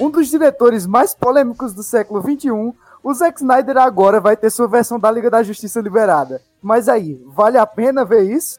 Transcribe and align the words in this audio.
um 0.00 0.10
dos 0.10 0.28
diretores 0.28 0.86
mais 0.86 1.14
polêmicos 1.14 1.72
do 1.72 1.82
século 1.82 2.20
XXI, 2.20 2.74
o 3.02 3.14
Zack 3.14 3.40
Snyder 3.40 3.78
agora 3.78 4.20
vai 4.20 4.36
ter 4.36 4.50
sua 4.50 4.68
versão 4.68 4.98
da 4.98 5.10
Liga 5.10 5.30
da 5.30 5.42
Justiça 5.42 5.80
liberada. 5.80 6.42
Mas 6.60 6.88
aí, 6.88 7.20
vale 7.26 7.56
a 7.56 7.66
pena 7.66 8.04
ver 8.04 8.22
isso? 8.22 8.58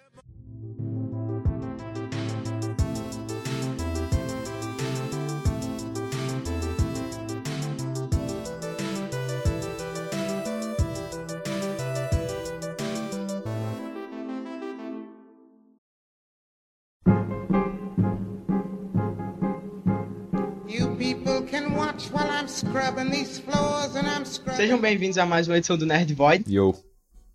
Sejam 24.57 24.79
bem-vindos 24.81 25.19
a 25.19 25.25
mais 25.25 25.47
uma 25.47 25.57
edição 25.57 25.77
do 25.77 25.85
Nerd 25.85 26.11
Void. 26.15 26.43
Yo. 26.51 26.73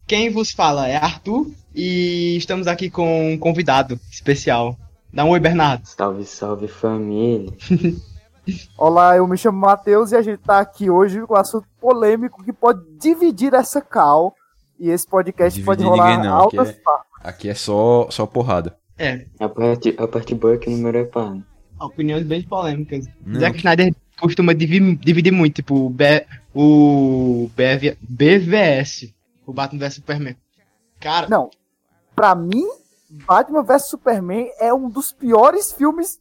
Quem 0.09 0.29
vos 0.29 0.51
fala 0.51 0.89
é 0.89 0.97
Arthur 0.97 1.47
e 1.73 2.37
estamos 2.37 2.67
aqui 2.67 2.91
com 2.91 3.33
um 3.33 3.39
convidado 3.39 3.99
especial. 4.11 4.77
Dá 5.13 5.25
um 5.25 5.31
oi, 5.31 5.39
Bernardo. 5.39 5.87
Salve, 5.87 6.25
salve 6.25 6.67
família. 6.67 7.53
Olá, 8.77 9.17
eu 9.17 9.27
me 9.29 9.37
chamo 9.39 9.57
Matheus 9.59 10.11
e 10.11 10.17
a 10.17 10.23
gente 10.23 10.41
tá 10.41 10.59
aqui 10.59 10.91
hoje 10.91 11.25
com 11.25 11.35
um 11.35 11.39
assunto 11.39 11.67
polêmico 11.81 12.43
que 12.43 12.53
pode 12.53 12.83
dividir 12.99 13.55
essa 13.55 13.81
cal. 13.81 14.35
E 14.81 14.91
esse 14.91 15.07
podcast 15.07 15.57
Dividir 15.61 15.65
pode 15.65 15.85
rolar 15.85 16.17
ninguém 16.17 16.29
não, 16.29 16.37
altas 16.37 16.69
aqui 16.71 16.79
é- 16.79 16.83
partes. 16.83 17.07
Aqui 17.23 17.49
é 17.51 17.55
só, 17.55 18.09
só 18.11 18.27
porrada. 18.27 18.77
É, 18.99 19.27
A 19.39 19.49
parte, 19.49 19.95
a 19.97 20.09
parte 20.09 20.35
boa 20.35 20.55
é 20.55 20.59
que 20.59 20.69
o 20.69 20.73
número 20.73 20.99
é 20.99 21.05
par. 21.05 21.37
opiniões 21.81 22.25
bem 22.27 22.43
polêmicas. 22.43 23.07
Não. 23.25 23.39
Zack 23.41 23.59
Snyder 23.59 23.95
costuma 24.23 24.55
divi- 24.55 24.97
dividir 24.97 25.33
muito, 25.33 25.57
tipo, 25.57 25.75
o, 25.87 25.91
B, 25.91 26.25
o 26.55 27.51
BV, 27.57 27.97
BVS, 28.01 29.13
o 29.47 29.53
Batman 29.53 29.81
vs 29.81 29.95
Superman. 29.95 30.37
Cara, 31.01 31.29
Não, 31.29 31.51
pra 32.15 32.35
mim, 32.35 32.65
Batman 33.27 33.63
vs 33.63 33.89
Superman 33.89 34.49
é 34.61 34.73
um 34.73 34.89
dos 34.89 35.13
piores 35.13 35.73
filmes 35.73 36.21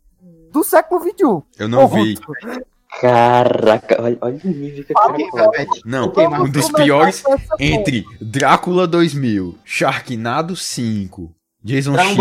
do 0.52 0.64
século 0.64 1.02
XXI. 1.02 1.44
Eu 1.60 1.68
não 1.70 1.88
vi. 1.88 2.18
Caraca, 3.00 4.02
olha, 4.02 4.18
olha 4.20 4.40
o 4.44 4.48
nível 4.50 4.84
que 4.84 4.92
o 4.92 5.32
cara. 5.32 5.68
Não, 5.86 6.12
um 6.44 6.50
dos 6.50 6.70
piores 6.70 7.24
entre 7.58 8.04
Drácula 8.20 8.86
2000, 8.86 9.58
Sharknado 9.64 10.58
5, 10.58 11.34
Jason 11.64 11.96
X. 11.98 12.18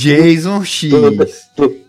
Jason 0.00 0.64
X, 0.64 0.92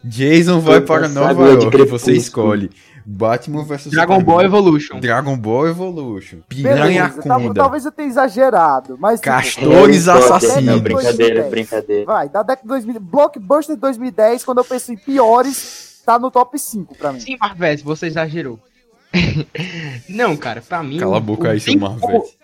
Jason 0.03 0.59
vai 0.59 0.81
para 0.81 1.07
Nova 1.07 1.47
York, 1.51 1.85
você 1.85 2.11
escolhe. 2.13 2.69
Batman 3.09 3.63
vs 3.63 3.89
Dragon 3.89 4.21
Ball 4.21 4.41
Evolution. 4.41 4.99
Dragon 4.99 5.37
Ball 5.37 5.69
Evolution, 5.69 6.39
Piranha 6.49 7.09
Conda, 7.09 7.53
talvez 7.53 7.85
eu 7.85 7.91
tenha 7.93 8.09
exagerado, 8.09 8.97
mas. 8.99 9.21
tipo, 9.21 9.31
Castores 9.31 10.09
assassinos. 10.09 10.65
Não, 10.65 10.79
brincadeira, 10.81 11.43
2010. 11.43 11.49
brincadeira. 11.49 12.05
Vai, 12.05 12.27
da 12.27 12.43
década 12.43 12.63
de 12.63 12.67
2000. 12.67 12.99
Blockbuster 12.99 13.75
de 13.75 13.81
2010, 13.81 14.43
quando 14.43 14.57
eu 14.57 14.65
penso 14.65 14.91
em 14.91 14.97
piores, 14.97 16.01
tá 16.05 16.19
no 16.19 16.29
top 16.29 16.59
5 16.59 16.97
pra 16.97 17.13
mim. 17.13 17.21
Sim, 17.21 17.37
Marvete, 17.39 17.81
você 17.81 18.07
exagerou. 18.07 18.59
Não, 20.09 20.35
cara, 20.35 20.61
pra 20.61 20.83
mim. 20.83 20.97
Cala 20.97 21.15
a 21.15 21.21
boca 21.21 21.51
aí, 21.51 21.61
seu 21.61 21.79
Marvete. 21.79 22.37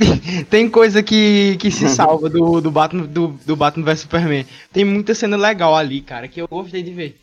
Tem 0.48 0.70
coisa 0.70 1.02
que, 1.02 1.58
que 1.58 1.70
se 1.70 1.86
salva 1.86 2.30
do, 2.30 2.62
do 2.62 2.70
Batman 2.70 3.04
do, 3.04 3.28
do 3.44 3.54
Batman 3.54 3.84
vs 3.84 4.00
Superman. 4.00 4.46
Tem 4.72 4.86
muita 4.86 5.14
cena 5.14 5.36
legal 5.36 5.76
ali, 5.76 6.00
cara, 6.00 6.26
que 6.28 6.40
eu 6.40 6.48
gostei 6.48 6.82
de 6.82 6.92
ver. 6.92 7.18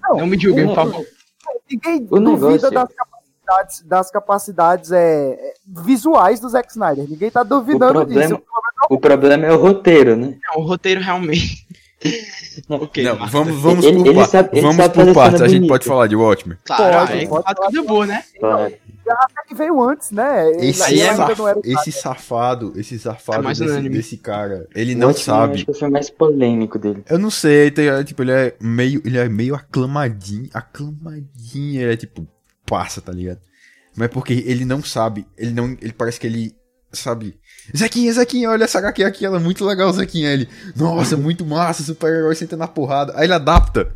Não, 0.00 0.18
Não 0.18 0.26
me 0.26 0.38
julguem, 0.38 0.66
por 0.66 0.74
favor. 0.74 1.04
Ninguém 1.70 2.06
O 2.10 2.20
duvida 2.20 2.70
das 2.70 2.88
capacidades, 2.92 3.82
das 3.82 4.10
capacidades 4.10 4.92
é, 4.92 5.32
é, 5.32 5.54
visuais 5.66 6.40
do 6.40 6.48
Zack 6.48 6.70
Snyder. 6.70 7.08
Ninguém 7.08 7.30
tá 7.30 7.42
duvidando 7.42 8.00
O 8.00 8.04
problema- 8.04 8.28
disso. 8.36 8.42
O 8.90 8.98
problema 9.00 9.46
é 9.46 9.52
o 9.52 9.56
roteiro, 9.56 10.14
né? 10.16 10.38
Não, 10.48 10.62
o 10.62 10.66
roteiro 10.66 11.00
realmente. 11.00 11.66
ok, 12.68 13.04
Não, 13.04 13.26
vamos, 13.28 13.60
vamos 13.60 13.84
Ele- 13.84 13.96
por 13.98 14.06
ele 14.08 14.24
sabe- 14.26 14.60
Vamos 14.60 14.76
sabe 14.76 14.94
por 14.94 15.14
partes. 15.14 15.40
A 15.40 15.48
gente 15.48 15.66
pode 15.66 15.84
falar 15.84 16.06
de 16.06 16.16
Watchmen. 16.16 16.56
Claro, 16.64 16.98
Pode, 17.06 17.12
aí 17.12 17.28
pode 17.28 17.42
fala 17.44 17.54
coisa 17.56 17.82
boa, 17.82 18.06
né? 18.06 18.24
Claro. 18.38 18.74
Até 19.06 19.42
que 19.48 19.54
veio 19.54 19.82
antes, 19.82 20.10
né? 20.12 20.50
Esse, 20.52 20.82
aí 20.82 21.02
ainda 21.02 21.16
saf- 21.26 21.38
não 21.38 21.48
era 21.48 21.58
o 21.58 21.62
esse 21.64 21.92
safado, 21.92 22.72
esse 22.74 22.98
safado 22.98 23.46
É 23.46 23.52
desse, 23.54 23.88
desse 23.90 24.16
cara, 24.16 24.66
ele 24.74 24.94
O 24.94 24.98
não 24.98 25.08
Watchmen, 25.08 25.24
sabe. 25.24 25.54
Acho 25.56 25.66
que 25.66 25.74
foi 25.74 25.90
mais 25.90 26.08
polêmico 26.08 26.78
dele. 26.78 27.04
Eu 27.10 27.18
não 27.18 27.30
sei, 27.30 27.70
tem, 27.70 27.88
é, 27.88 28.02
tipo, 28.02 28.22
ele 28.22 28.32
é 28.32 28.56
meio, 28.60 29.02
ele 29.04 29.18
é 29.18 29.28
meio 29.28 29.54
aclamadinho, 29.54 30.48
aclamadinho, 30.54 31.82
ele 31.82 31.92
é 31.92 31.96
tipo, 31.96 32.26
passa, 32.66 33.00
tá 33.02 33.12
ligado? 33.12 33.40
Mas 33.96 34.06
é 34.06 34.08
porque 34.08 34.32
ele 34.46 34.64
não 34.64 34.82
sabe, 34.82 35.26
ele 35.36 35.52
não, 35.52 35.76
ele 35.82 35.92
parece 35.92 36.18
que 36.18 36.26
ele 36.26 36.54
sabe. 36.92 37.38
Zequinha, 37.76 38.12
Zequinha, 38.12 38.50
olha 38.50 38.64
essa 38.64 38.78
HQ 38.78 39.04
aqui, 39.04 39.24
ela 39.24 39.36
é 39.38 39.40
muito 39.40 39.64
legal, 39.64 39.92
Zequinha. 39.92 40.30
Ele, 40.30 40.48
nossa, 40.76 41.16
muito 41.16 41.44
massa, 41.46 41.82
super-herói 41.82 42.34
senta 42.34 42.56
na 42.56 42.66
porrada. 42.68 43.12
Aí 43.16 43.24
ele 43.24 43.32
adapta, 43.32 43.92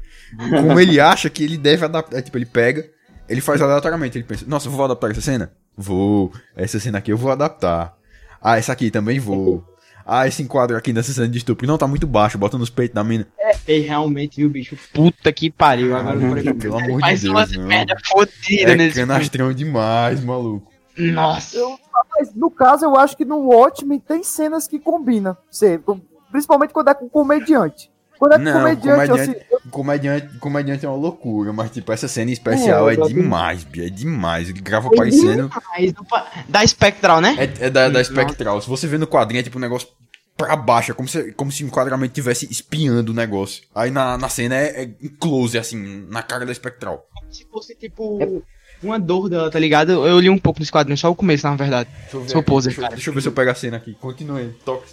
como 0.50 0.78
ele 0.80 0.98
acha 1.00 1.28
que 1.28 1.42
ele 1.44 1.58
deve 1.58 1.84
adaptar. 1.84 2.16
É, 2.18 2.22
tipo, 2.22 2.38
ele 2.38 2.46
pega, 2.46 2.86
ele 3.28 3.40
faz 3.40 3.60
aleatoriamente, 3.60 4.16
ele 4.16 4.24
pensa, 4.24 4.44
nossa, 4.46 4.68
vou 4.70 4.84
adaptar 4.84 5.10
essa 5.10 5.20
cena? 5.20 5.52
Vou. 5.76 6.32
Essa 6.56 6.80
cena 6.80 6.98
aqui 6.98 7.12
eu 7.12 7.16
vou 7.16 7.30
adaptar. 7.30 7.94
Ah, 8.40 8.56
essa 8.56 8.72
aqui 8.72 8.90
também 8.90 9.18
vou. 9.18 9.64
Ah, 10.10 10.26
esse 10.26 10.42
enquadro 10.42 10.74
aqui 10.76 10.90
nessa 10.92 11.12
cena 11.12 11.28
de 11.28 11.36
estupro. 11.36 11.66
Não, 11.66 11.76
tá 11.76 11.86
muito 11.86 12.06
baixo, 12.06 12.38
bota 12.38 12.56
nos 12.56 12.70
peitos 12.70 12.94
da 12.94 13.04
mina. 13.04 13.26
Ei, 13.66 13.80
realmente, 13.80 14.36
viu, 14.38 14.48
bicho? 14.48 14.74
Puta 14.94 15.30
que 15.30 15.50
pariu. 15.50 15.94
Agora 15.94 16.16
eu 16.16 16.20
lembrei. 16.32 16.54
Pelo 16.54 16.78
amor 16.78 16.94
de 16.96 17.00
Faz 17.00 17.20
Deus, 17.20 17.34
umas 17.34 17.52
não. 17.52 17.66
merda 17.66 17.94
fodida 18.06 18.72
É 18.72 18.74
nesse 18.74 18.94
filme. 18.94 19.12
canastrão 19.12 19.52
demais, 19.52 20.24
maluco. 20.24 20.72
Nossa. 20.98 21.56
Eu- 21.56 21.78
Mas 22.16 22.34
no 22.34 22.50
caso, 22.50 22.84
eu 22.84 22.96
acho 22.96 23.16
que 23.16 23.24
no 23.24 23.38
Watchmen 23.38 23.98
tem 24.00 24.22
cenas 24.22 24.66
que 24.66 24.78
combinam. 24.78 25.36
Principalmente 26.30 26.72
quando 26.72 26.88
é 26.88 26.94
com 26.94 27.08
comediante. 27.08 27.90
Quando 28.18 28.32
é 28.32 28.38
com 28.38 28.42
Não, 28.44 28.52
comediante, 28.54 29.06
comediante- 29.08 29.30
assim, 29.30 29.46
eu- 29.50 29.58
Comediante, 29.70 30.38
comediante 30.38 30.84
é 30.84 30.88
uma 30.88 30.96
loucura, 30.98 31.52
mas 31.52 31.70
tipo, 31.70 31.92
essa 31.92 32.08
cena 32.08 32.30
especial 32.32 32.90
É, 32.90 32.94
é, 32.94 32.96
demais, 32.96 33.62
Bia, 33.64 33.86
é 33.86 33.90
demais. 33.90 34.48
Ele 34.48 34.60
grava 34.60 34.88
É 34.88 34.92
aparecendo. 34.92 35.50
Mas 35.70 35.92
do 35.92 36.04
pa- 36.04 36.26
Da 36.48 36.66
Spectral, 36.66 37.20
né? 37.20 37.36
É, 37.38 37.66
é 37.66 37.70
da, 37.70 37.88
da 37.88 38.02
Spectral. 38.02 38.60
Se 38.60 38.68
você 38.68 38.86
vê 38.88 38.98
no 38.98 39.06
quadrinho, 39.06 39.40
é 39.40 39.42
tipo 39.44 39.58
um 39.58 39.60
negócio 39.60 39.88
pra 40.36 40.56
baixo, 40.56 40.90
é 40.90 40.94
como 40.94 41.08
se, 41.08 41.32
como 41.32 41.52
se 41.52 41.62
o 41.62 41.66
enquadramento 41.68 42.10
estivesse 42.12 42.50
espiando 42.50 43.12
o 43.12 43.14
negócio. 43.14 43.62
Aí 43.74 43.90
na, 43.90 44.18
na 44.18 44.28
cena 44.28 44.56
é, 44.56 44.82
é 44.82 44.90
close, 45.20 45.56
assim, 45.56 46.06
na 46.10 46.22
cara 46.22 46.44
da 46.44 46.52
Spectral. 46.54 47.04
Se 47.30 47.44
fosse, 47.48 47.76
tipo, 47.76 48.42
uma 48.82 48.98
dor 48.98 49.28
dela, 49.28 49.50
tá 49.50 49.58
ligado? 49.58 49.90
Eu 50.06 50.18
li 50.20 50.30
um 50.30 50.38
pouco 50.38 50.60
nos 50.60 50.70
quadrinhos, 50.70 51.00
só 51.00 51.10
o 51.10 51.16
começo, 51.16 51.46
na 51.46 51.56
verdade. 51.56 51.90
Deixa 52.02 52.16
eu 52.16 52.20
ver, 52.22 52.28
Sou 52.30 52.42
poser, 52.42 52.70
deixa, 52.70 52.82
cara. 52.82 52.94
deixa 52.94 53.10
eu 53.10 53.14
ver 53.14 53.20
se 53.22 53.28
eu 53.28 53.32
pego 53.32 53.50
a 53.50 53.54
cena 53.54 53.76
aqui. 53.76 53.94
Continue, 53.94 54.48
toque. 54.64 54.88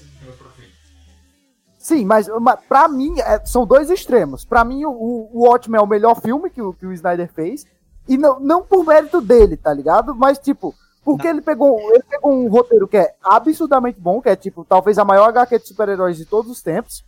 sim, 1.78 2.04
mas, 2.04 2.28
mas 2.42 2.60
pra 2.68 2.88
mim 2.88 3.20
é, 3.20 3.46
são 3.46 3.66
dois 3.66 3.90
extremos. 3.90 4.44
Pra 4.44 4.64
mim, 4.64 4.86
o, 4.86 5.30
o 5.32 5.48
Watchmen 5.48 5.80
é 5.80 5.84
o 5.84 5.88
melhor 5.88 6.20
filme 6.22 6.50
que 6.50 6.62
o, 6.62 6.74
que 6.74 6.86
o 6.86 6.94
Snyder 6.94 7.30
fez. 7.34 7.66
E 8.08 8.18
não, 8.18 8.40
não 8.40 8.64
por 8.64 8.86
mérito 8.86 9.20
dele, 9.22 9.58
tá 9.58 9.74
ligado? 9.74 10.14
Mas, 10.14 10.38
tipo, 10.38 10.76
porque 11.04 11.28
ele 11.28 11.42
pegou, 11.42 11.80
ele 11.92 12.04
pegou 12.10 12.34
um 12.34 12.48
roteiro 12.50 12.88
que 12.88 12.98
é 12.98 13.14
absurdamente 13.24 14.00
bom, 14.00 14.22
que 14.22 14.30
é, 14.30 14.36
tipo, 14.36 14.66
talvez 14.68 14.98
a 14.98 15.06
maior 15.06 15.30
HQ 15.30 15.60
de 15.60 15.68
super-heróis 15.68 16.18
de 16.18 16.26
todos 16.26 16.52
os 16.52 16.62
tempos. 16.62 17.04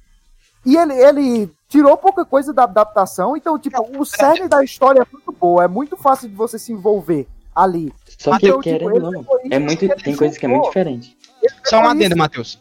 E 0.68 0.76
ele, 0.76 0.94
ele 0.94 1.52
tirou 1.70 1.96
pouca 1.96 2.26
coisa 2.26 2.52
da 2.52 2.64
adaptação, 2.64 3.38
então, 3.38 3.58
tipo, 3.58 3.82
o 3.98 4.04
cerne 4.06 4.50
da 4.50 4.62
história 4.62 5.00
é 5.00 5.06
muito 5.10 5.32
boa, 5.32 5.64
é 5.64 5.68
muito 5.68 5.96
fácil 5.96 6.28
de 6.28 6.36
você 6.36 6.60
se 6.60 6.74
envolver 6.74 7.26
ali. 7.56 7.94
Só 8.18 8.38
que 8.38 8.48
Então, 8.48 8.60
tipo, 8.62 8.78
querendo 8.78 9.06
ou 9.06 9.12
não, 9.14 9.26
é 9.50 9.60
muito, 9.60 9.88
tem 10.04 10.14
coisas 10.14 10.38
que 10.38 10.46
é 10.46 10.50
muito 10.50 10.66
diferente. 10.66 11.18
Só 11.64 11.78
adenda, 11.80 12.08
isso. 12.08 12.18
Matheus. 12.18 12.60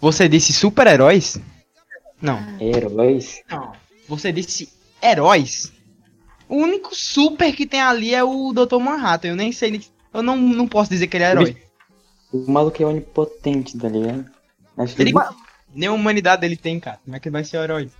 Você 0.00 0.30
disse 0.30 0.54
super-heróis? 0.54 1.38
Não. 2.22 2.38
Heróis. 2.58 3.42
Não. 3.50 3.72
Você 4.08 4.32
disse 4.32 4.72
heróis? 5.02 5.70
O 6.48 6.56
único 6.56 6.94
super 6.96 7.54
que 7.54 7.66
tem 7.66 7.82
ali 7.82 8.14
é 8.14 8.24
o 8.24 8.50
Dr. 8.54 8.78
Manhattan. 8.78 9.28
Eu 9.28 9.36
nem 9.36 9.52
sei. 9.52 9.84
Eu 10.14 10.22
não, 10.22 10.36
não 10.38 10.66
posso 10.66 10.88
dizer 10.88 11.06
que 11.08 11.18
ele 11.18 11.24
é 11.24 11.30
herói. 11.32 11.56
O 12.32 12.50
maluco 12.50 12.82
é 12.82 12.86
onipotente, 12.86 13.76
tá 13.76 13.88
ligado? 13.90 14.24
Acho 14.78 14.96
que 14.96 15.02
Ele- 15.02 15.10
ele... 15.10 15.45
Nem 15.76 15.88
a 15.88 15.92
humanidade 15.92 16.44
ele 16.46 16.56
tem, 16.56 16.80
cara. 16.80 16.98
Como 17.04 17.14
é 17.16 17.20
que 17.20 17.28
ele 17.28 17.32
vai 17.34 17.44
ser 17.44 17.58
herói? 17.58 17.90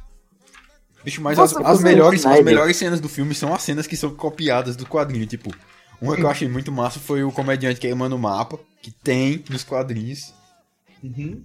Bicho, 1.05 1.21
mas 1.23 1.39
Nossa, 1.39 1.61
as, 1.61 1.67
as 1.67 1.79
você- 1.79 1.85
melhores, 1.85 2.27
as 2.27 2.43
melhores 2.43 2.77
cenas 2.77 2.99
do 3.01 3.09
filme 3.09 3.35
são 3.35 3.55
as 3.55 3.63
cenas 3.63 3.87
que 3.87 3.97
são 3.97 4.11
copiadas 4.15 4.75
do 4.75 4.87
quadrinho. 4.87 5.27
Tipo, 5.27 5.55
uma 6.01 6.17
que 6.17 6.23
eu 6.23 6.29
achei 6.31 6.49
muito 6.49 6.73
massa 6.73 6.99
foi 6.99 7.23
o 7.23 7.31
comediante 7.31 7.79
queimando 7.79 8.17
o 8.17 8.19
mapa, 8.19 8.59
que 8.83 8.91
tem 8.91 9.45
nos 9.49 9.63
quadrinhos. 9.63 10.35
Uhum. 11.05 11.43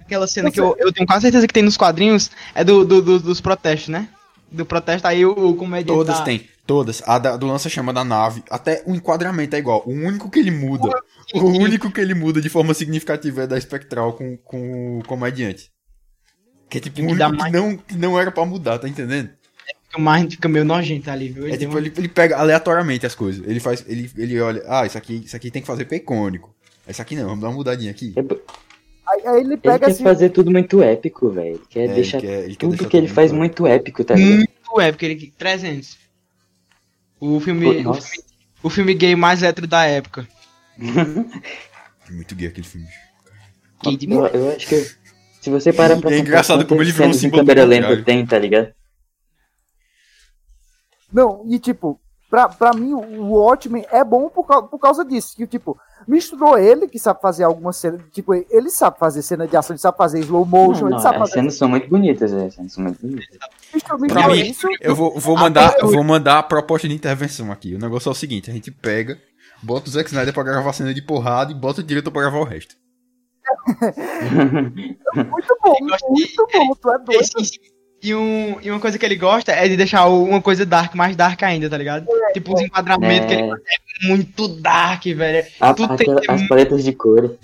Aquela 0.00 0.26
cena 0.26 0.50
que 0.50 0.58
eu, 0.60 0.74
eu 0.78 0.92
tenho 0.92 1.06
quase 1.06 1.22
certeza 1.22 1.46
que 1.46 1.52
tem 1.52 1.62
nos 1.62 1.76
quadrinhos 1.76 2.30
é 2.54 2.64
do, 2.64 2.84
do- 2.84 3.02
do- 3.02 3.20
dos 3.20 3.40
protestos, 3.40 3.88
né? 3.88 4.08
Do 4.50 4.64
protesto 4.64 5.06
aí 5.06 5.26
o, 5.26 5.32
o 5.32 5.54
comediante. 5.56 5.98
Todas 5.98 6.18
tá- 6.18 6.24
tem. 6.24 6.48
Todas. 6.66 7.02
A 7.06 7.18
da- 7.18 7.36
do 7.36 7.46
lança-chama 7.46 7.92
da 7.92 8.04
nave. 8.04 8.42
Até 8.50 8.82
o 8.86 8.94
enquadramento 8.94 9.54
é 9.56 9.58
igual. 9.58 9.82
O 9.86 9.90
único 9.90 10.30
que 10.30 10.38
ele 10.38 10.50
muda. 10.50 10.88
O 11.34 11.46
único 11.58 11.90
que 11.90 12.00
ele 12.00 12.14
muda 12.14 12.40
de 12.40 12.48
forma 12.48 12.72
significativa 12.74 13.42
é 13.42 13.46
da 13.46 13.58
espectral 13.58 14.14
com, 14.14 14.36
com 14.38 14.98
o 14.98 15.04
comediante. 15.04 15.70
Que 16.70 16.78
é 16.78 16.80
tipo 16.80 16.94
o 17.00 17.06
que 17.06 17.12
único 17.12 17.30
que 17.30 17.36
mais- 17.36 17.52
não, 17.52 17.76
que 17.76 17.96
não 17.96 18.18
era 18.18 18.30
pra 18.30 18.44
mudar, 18.46 18.78
tá 18.78 18.88
entendendo? 18.88 19.30
Fica, 19.84 19.98
mais, 19.98 20.32
fica 20.34 20.48
meio 20.48 20.64
nojento 20.64 21.10
ali, 21.10 21.28
viu? 21.30 21.44
Ele 21.44 21.54
É 21.54 21.58
tipo, 21.58 21.72
uma- 21.72 21.80
ele, 21.80 21.92
ele 21.96 22.08
pega 22.08 22.36
aleatoriamente 22.38 23.06
as 23.06 23.14
coisas. 23.14 23.46
Ele 23.46 23.60
faz, 23.60 23.84
ele, 23.86 24.10
ele 24.16 24.40
olha, 24.40 24.62
ah, 24.66 24.86
isso 24.86 24.96
aqui, 24.98 25.22
isso 25.24 25.36
aqui 25.36 25.50
tem 25.50 25.62
que 25.62 25.66
fazer 25.68 25.84
pra 25.86 25.96
icônico. 25.96 26.54
Isso 26.86 27.00
aqui 27.02 27.14
não, 27.16 27.24
vamos 27.26 27.40
dar 27.40 27.48
uma 27.48 27.56
mudadinha 27.56 27.90
aqui. 27.90 28.14
É 28.16 28.20
Aí, 29.10 29.26
aí 29.26 29.40
ele 29.40 29.48
Ele 29.54 29.56
pega 29.56 29.78
quer 29.86 29.90
assim. 29.92 30.02
fazer 30.02 30.28
tudo 30.30 30.50
muito 30.50 30.82
épico, 30.82 31.30
velho. 31.30 31.54
Ele 31.56 31.62
quer 31.70 31.80
É, 31.80 31.84
ele 31.84 31.94
deixar 31.94 32.20
quer- 32.20 32.44
ele 32.44 32.48
quer 32.56 32.56
tudo 32.58 32.70
deixar 32.72 32.88
que 32.90 32.96
ele 32.98 33.06
tudo 33.06 33.14
faz 33.14 33.32
muito 33.32 33.62
muito 33.62 33.66
épico, 33.66 34.04
tá 34.04 34.14
ligado? 34.14 34.36
Muito 34.36 34.80
épico, 34.82 35.04
ele 35.06 35.32
300. 35.38 35.96
O 37.18 37.40
filme, 37.40 37.64
Pô, 37.82 37.90
o 37.90 37.94
filme, 37.94 38.24
o 38.62 38.70
filme 38.70 38.94
gay 38.94 39.16
mais 39.16 39.42
hétero 39.42 39.66
da 39.66 39.84
época. 39.86 40.28
Muito 42.10 42.34
gay 42.34 42.48
aquele 42.48 42.66
filme. 42.66 42.86
Gay 43.82 43.98
Eu, 44.10 44.26
eu 44.28 44.56
acho 44.56 44.66
que 44.68 44.76
se 45.40 45.50
você 45.50 45.72
parar 45.72 45.96
pra 45.98 46.08
É 46.10 46.12
pensar 46.14 46.22
engraçado 46.22 46.66
como 46.66 46.82
ele 46.82 46.92
virou 46.92 47.08
um 47.08 47.12
símbolo 47.12 47.42
câmera 47.42 47.64
lenta 47.64 48.02
tem, 48.04 48.24
tá 48.26 48.38
ligado? 48.38 48.72
Não, 51.12 51.42
e 51.48 51.58
tipo, 51.58 51.98
pra, 52.28 52.48
pra 52.48 52.72
mim 52.74 52.92
o 52.92 53.32
Watchmen 53.32 53.84
é 53.90 54.04
bom 54.04 54.28
por, 54.28 54.44
por 54.68 54.78
causa 54.78 55.04
disso. 55.04 55.34
Que, 55.36 55.46
tipo, 55.46 55.78
misturou 56.06 56.58
ele, 56.58 56.86
que 56.86 56.98
sabe 56.98 57.20
fazer 57.20 57.44
algumas 57.44 57.76
cenas. 57.76 58.02
Tipo, 58.12 58.34
ele 58.34 58.68
sabe 58.70 58.98
fazer 58.98 59.22
cena 59.22 59.46
de 59.46 59.56
ação, 59.56 59.74
ele 59.74 59.80
sabe 59.80 59.96
fazer 59.96 60.18
slow 60.20 60.44
motion, 60.44 60.80
Não, 60.82 60.86
ele 60.88 60.94
não, 60.96 61.02
sabe 61.02 61.14
as 61.16 61.20
fazer. 61.20 61.32
cenas 61.32 61.54
são 61.54 61.68
muito 61.68 61.88
bonitas, 61.88 62.30
velho. 62.32 62.46
As 62.46 62.54
cenas 62.54 62.72
são 62.72 62.84
muito 62.84 63.00
bonitas. 63.00 63.38
Misturou, 63.72 64.00
misturou 64.00 64.24
Pra 64.26 64.34
mim- 64.34 64.50
isso. 64.50 64.66
Eu 64.80 64.94
vou, 64.94 65.18
vou 65.18 65.36
mandar, 65.36 65.76
eu 65.78 65.88
vou 65.88 66.04
mandar 66.04 66.38
a 66.40 66.42
proposta 66.42 66.86
de 66.86 66.94
intervenção 66.94 67.50
aqui. 67.50 67.74
O 67.74 67.78
negócio 67.78 68.08
é 68.08 68.12
o 68.12 68.14
seguinte, 68.14 68.50
a 68.50 68.52
gente 68.54 68.70
pega, 68.70 69.18
bota 69.62 69.88
o 69.88 69.92
Zack 69.92 70.08
Snyder 70.08 70.32
pra 70.34 70.42
gravar 70.42 70.70
a 70.70 70.72
cena 70.72 70.92
de 70.94 71.02
porrada 71.02 71.52
e 71.52 71.54
bota 71.54 71.80
o 71.80 71.84
diretor 71.84 72.10
pra 72.10 72.22
gravar 72.22 72.38
o 72.38 72.44
resto. 72.44 72.74
Muito 75.14 75.58
bom, 75.62 75.74
muito 76.10 76.48
bom, 76.52 76.74
tu 76.80 76.90
é 76.90 76.98
doido. 76.98 77.24
E, 78.02 78.14
um, 78.14 78.60
e 78.60 78.70
uma 78.70 78.78
coisa 78.78 78.96
que 78.98 79.04
ele 79.04 79.16
gosta 79.16 79.50
é 79.52 79.66
de 79.66 79.76
deixar 79.76 80.06
o- 80.06 80.22
uma 80.24 80.40
coisa 80.40 80.64
dark 80.64 80.94
mais 80.94 81.16
dark 81.16 81.42
ainda, 81.42 81.68
tá 81.68 81.76
ligado? 81.76 82.06
tipo, 82.32 82.54
os 82.54 82.60
enquadramentos 82.60 83.26
que 83.26 83.32
ele 83.34 83.42
É, 83.42 83.48
faz 83.48 83.60
é 84.04 84.06
muito 84.06 84.46
dark, 84.48 85.02
velho. 85.04 85.46
a- 85.58 85.74
tudo 85.74 85.96
tem 85.96 86.12
aquela- 86.12 86.34
as 86.36 86.46
paletas 86.46 86.84
de 86.84 86.92
cor. 86.92 87.36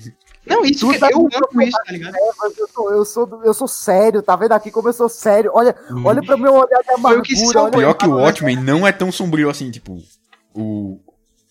Não, 0.47 0.65
isso 0.65 0.89
que 0.91 0.99
tá 0.99 1.09
eu 1.11 1.19
amo 1.21 1.63
isso, 1.63 1.77
tá 1.87 1.93
ligado? 1.93 2.15
É, 2.15 2.21
mas 2.39 2.57
eu 2.59 2.69
sou, 2.69 2.93
eu, 2.93 3.05
sou, 3.05 3.43
eu 3.45 3.55
sou 3.55 3.67
sério, 3.67 4.23
tá 4.23 4.37
vendo 4.37 4.53
aqui 4.53 4.71
como 4.71 4.89
eu 4.89 4.93
sou 4.93 5.09
sério? 5.09 5.51
Olha, 5.55 5.75
olha 6.05 6.23
pro 6.23 6.39
meu 6.39 6.53
olhar 6.53 6.81
de 6.83 7.01
Foi 7.03 7.19
o 7.19 7.23
que 7.23 7.35
amargura. 7.35 7.63
Olha, 7.63 7.71
Pior 7.73 7.95
que 7.95 8.07
o 8.07 8.15
Watchmen 8.17 8.57
não 8.57 8.87
é 8.87 8.93
tão 8.93 9.11
sombrio 9.11 9.49
assim, 9.51 9.71
tipo, 9.71 9.97
o 10.55 11.01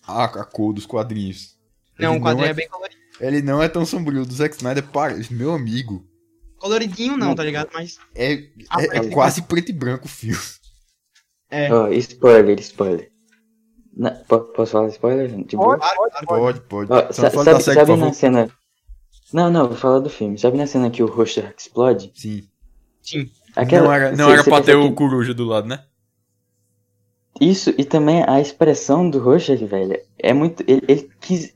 a, 0.06 0.24
a 0.24 0.44
cor 0.44 0.72
dos 0.72 0.86
quadrinhos. 0.86 1.56
Não, 1.98 2.12
Ele 2.12 2.20
o 2.20 2.22
quadrinho 2.24 2.46
é, 2.46 2.50
é 2.50 2.54
bem 2.54 2.68
coloridinho. 2.68 3.02
Ele 3.20 3.42
não 3.42 3.62
é 3.62 3.68
tão 3.68 3.86
sombrio. 3.86 4.22
O 4.22 4.26
do 4.26 4.34
Zack 4.34 4.56
Snyder, 4.56 4.82
para, 4.84 5.14
meu 5.30 5.52
amigo, 5.54 6.04
Coloridinho 6.58 7.16
não, 7.16 7.34
tá 7.34 7.44
ligado? 7.44 7.68
Mas. 7.74 7.98
é, 8.14 8.48
Ah, 8.70 8.82
é, 8.82 8.86
é 8.86 9.02
mas- 9.02 9.12
quase 9.14 9.42
preto 9.42 9.68
e 9.68 9.72
branco 9.72 10.06
o 10.06 10.08
filme. 10.08 10.40
É. 11.50 11.70
Ó, 11.72 11.88
spoiler, 11.88 12.58
spoiler. 12.60 13.10
Na- 13.96 14.10
posso 14.10 14.72
falar 14.72 14.88
spoiler? 14.88 15.28
De 15.44 15.56
boa? 15.56 15.78
Pode, 15.78 16.26
pode, 16.26 16.60
pode. 16.62 16.90
Não 16.90 17.12
sa- 17.12 17.30
sabe, 17.30 17.44
série, 17.44 17.60
sabe 17.62 17.90
na 17.92 17.98
favor. 17.98 18.14
cena. 18.14 18.50
Não, 19.32 19.50
não, 19.50 19.68
vou 19.68 19.76
falar 19.76 19.98
do 20.00 20.08
filme. 20.10 20.38
Sabe 20.38 20.56
na 20.56 20.66
cena 20.66 20.90
que 20.90 21.02
o 21.02 21.06
Rorschach 21.06 21.54
explode? 21.56 22.10
Sim. 22.14 22.48
Sim. 23.02 23.30
Aquela, 23.54 23.84
não 23.84 23.92
era, 23.92 24.10
não 24.16 24.24
você- 24.26 24.32
era 24.32 24.42
você 24.42 24.50
pra 24.50 24.62
ter 24.62 24.74
o 24.74 24.88
que- 24.88 24.94
coruja 24.96 25.34
do 25.34 25.44
lado, 25.44 25.68
né? 25.68 25.84
Isso, 27.40 27.74
e 27.76 27.84
também 27.84 28.22
a 28.26 28.40
expressão 28.40 29.08
do 29.10 29.18
Rorschach, 29.18 29.64
velho, 29.64 29.98
é 30.18 30.32
muito. 30.32 30.62
Ele, 30.68 30.82
ele 30.86 31.10
quis 31.20 31.52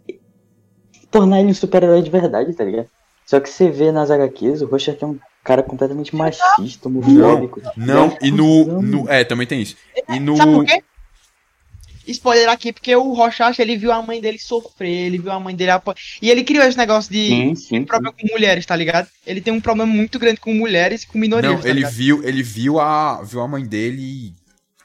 tornar 1.10 1.40
ele 1.40 1.50
um 1.50 1.54
super-herói 1.54 2.02
de 2.02 2.10
verdade, 2.10 2.52
tá 2.52 2.64
ligado? 2.64 2.88
Só 3.24 3.38
que 3.40 3.48
você 3.48 3.70
vê 3.70 3.92
nas 3.92 4.10
HQs, 4.10 4.62
o 4.62 4.66
Rorschach 4.66 4.98
é 5.02 5.06
um 5.06 5.18
cara 5.44 5.62
completamente 5.62 6.14
machista, 6.16 6.88
homofóbico. 6.88 7.60
Não, 7.76 8.04
É 8.04 8.08
um 8.08 8.16
e 8.22 8.30
no, 8.30 8.82
no. 8.82 9.08
É, 9.08 9.22
também 9.22 9.46
tem 9.46 9.62
isso. 9.62 9.76
E 10.08 10.18
no. 10.18 10.36
Sabe 10.36 10.52
por 10.52 10.64
quê? 10.64 10.82
Spoiler 12.06 12.48
aqui, 12.48 12.72
porque 12.72 12.96
o 12.96 13.12
Rochacha, 13.12 13.60
ele 13.60 13.76
viu 13.76 13.92
a 13.92 14.00
mãe 14.00 14.18
dele 14.18 14.38
sofrer, 14.38 15.06
ele 15.06 15.18
viu 15.18 15.30
a 15.30 15.38
mãe 15.38 15.54
dele 15.54 15.72
apanhar. 15.72 15.96
E 16.22 16.30
ele 16.30 16.42
criou 16.42 16.64
esse 16.64 16.78
negócio 16.78 17.12
de 17.12 17.28
Sim, 17.28 17.54
sim. 17.54 17.84
problema 17.84 18.16
com 18.18 18.26
mulheres, 18.32 18.64
tá 18.64 18.74
ligado? 18.74 19.08
Ele 19.26 19.42
tem 19.42 19.52
um 19.52 19.60
problema 19.60 19.92
muito 19.92 20.18
grande 20.18 20.40
com 20.40 20.54
mulheres 20.54 21.02
e 21.02 21.06
com 21.06 21.18
minorias, 21.18 21.52
Não, 21.52 21.60
tá 21.60 21.68
ele 21.68 21.80
ligado? 21.80 21.92
viu, 21.92 22.24
ele 22.26 22.42
viu 22.42 22.80
a, 22.80 23.22
viu 23.22 23.42
a 23.42 23.46
mãe 23.48 23.62
dele 23.62 24.32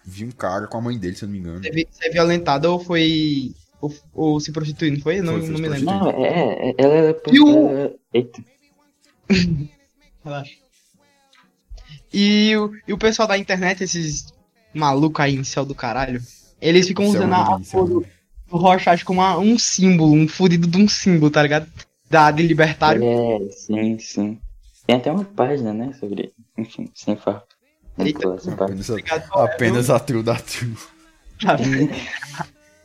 viu 0.05 0.27
um 0.27 0.31
cara 0.31 0.67
com 0.67 0.77
a 0.77 0.81
mãe 0.81 0.97
dele, 0.97 1.15
se 1.15 1.23
eu 1.23 1.27
não 1.27 1.33
me 1.33 1.39
engano. 1.39 1.63
Ser, 1.63 1.87
ser 1.91 2.09
violentada 2.09 2.69
ou 2.69 2.79
foi. 2.79 3.51
Ou, 3.81 3.93
ou 4.13 4.39
se 4.39 4.51
prostituir, 4.51 4.91
não 4.93 4.99
foi? 5.01 5.19
Eu 5.19 5.23
Não, 5.23 5.33
Foi, 5.33 5.41
foi 5.41 5.49
não 5.51 5.59
me 5.59 5.67
lembro. 5.67 5.85
Não, 5.85 6.09
é, 6.09 6.27
é, 6.29 6.69
é- 6.69 6.75
ela 6.77 6.93
é. 7.09 7.15
E 7.31 7.39
o- 7.41 7.99
Eita. 8.13 8.43
Relaxa. 10.23 10.51
E, 12.13 12.55
o- 12.55 12.71
e 12.87 12.93
o 12.93 12.97
pessoal 12.97 13.27
da 13.27 13.37
internet, 13.37 13.83
esses 13.83 14.33
malucos 14.73 15.23
aí 15.23 15.35
em 15.35 15.43
céu 15.43 15.65
do 15.65 15.75
caralho, 15.75 16.21
eles 16.61 16.87
ficam 16.87 17.05
é 17.05 17.07
usando 17.09 17.25
uma 17.25 17.55
a 17.55 17.59
cor 17.65 17.87
do, 17.89 18.05
do 18.47 18.57
Rorschach 18.57 19.03
como 19.03 19.19
uma- 19.19 19.37
um 19.37 19.57
símbolo, 19.57 20.13
um 20.13 20.27
fudido 20.27 20.67
de 20.67 20.77
um 20.77 20.87
símbolo, 20.87 21.29
tá 21.31 21.41
ligado? 21.41 21.67
Da, 22.09 22.29
de 22.31 22.43
libertário. 22.43 23.03
É, 23.03 23.49
sim, 23.51 23.97
sim. 23.99 24.39
Tem 24.85 24.95
até 24.97 25.11
uma 25.11 25.25
página, 25.25 25.73
né, 25.73 25.93
sobre. 25.99 26.31
Enfim, 26.57 26.89
sem 26.93 27.15
farpa. 27.15 27.47
Eita. 27.97 28.27
Apenas 28.29 28.89
a, 28.89 28.93
Obrigado. 28.93 29.31
apenas 29.39 29.89
a 29.89 29.99
true 29.99 30.23
da 30.23 30.35
true. 30.35 30.75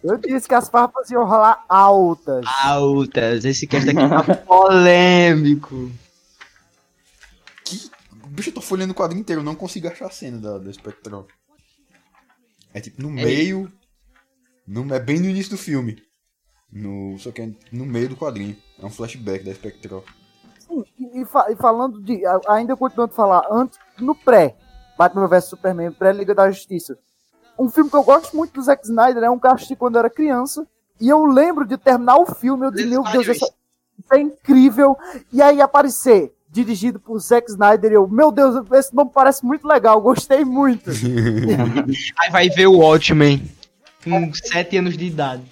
Eu 0.02 0.16
disse 0.16 0.46
que 0.49 0.55
as 0.55 0.69
farpas 0.69 1.10
iam 1.10 1.25
rolar 1.26 1.64
altas. 1.69 2.44
Altas, 2.62 3.44
esse 3.44 3.66
cast 3.66 3.88
aqui 3.88 3.99
tá 3.99 4.34
polêmico. 4.37 5.90
Que... 7.64 7.90
Bicho, 8.28 8.50
eu 8.50 8.55
tô 8.55 8.60
folhando 8.60 8.93
o 8.93 8.96
quadrinho 8.96 9.20
inteiro, 9.20 9.40
eu 9.40 9.44
não 9.44 9.55
consigo 9.55 9.88
achar 9.88 10.06
a 10.06 10.10
cena 10.10 10.38
da, 10.38 10.58
da 10.58 10.72
Spectral. 10.72 11.26
É 12.72 12.81
tipo 12.81 13.02
no 13.02 13.08
É. 13.19 13.25
meio. 13.25 13.72
No, 14.66 14.94
é 14.94 15.00
bem 15.00 15.19
no 15.19 15.26
início 15.26 15.52
do 15.52 15.58
filme. 15.58 16.02
No, 16.70 17.19
só 17.19 17.32
que 17.32 17.40
é 17.43 17.50
no 17.72 17.87
meio 17.87 18.10
do 18.10 18.16
quadrinho. 18.16 18.56
É 18.81 18.84
um 18.87 18.90
flashback 18.90 19.43
da 19.44 19.55
Spectral. 19.55 20.05
Sim, 20.60 20.84
e, 20.99 21.22
e 21.22 21.25
fa- 21.25 21.50
e 21.50 21.56
falando 21.56 22.00
de. 22.02 22.22
Ainda 22.49 22.76
continuando 22.76 23.12
a 23.12 23.16
falar, 23.16 23.46
antes, 23.50 23.78
no 23.99 24.14
pré, 24.14 24.55
Batman 24.99 25.29
vs 25.29 25.45
Superman, 25.45 25.93
pré-Liga 25.93 26.35
da 26.35 26.50
Justiça. 26.50 26.99
Um 27.56 27.69
filme 27.71 27.89
que 27.89 27.97
eu 27.97 28.03
gosto 28.03 28.37
muito 28.37 28.53
do 28.55 28.62
Zack 28.62 28.85
Snyder 28.85 29.23
é 29.23 29.31
um 29.31 29.39
que 29.39 29.47
eu 29.47 29.53
assisti 29.53 29.77
quando 29.77 29.95
eu 29.95 30.00
era 30.00 30.11
criança. 30.11 30.67
E 31.00 31.09
eu 31.09 31.25
lembro 31.25 31.65
de 31.65 31.77
terminar 31.79 32.17
o 32.19 32.27
filme, 32.27 32.67
eu 32.67 32.71
disse, 32.73 32.89
meu 32.89 33.03
Deus, 33.05 33.27
isso 33.29 33.45
é- 33.45 33.49
isso 33.49 34.15
é 34.15 34.21
incrível. 34.21 34.97
E 35.33 35.41
aí 35.41 35.61
aparecer, 35.61 36.32
dirigido 36.51 36.99
por 36.99 37.19
Zack 37.20 37.49
Snyder, 37.51 37.93
e 37.93 37.94
eu, 37.94 38.08
meu 38.08 38.32
Deus, 38.32 38.65
esse 38.72 38.93
nome 38.94 39.11
parece 39.15 39.44
muito 39.44 39.67
legal, 39.69 40.01
gostei 40.01 40.44
muito. 40.44 40.91
Aí 42.20 42.31
vai 42.31 42.49
ver 42.49 42.67
o 42.67 42.79
Watchmen 42.79 43.49
com 44.03 44.32
7 44.34 44.79
anos 44.79 44.96
de 44.96 45.05
idade. 45.06 45.43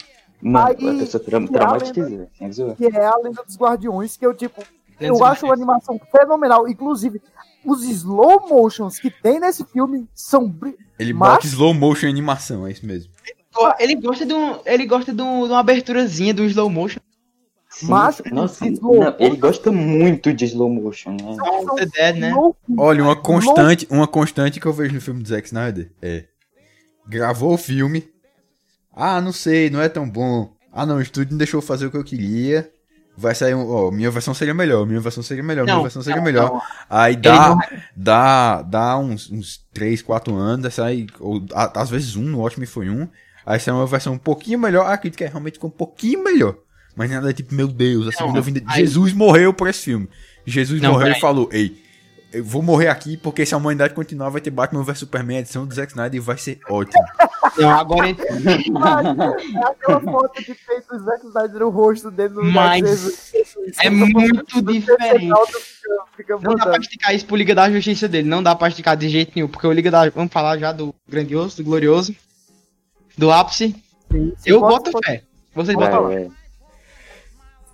Mano, 0.43 0.67
Aí, 0.79 1.01
eu 1.01 1.07
sou 1.07 1.21
tra 1.21 1.39
e 1.41 1.49
traumatizado, 1.49 2.29
sem 2.39 2.53
zoar. 2.53 2.77
que 2.77 2.87
é 2.87 3.05
a 3.05 3.17
Lenda 3.17 3.43
dos 3.45 3.57
Guardiões, 3.57 4.17
que 4.17 4.27
eu, 4.27 4.35
tipo, 4.35 4.63
eu 5.01 5.25
acho 5.25 5.47
a 5.51 5.53
animação 5.53 6.01
fenomenal. 6.11 6.69
Inclusive, 6.69 7.21
os 7.67 7.83
slow 7.85 8.49
motions 8.49 8.99
que 8.99 9.11
tem 9.11 9.41
nesse 9.41 9.65
filme 9.65 10.07
são. 10.15 10.55
Ele 10.99 11.13
Mas- 11.13 11.29
bota 11.35 11.47
slow 11.47 11.75
motion 11.75 12.07
em 12.07 12.11
animação, 12.11 12.67
é 12.67 12.71
isso 12.71 12.87
mesmo. 12.87 13.13
Ele 13.79 13.95
gosta 13.97 14.25
de, 14.27 14.35
um, 14.35 14.59
ele 14.67 14.87
gosta 14.87 15.13
de, 15.15 15.23
um- 15.23 15.45
de 15.47 15.51
uma 15.53 15.61
aberturazinha 15.61 16.33
do 16.35 16.45
slow 16.45 16.69
motion. 16.71 17.01
Sim, 17.71 17.87
Mas- 17.89 18.23
nossa, 18.31 18.67
slow 18.69 19.01
não, 19.01 19.17
ele 19.19 19.37
gosta 19.37 19.71
muito 19.73 20.33
de 20.33 20.45
slow 20.47 20.71
motion, 20.71 21.11
né? 21.13 21.37
Não, 21.37 21.75
The 21.75 21.87
Dead, 21.87 22.17
né? 22.17 22.33
Olha, 22.79 23.03
uma 23.03 23.17
constante, 23.17 23.87
uma 23.91 24.07
constante 24.07 24.59
que 24.61 24.67
eu 24.67 24.73
vejo 24.73 24.95
no 24.95 25.01
filme 25.01 25.23
do 25.23 25.29
Zack 25.29 25.47
Snyder 25.47 25.91
é. 26.01 26.25
Gravou 27.09 27.53
o 27.55 27.59
filme. 27.59 28.09
Ah, 28.95 29.21
não 29.21 29.33
sei, 29.33 29.69
não 29.71 29.81
é 29.81 29.89
tão 29.89 30.09
bom. 30.09 30.53
Ah, 30.73 30.85
não, 30.87 30.97
o 30.97 31.03
estúdio 31.03 31.33
não 31.33 31.39
deixou 31.39 31.59
eu 31.59 31.63
fazer 31.67 31.87
o 31.87 31.91
que 31.91 31.97
eu 31.97 32.05
queria. 32.05 32.71
Vai 33.17 33.35
sair 33.35 33.55
um. 33.55 33.67
Ó, 33.69 33.91
minha 33.91 34.11
versão 34.11 34.35
seria 34.35 34.53
melhor, 34.53 34.85
minha 34.87 35.01
versão 35.01 35.23
seria 35.23 35.43
melhor, 35.43 35.65
minha 35.65 35.77
Não, 35.77 35.83
versão 35.83 36.03
seria 36.03 36.17
não, 36.19 36.25
melhor. 36.25 36.51
não. 36.53 36.63
Aí 36.91 37.17
dá, 37.17 37.57
dá, 37.97 38.63
dá 38.63 38.99
uns, 38.99 39.31
uns 39.31 39.61
3, 39.73 40.03
4 40.03 40.35
anos, 40.35 40.75
sai, 40.75 41.07
ou 41.19 41.43
a- 41.55 41.81
às 41.81 41.89
vezes 41.89 42.15
um, 42.17 42.23
no 42.25 42.41
Watchmen 42.41 42.67
foi 42.67 42.91
um. 42.91 43.09
Aí 43.47 43.59
sai 43.59 43.73
uma 43.73 43.87
versão 43.87 44.13
um 44.13 44.19
pouquinho 44.19 44.59
melhor, 44.59 44.91
a 44.91 44.99
crítica 44.99 45.27
realmente 45.27 45.55
ficou 45.55 45.71
um 45.71 45.73
pouquinho 45.73 46.23
melhor. 46.23 46.57
Mas 46.95 47.11
nada 47.11 47.33
tipo, 47.33 47.55
meu 47.55 47.69
Deus, 47.69 48.07
a 48.09 48.13
segunda 48.13 48.41
vinda. 48.41 48.63
Jesus 48.75 49.13
morreu 49.13 49.53
por 49.55 49.69
esse 49.69 49.83
filme. 49.85 50.09
Jesus 50.47 50.81
morreu 50.81 51.13
e 51.13 51.21
falou: 51.21 51.49
Ei, 51.53 51.81
eu 52.39 52.45
vou 52.45 52.63
morrer 52.63 52.89
aqui 52.89 53.17
porque 53.17 53.45
se 53.47 53.55
a 53.55 53.57
humanidade 53.57 53.95
continuar, 53.95 54.29
vai 54.31 54.41
ter 54.41 54.51
Batman 54.51 54.83
vs 54.83 54.99
Superman, 54.99 55.39
edição 55.39 55.67
do 55.67 55.75
Zack 55.75 55.93
Snyder 55.93 56.17
e 56.19 56.21
vai 56.21 56.37
ser 56.39 56.59
ótimo. 56.69 57.03
Não, 57.59 57.71
agora 57.71 58.09
É 58.11 59.67
aquela 59.67 60.01
foto 60.01 60.39
de 60.43 60.55
peito 60.55 60.89
do 60.97 61.05
Zack 61.05 61.27
Snyder, 61.27 61.63
o 61.63 61.71
rosto 61.71 62.11
dele 62.11 62.35
no 62.35 62.45
Mas 62.45 62.81
Jesus. 62.87 63.33
é 63.83 63.89
muito 63.91 64.63
diferente. 64.63 65.27
Não 66.43 66.55
dá 66.55 66.67
pra 66.67 66.79
esticar 66.79 67.15
isso 67.15 67.27
pro 67.27 67.37
Liga 67.37 67.55
da 67.55 67.71
Justiça 67.71 68.09
dele. 68.09 68.29
Não 68.29 68.43
dá 68.43 68.55
pra 68.55 68.69
esticar 68.69 68.97
de 68.97 69.09
jeito 69.09 69.33
nenhum. 69.35 69.49
Porque 69.49 69.67
o 69.67 69.73
Liga 69.73 69.91
da. 69.91 70.09
Vamos 70.11 70.33
falar 70.33 70.59
já 70.59 70.73
do 70.73 70.95
grandioso, 71.09 71.57
do 71.59 71.65
glorioso. 71.65 72.15
Do 73.17 73.31
ápice. 73.31 73.75
Sim, 74.11 74.33
Eu 74.45 74.61
boto 74.61 74.91
pode- 74.91 75.07
fé. 75.07 75.23
Vocês 75.55 75.77
Vai, 75.77 75.87
botam 75.91 76.03
Vai, 76.05 76.15
lá. 76.15 76.21
vai. 76.29 76.37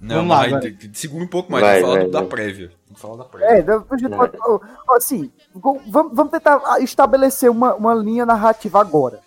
Não, 0.00 0.16
Vamos 0.26 0.52
lá, 0.52 0.58
de- 0.60 0.90
segura 0.98 1.24
um 1.24 1.28
pouco 1.28 1.50
mais, 1.52 1.64
Vai, 1.64 1.80
falar 1.80 1.94
vai, 1.94 2.04
do- 2.04 2.10
da 2.10 2.20
vai. 2.20 2.28
prévia. 2.28 2.70
Vamos 2.94 3.00
falar 3.00 3.16
da. 3.16 3.44
É, 3.44 3.62
Não. 4.08 4.18
pode- 4.18 4.36
ó, 4.40 4.60
assim, 4.96 5.30
vamos, 5.54 6.12
vamos 6.12 6.30
tentar 6.30 6.60
estabelecer 6.80 7.50
uma, 7.50 7.74
uma 7.74 7.94
linha 7.94 8.26
narrativa 8.26 8.80
agora. 8.80 9.20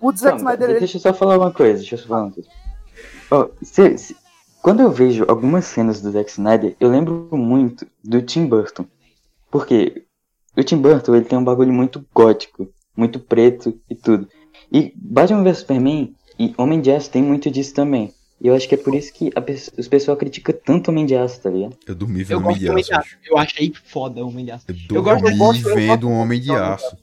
O 0.00 0.10
Zack 0.12 0.36
Calma, 0.36 0.52
Snyder, 0.52 0.70
ele- 0.70 0.78
deixa 0.80 0.96
eu 0.96 1.00
só 1.00 1.12
falar 1.14 1.38
uma 1.38 1.52
coisa, 1.52 1.78
deixa 1.78 1.94
eu 1.94 1.98
só 1.98 2.06
falar 2.08 2.22
uma 2.24 2.32
coisa. 2.32 2.48
Ó, 3.30 3.48
se- 3.62 3.98
se- 3.98 4.16
quando 4.62 4.80
eu 4.80 4.90
vejo 4.90 5.24
algumas 5.28 5.64
cenas 5.64 6.00
do 6.00 6.10
Zack 6.10 6.30
Snyder, 6.30 6.76
eu 6.80 6.88
lembro 6.90 7.28
muito 7.32 7.86
do 8.04 8.20
Tim 8.22 8.46
Burton. 8.46 8.84
Porque 9.50 10.04
o 10.56 10.62
Tim 10.62 10.76
Burton, 10.78 11.14
ele 11.14 11.24
tem 11.24 11.38
um 11.38 11.44
bagulho 11.44 11.72
muito 11.72 12.04
gótico, 12.14 12.68
muito 12.96 13.18
preto 13.20 13.78
e 13.88 13.94
tudo. 13.94 14.28
E 14.72 14.92
Batman 14.96 15.42
vs 15.44 15.58
Superman 15.58 16.14
e 16.38 16.54
Homem 16.58 16.80
de 16.80 16.90
Aço 16.90 17.10
tem 17.10 17.22
muito 17.22 17.50
disso 17.50 17.72
também. 17.74 18.12
E 18.40 18.48
eu 18.48 18.54
acho 18.54 18.68
que 18.68 18.74
é 18.74 18.78
por 18.78 18.94
isso 18.94 19.12
que 19.14 19.30
a 19.34 19.40
os 19.80 19.88
pessoal 19.88 20.16
critica 20.16 20.52
tanto 20.52 20.90
Homem 20.90 21.06
de 21.06 21.16
Aço, 21.16 21.40
tá 21.40 21.48
ligado? 21.50 21.76
Eu 21.86 21.94
dormi 21.94 22.20
Eu 22.20 22.26
vendo 22.26 22.42
gosto 22.42 22.46
Homem 22.48 22.58
de 22.58 22.64
do 22.66 22.70
Homem 22.72 22.84
de 22.84 22.92
Aço. 22.92 23.00
Aço. 23.08 23.16
Eu 23.24 23.38
achei 23.38 23.72
foda 23.84 24.24
o 24.24 24.28
Homem 24.28 24.44
de 24.44 24.50
Aço. 24.50 24.66
Eu 24.68 24.96
Eu 24.96 25.02
gosto- 25.02 25.22
dormi 25.22 25.38
eu 25.38 25.46
gosto- 25.46 25.74
vendo 25.74 26.08
um 26.08 26.12
Homem 26.20 26.40
de 26.40 26.52
Aço. 26.52 26.96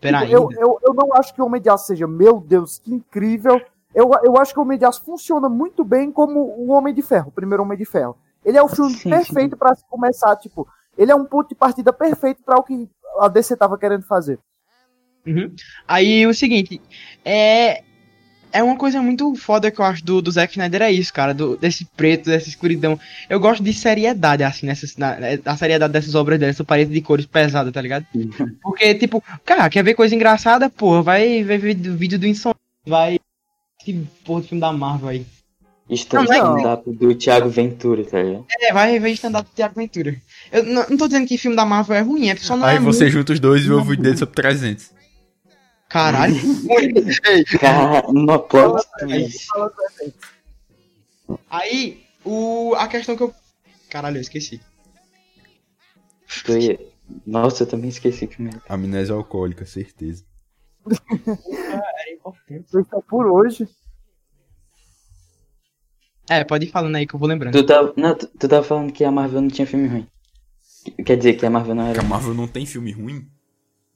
Peraí. 0.00 0.28
Tipo, 0.28 0.52
eu, 0.52 0.60
eu, 0.60 0.78
eu 0.86 0.94
não 0.94 1.12
acho 1.14 1.34
que 1.34 1.42
o 1.42 1.46
Homem 1.46 1.60
de 1.60 1.68
Aço 1.68 1.86
seja, 1.88 2.06
meu 2.06 2.40
Deus, 2.40 2.78
que 2.78 2.92
incrível. 2.94 3.60
Eu, 3.94 4.10
eu 4.24 4.38
acho 4.38 4.52
que 4.54 4.60
o 4.60 4.62
Homem 4.62 4.78
de 4.78 4.84
Aço 4.84 5.02
funciona 5.04 5.48
muito 5.48 5.84
bem 5.84 6.12
como 6.12 6.40
o 6.40 6.70
Homem 6.70 6.94
de 6.94 7.02
Ferro, 7.02 7.28
o 7.28 7.32
primeiro 7.32 7.62
Homem 7.64 7.76
de 7.76 7.84
Ferro. 7.84 8.16
Ele 8.44 8.56
é 8.56 8.62
o 8.62 8.68
filme 8.68 8.94
Sim, 8.94 9.10
perfeito 9.10 9.56
pra 9.56 9.74
se 9.74 9.84
começar, 9.90 10.36
tipo, 10.36 10.66
ele 10.96 11.10
é 11.10 11.14
um 11.16 11.24
ponto 11.26 11.48
de 11.48 11.54
partida 11.56 11.92
perfeito 11.92 12.42
pra 12.44 12.56
o 12.56 12.62
que 12.62 12.88
a 13.18 13.26
DC 13.28 13.56
tava 13.56 13.76
querendo 13.76 14.04
fazer. 14.06 14.38
Uhum. 15.26 15.52
Aí 15.86 16.26
o 16.26 16.32
seguinte, 16.32 16.80
é. 17.24 17.82
É 18.52 18.62
uma 18.62 18.76
coisa 18.76 19.00
muito 19.00 19.34
foda 19.36 19.70
que 19.70 19.80
eu 19.80 19.84
acho 19.84 20.04
do, 20.04 20.20
do 20.20 20.30
Zack 20.30 20.52
Snyder, 20.52 20.82
é 20.82 20.90
isso, 20.92 21.12
cara, 21.12 21.32
do, 21.32 21.56
desse 21.56 21.84
preto, 21.84 22.26
dessa 22.26 22.48
escuridão. 22.48 22.98
Eu 23.28 23.38
gosto 23.38 23.62
de 23.62 23.72
seriedade, 23.72 24.42
assim, 24.42 24.66
nessas, 24.66 24.96
na, 24.96 25.16
a 25.44 25.56
seriedade 25.56 25.92
dessas 25.92 26.14
obras 26.14 26.38
dele, 26.38 26.50
essa 26.50 26.64
parede 26.64 26.92
de 26.92 27.00
cores 27.00 27.26
pesada, 27.26 27.70
tá 27.70 27.80
ligado? 27.80 28.04
Porque, 28.62 28.94
tipo, 28.94 29.22
cara, 29.44 29.68
quer 29.70 29.84
ver 29.84 29.94
coisa 29.94 30.14
engraçada, 30.14 30.68
porra, 30.68 31.02
vai 31.02 31.44
vai 31.44 31.58
ver 31.58 31.74
do 31.74 31.96
vídeo 31.96 32.18
do 32.18 32.26
Insomnia, 32.26 32.56
vai. 32.86 33.18
Que 33.82 34.04
porra 34.24 34.42
de 34.42 34.48
filme 34.48 34.60
da 34.60 34.72
Marvel 34.72 35.08
aí. 35.08 35.26
Stand-up 35.88 36.88
do 36.92 37.14
Thiago 37.14 37.48
Ventura, 37.48 38.04
tá 38.04 38.22
ligado? 38.22 38.46
É, 38.60 38.72
vai 38.72 38.98
ver 38.98 39.10
stand-up 39.12 39.48
do 39.50 39.54
Thiago 39.54 39.74
Ventura. 39.74 40.14
Eu 40.52 40.62
não, 40.64 40.86
não 40.90 40.96
tô 40.96 41.06
dizendo 41.08 41.26
que 41.26 41.36
filme 41.36 41.56
da 41.56 41.64
Marvel 41.64 41.96
é 41.96 42.00
ruim, 42.00 42.28
é 42.28 42.36
só 42.36 42.56
não 42.56 42.64
Aí 42.64 42.76
é 42.76 42.80
você 42.80 43.04
muito- 43.04 43.12
junta 43.16 43.32
os 43.32 43.40
dois 43.40 43.64
e 43.64 43.68
vê 43.68 43.74
o 43.74 43.96
dele 43.96 44.16
sobre 44.16 44.34
300. 44.34 44.90
Caralho. 45.90 46.34
Cara, 47.60 48.06
uma 48.08 48.38
plot 48.38 48.86
twist. 49.00 49.48
aí, 51.50 52.04
o, 52.24 52.74
a 52.76 52.86
questão 52.88 53.16
que 53.16 53.22
eu. 53.24 53.34
Caralho, 53.90 54.16
eu 54.16 54.20
esqueci. 54.20 54.60
Ia- 56.48 56.78
Nossa, 57.26 57.64
eu 57.64 57.66
também 57.66 57.90
esqueci 57.90 58.26
que 58.28 58.40
merda. 58.40 58.62
Amnésia 58.68 59.14
alcoólica, 59.14 59.66
certeza. 59.66 60.24
É 60.88 62.14
importante. 62.14 62.66
Então, 62.74 63.02
por 63.02 63.26
hoje. 63.26 63.68
É, 66.28 66.44
pode 66.44 66.66
ir 66.66 66.70
falando 66.70 66.94
aí 66.94 67.06
que 67.06 67.14
eu 67.14 67.18
vou 67.18 67.28
lembrando. 67.28 67.52
Tu 67.52 67.66
tava, 67.66 67.92
não, 67.96 68.14
tu, 68.16 68.28
tu 68.28 68.48
tava 68.48 68.62
falando 68.62 68.92
que 68.92 69.02
a 69.04 69.10
Marvel 69.10 69.40
não 69.40 69.48
tinha 69.48 69.66
filme 69.66 69.88
ruim. 69.88 70.06
Quer 71.04 71.16
dizer 71.16 71.34
que 71.34 71.44
a 71.44 71.50
Marvel 71.50 71.74
não 71.74 71.86
era. 71.88 72.00
a 72.00 72.04
Marvel 72.04 72.32
não 72.32 72.46
tem 72.46 72.64
filme 72.64 72.92
ruim? 72.92 73.28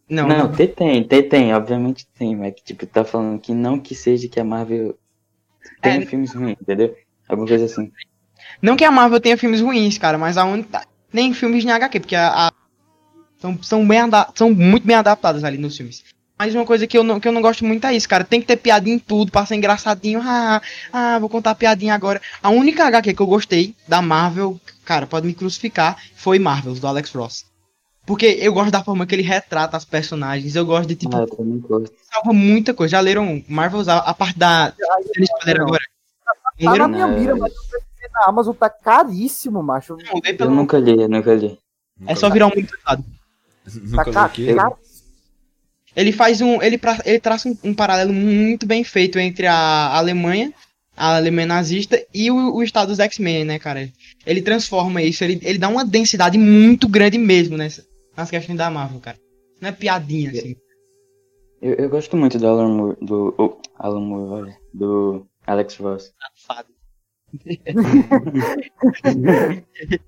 Não, 0.08 0.28
Não, 0.28 0.52
tem, 0.52 0.68
tem, 0.68 1.02
tem, 1.04 1.28
tem, 1.28 1.54
obviamente 1.54 2.06
tem, 2.18 2.36
mas 2.36 2.54
que 2.54 2.62
tipo, 2.62 2.86
tá 2.86 3.04
falando 3.04 3.40
que 3.40 3.54
não 3.54 3.78
que 3.80 3.94
seja 3.94 4.28
que 4.28 4.38
a 4.38 4.44
Marvel 4.44 4.98
tem 5.80 6.02
É. 6.02 6.06
filmes 6.06 6.34
ruins, 6.34 6.56
entendeu? 6.60 6.94
Alguma 7.28 7.48
coisa 7.48 7.64
assim. 7.64 7.90
não 8.60 8.76
que 8.76 8.84
a 8.84 8.90
Marvel 8.90 9.20
tenha 9.20 9.38
filmes 9.38 9.60
ruins, 9.62 9.96
cara, 9.96 10.18
mas 10.18 10.36
a 10.36 10.44
única. 10.44 10.86
Nem 11.12 11.32
filmes 11.32 11.62
de 11.64 11.70
HQ, 11.70 12.00
porque 12.00 12.16
a. 12.16 12.48
a- 12.48 12.52
são, 13.38 13.62
são, 13.62 13.86
bem 13.86 13.98
são 14.34 14.50
muito 14.52 14.86
bem 14.86 14.96
adaptadas 14.96 15.44
ali 15.44 15.58
nos 15.58 15.76
filmes. 15.76 16.02
Mas 16.38 16.54
uma 16.54 16.64
coisa 16.66 16.86
que 16.86 16.98
eu, 16.98 17.04
não, 17.04 17.20
que 17.20 17.28
eu 17.28 17.32
não 17.32 17.40
gosto 17.40 17.64
muito 17.64 17.86
é 17.86 17.94
isso, 17.94 18.08
cara. 18.08 18.24
Tem 18.24 18.40
que 18.40 18.46
ter 18.46 18.56
piadinha 18.56 18.96
em 18.96 18.98
tudo 18.98 19.30
pra 19.30 19.46
ser 19.46 19.54
engraçadinho. 19.54 20.20
Ah, 20.22 20.60
ah, 20.92 21.18
vou 21.18 21.28
contar 21.28 21.54
piadinha 21.54 21.94
agora. 21.94 22.20
A 22.42 22.50
única 22.50 22.84
HQ 22.86 23.14
que 23.14 23.22
eu 23.22 23.26
gostei 23.26 23.74
da 23.86 24.02
Marvel, 24.02 24.60
cara, 24.84 25.06
pode 25.06 25.26
me 25.26 25.34
crucificar, 25.34 25.96
foi 26.16 26.38
Marvels, 26.38 26.80
do 26.80 26.86
Alex 26.88 27.12
Ross. 27.12 27.44
Porque 28.06 28.26
eu 28.26 28.52
gosto 28.52 28.70
da 28.70 28.84
forma 28.84 29.06
que 29.06 29.14
ele 29.14 29.22
retrata 29.22 29.76
as 29.76 29.84
personagens. 29.84 30.54
Eu 30.54 30.66
gosto 30.66 30.88
de, 30.88 30.94
tipo, 30.94 31.16
Ah, 31.16 31.20
eu 31.20 31.26
também 31.26 31.58
gosto. 31.58 31.90
salva 32.12 32.32
muita 32.34 32.74
coisa. 32.74 32.92
Já 32.92 33.00
leram 33.00 33.42
Marvels, 33.48 33.88
a, 33.88 33.98
a 33.98 34.12
parte 34.14 34.38
da. 34.38 34.74
Não. 35.46 35.64
agora. 35.64 35.82
Tá 36.24 36.64
na 36.64 36.72
Leram? 36.72 36.88
minha 36.88 37.06
Não, 37.06 37.18
mira, 37.18 37.32
eu- 37.32 37.36
mas 37.38 37.52
na 38.12 38.26
Amazon 38.26 38.54
tá 38.54 38.68
caríssimo, 38.68 39.62
macho. 39.62 39.96
Não, 39.96 40.20
Eu 40.24 40.36
pelo- 40.36 40.50
nunca 40.54 40.78
li, 40.78 41.00
eu 41.02 41.08
nunca 41.08 41.34
li. 41.34 41.58
É 42.06 42.14
só 42.14 42.28
virar 42.28 42.46
um. 42.48 42.50
Nunca 42.50 44.12
Tá 44.12 44.28
caro. 44.28 44.76
Ele 45.96 46.12
faz 46.12 46.40
um. 46.40 46.60
Ele, 46.62 46.76
pra- 46.76 47.00
ele 47.04 47.20
traça 47.20 47.48
um, 47.48 47.56
um 47.64 47.74
paralelo 47.74 48.12
muito 48.12 48.66
bem 48.66 48.82
feito 48.84 49.18
entre 49.18 49.46
a 49.46 49.96
Alemanha, 49.96 50.52
a 50.96 51.16
Alemanha 51.16 51.46
nazista, 51.46 52.00
e 52.12 52.30
o, 52.30 52.54
o 52.56 52.62
estado 52.62 52.88
dos 52.88 52.98
X-Men, 52.98 53.44
né, 53.44 53.58
cara? 53.58 53.88
Ele 54.26 54.42
transforma 54.42 55.02
isso, 55.02 55.22
ele, 55.22 55.38
ele 55.42 55.58
dá 55.58 55.68
uma 55.68 55.84
densidade 55.84 56.36
muito 56.36 56.88
grande 56.88 57.16
mesmo 57.16 57.56
nessa, 57.56 57.84
nas 58.16 58.30
questões 58.30 58.58
da 58.58 58.70
Marvel, 58.70 59.00
cara. 59.00 59.18
Não 59.60 59.68
é 59.68 59.72
piadinha, 59.72 60.30
assim. 60.30 60.56
Eu, 61.60 61.74
eu 61.74 61.88
gosto 61.88 62.16
muito 62.16 62.38
do 62.38 62.46
Alan 62.46 62.68
Moore, 62.68 62.96
do. 63.00 63.34
oh, 63.38 63.58
Alan 63.76 64.00
Moore. 64.00 64.56
Do 64.72 65.26
Alex 65.46 65.76
Ross. 65.76 66.12
Safado. 66.46 66.68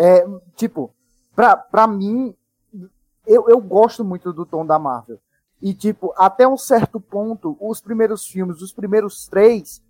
É, 0.00 0.24
tipo, 0.54 0.94
pra, 1.34 1.56
pra 1.56 1.84
mim, 1.88 2.32
eu, 3.26 3.48
eu 3.48 3.60
gosto 3.60 4.04
muito 4.04 4.32
do 4.32 4.46
tom 4.46 4.64
da 4.64 4.78
Marvel. 4.78 5.18
E, 5.60 5.74
tipo, 5.74 6.14
até 6.16 6.46
um 6.46 6.56
certo 6.56 7.00
ponto, 7.00 7.56
os 7.60 7.80
primeiros 7.80 8.24
filmes, 8.24 8.62
os 8.62 8.72
primeiros 8.72 9.26
três, 9.26 9.82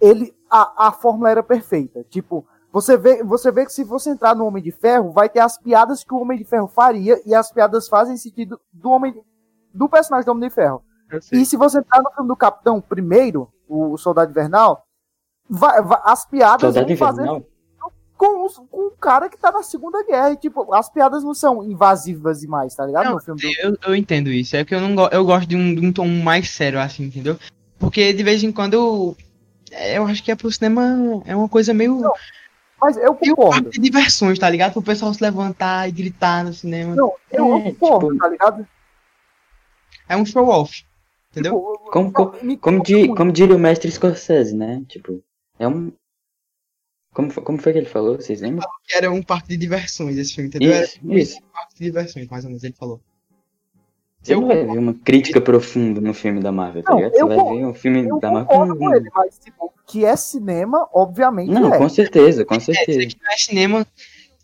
ele, 0.00 0.32
a, 0.48 0.86
a 0.86 0.92
fórmula 0.92 1.30
era 1.30 1.42
perfeita. 1.42 2.06
Tipo, 2.08 2.46
você 2.72 2.96
vê, 2.96 3.22
você 3.24 3.50
vê 3.50 3.64
que 3.64 3.72
se 3.72 3.82
você 3.84 4.10
entrar 4.10 4.34
no 4.34 4.44
Homem 4.46 4.62
de 4.62 4.70
Ferro, 4.70 5.10
vai 5.12 5.28
ter 5.28 5.40
as 5.40 5.56
piadas 5.58 6.04
que 6.04 6.12
o 6.14 6.18
Homem 6.20 6.36
de 6.38 6.44
Ferro 6.44 6.68
faria, 6.68 7.20
e 7.26 7.34
as 7.34 7.50
piadas 7.52 7.88
fazem 7.88 8.16
sentido 8.16 8.60
do 8.72 8.90
Homem, 8.90 9.14
do 9.72 9.88
personagem 9.88 10.26
do 10.26 10.32
Homem 10.32 10.48
de 10.48 10.54
Ferro. 10.54 10.82
E 11.32 11.46
se 11.46 11.56
você 11.56 11.78
entrar 11.78 12.02
no 12.02 12.10
filme 12.12 12.28
do 12.28 12.36
Capitão 12.36 12.80
primeiro, 12.80 13.48
o, 13.66 13.92
o 13.92 13.98
Soldado 13.98 14.30
Invernal, 14.30 14.82
vai, 15.48 15.80
vai- 15.82 16.00
as 16.04 16.26
piadas 16.26 16.60
Soldado 16.60 16.86
vão 16.86 16.96
fazer 16.96 17.26
com, 18.16 18.44
os- 18.44 18.58
com 18.70 18.88
o 18.88 18.90
cara 18.90 19.28
que 19.28 19.38
tá 19.38 19.50
na 19.52 19.62
Segunda 19.62 20.04
Guerra. 20.04 20.32
E, 20.32 20.36
tipo, 20.36 20.74
as 20.74 20.90
piadas 20.90 21.22
não 21.24 21.32
são 21.32 21.62
invasivas 21.62 22.40
demais, 22.40 22.74
tá 22.74 22.84
ligado? 22.84 23.04
Não, 23.06 23.12
no 23.14 23.20
filme 23.20 23.40
do... 23.40 23.48
Eu, 23.62 23.76
eu 23.86 23.94
entendo 23.96 24.28
isso. 24.28 24.54
É 24.56 24.64
que 24.64 24.74
eu 24.74 24.80
não 24.80 24.94
go- 24.94 25.08
eu 25.10 25.24
gosto 25.24 25.48
de 25.48 25.56
um, 25.56 25.74
de 25.74 25.86
um 25.86 25.92
tom 25.92 26.06
mais 26.06 26.50
sério, 26.50 26.78
assim, 26.80 27.04
entendeu? 27.04 27.38
Porque 27.78 28.12
de 28.12 28.22
vez 28.22 28.42
em 28.42 28.50
quando 28.52 28.74
eu. 28.74 29.16
é, 29.70 29.96
Eu 29.98 30.04
acho 30.06 30.22
que 30.22 30.30
é 30.32 30.36
pro 30.36 30.50
cinema. 30.50 31.22
É 31.24 31.34
uma 31.36 31.48
coisa 31.48 31.72
meio. 31.72 32.00
Não, 32.00 32.12
Mas 32.80 32.96
eu 32.96 33.14
concordo. 33.14 33.50
parque 33.64 33.70
de 33.70 33.80
diversões, 33.80 34.38
tá 34.38 34.48
ligado? 34.48 34.72
Pro 34.72 34.82
pessoal 34.82 35.12
se 35.12 35.22
levantar 35.22 35.88
e 35.88 35.92
gritar 35.92 36.44
no 36.44 36.52
cinema. 36.52 36.94
Não, 36.94 37.12
eu 37.30 37.56
É, 37.56 37.62
concordo, 37.72 38.06
tipo- 38.08 38.18
tá 38.18 38.28
ligado? 38.28 38.68
É 40.08 40.16
um 40.16 40.24
show 40.24 40.46
off. 40.48 40.84
Entendeu? 41.30 41.54
Tipo, 41.54 41.90
Como, 41.90 42.04
não, 42.06 42.12
como, 42.12 42.58
como, 42.58 42.82
di- 42.82 43.08
como 43.08 43.32
diria 43.32 43.54
o 43.56 43.58
mestre 43.58 43.90
Scorsese, 43.90 44.54
né? 44.56 44.82
Tipo, 44.88 45.22
é 45.58 45.66
um. 45.68 45.92
Como, 47.12 47.32
como 47.42 47.58
foi 47.58 47.72
que 47.72 47.78
ele 47.78 47.86
falou? 47.88 48.16
Vocês 48.16 48.40
lembram? 48.40 48.66
que 48.86 48.94
era 48.94 49.10
um 49.10 49.22
parque 49.22 49.48
de 49.48 49.56
diversões 49.56 50.16
esse 50.16 50.34
filme, 50.34 50.48
entendeu? 50.48 50.72
Era 50.72 50.84
Isso, 50.84 50.98
isso. 51.12 51.38
um 51.38 51.48
parque 51.52 51.74
de 51.78 51.84
diversões, 51.84 52.28
mais 52.28 52.44
ou 52.44 52.50
menos, 52.50 52.62
ele 52.64 52.74
falou. 52.78 53.00
Você 54.28 54.34
Eu 54.34 54.40
não 54.40 54.48
vai 54.48 54.64
ver 54.64 54.78
uma 54.78 54.94
crítica 54.94 55.40
profunda 55.40 56.00
no 56.00 56.12
filme 56.14 56.40
da 56.40 56.52
Marvel, 56.52 56.82
tá 56.82 56.90
Não, 56.92 56.98
ligado? 56.98 57.12
Você 57.14 57.22
eu 57.22 57.28
vai 57.28 57.36
ver 57.36 57.64
um 57.66 57.74
filme 57.74 58.06
Eu 58.08 58.20
da 58.20 58.30
Marvel. 58.30 58.76
com 58.76 58.94
ele, 58.94 59.08
mas, 59.14 59.38
tipo, 59.42 59.72
que 59.86 60.04
é 60.04 60.14
cinema, 60.16 60.86
obviamente 60.92 61.50
Não, 61.50 61.72
é. 61.74 61.78
com 61.78 61.88
certeza, 61.88 62.44
com 62.44 62.54
É, 62.54 62.58
dizer 62.58 62.74
certeza. 62.74 63.06
que 63.06 63.16
não 63.24 63.32
é 63.32 63.36
cinema, 63.36 63.86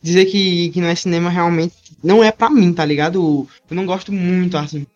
dizer 0.02 0.24
que, 0.26 0.70
que 0.70 0.80
não 0.80 0.88
é 0.88 0.94
cinema 0.94 1.30
realmente 1.30 1.74
não 2.02 2.22
é 2.22 2.30
pra 2.30 2.50
mim, 2.50 2.72
tá 2.72 2.84
ligado? 2.84 3.46
Eu 3.70 3.74
não 3.76 3.86
gosto 3.86 4.12
muito, 4.12 4.56
assim. 4.58 4.86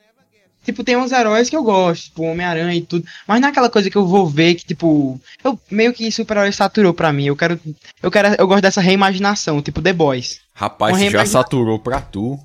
Tipo, 0.64 0.84
tem 0.84 0.96
uns 0.98 1.12
heróis 1.12 1.48
que 1.48 1.56
eu 1.56 1.62
gosto, 1.62 2.04
tipo 2.04 2.22
Homem-Aranha 2.24 2.74
e 2.74 2.82
tudo, 2.82 3.02
mas 3.26 3.40
não 3.40 3.48
é 3.48 3.50
aquela 3.50 3.70
coisa 3.70 3.88
que 3.88 3.96
eu 3.96 4.06
vou 4.06 4.26
ver 4.26 4.54
que, 4.54 4.66
tipo, 4.66 5.18
eu 5.42 5.58
meio 5.70 5.94
que 5.94 6.12
super-herói 6.12 6.52
saturou 6.52 6.92
pra 6.92 7.10
mim. 7.10 7.24
Eu 7.24 7.34
quero, 7.36 7.58
eu 8.02 8.10
quero, 8.10 8.34
eu 8.38 8.46
gosto 8.46 8.60
dessa 8.60 8.82
reimaginação, 8.82 9.62
tipo 9.62 9.80
The 9.80 9.94
Boys. 9.94 10.40
Rapaz, 10.52 10.98
já 11.10 11.24
saturou 11.24 11.78
pra 11.78 12.02
tu. 12.02 12.38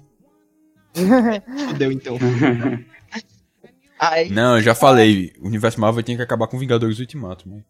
Fudeu, 1.69 1.91
então. 1.91 2.17
Aí, 3.99 4.29
Não, 4.29 4.57
eu 4.57 4.61
já 4.61 4.75
falei. 4.75 5.33
O 5.39 5.47
universo 5.47 5.79
Marvel 5.79 6.03
tem 6.03 6.15
que 6.17 6.21
acabar 6.21 6.47
com 6.47 6.57
Vingadores 6.57 6.99
Ultimato, 6.99 7.47
mano. 7.47 7.63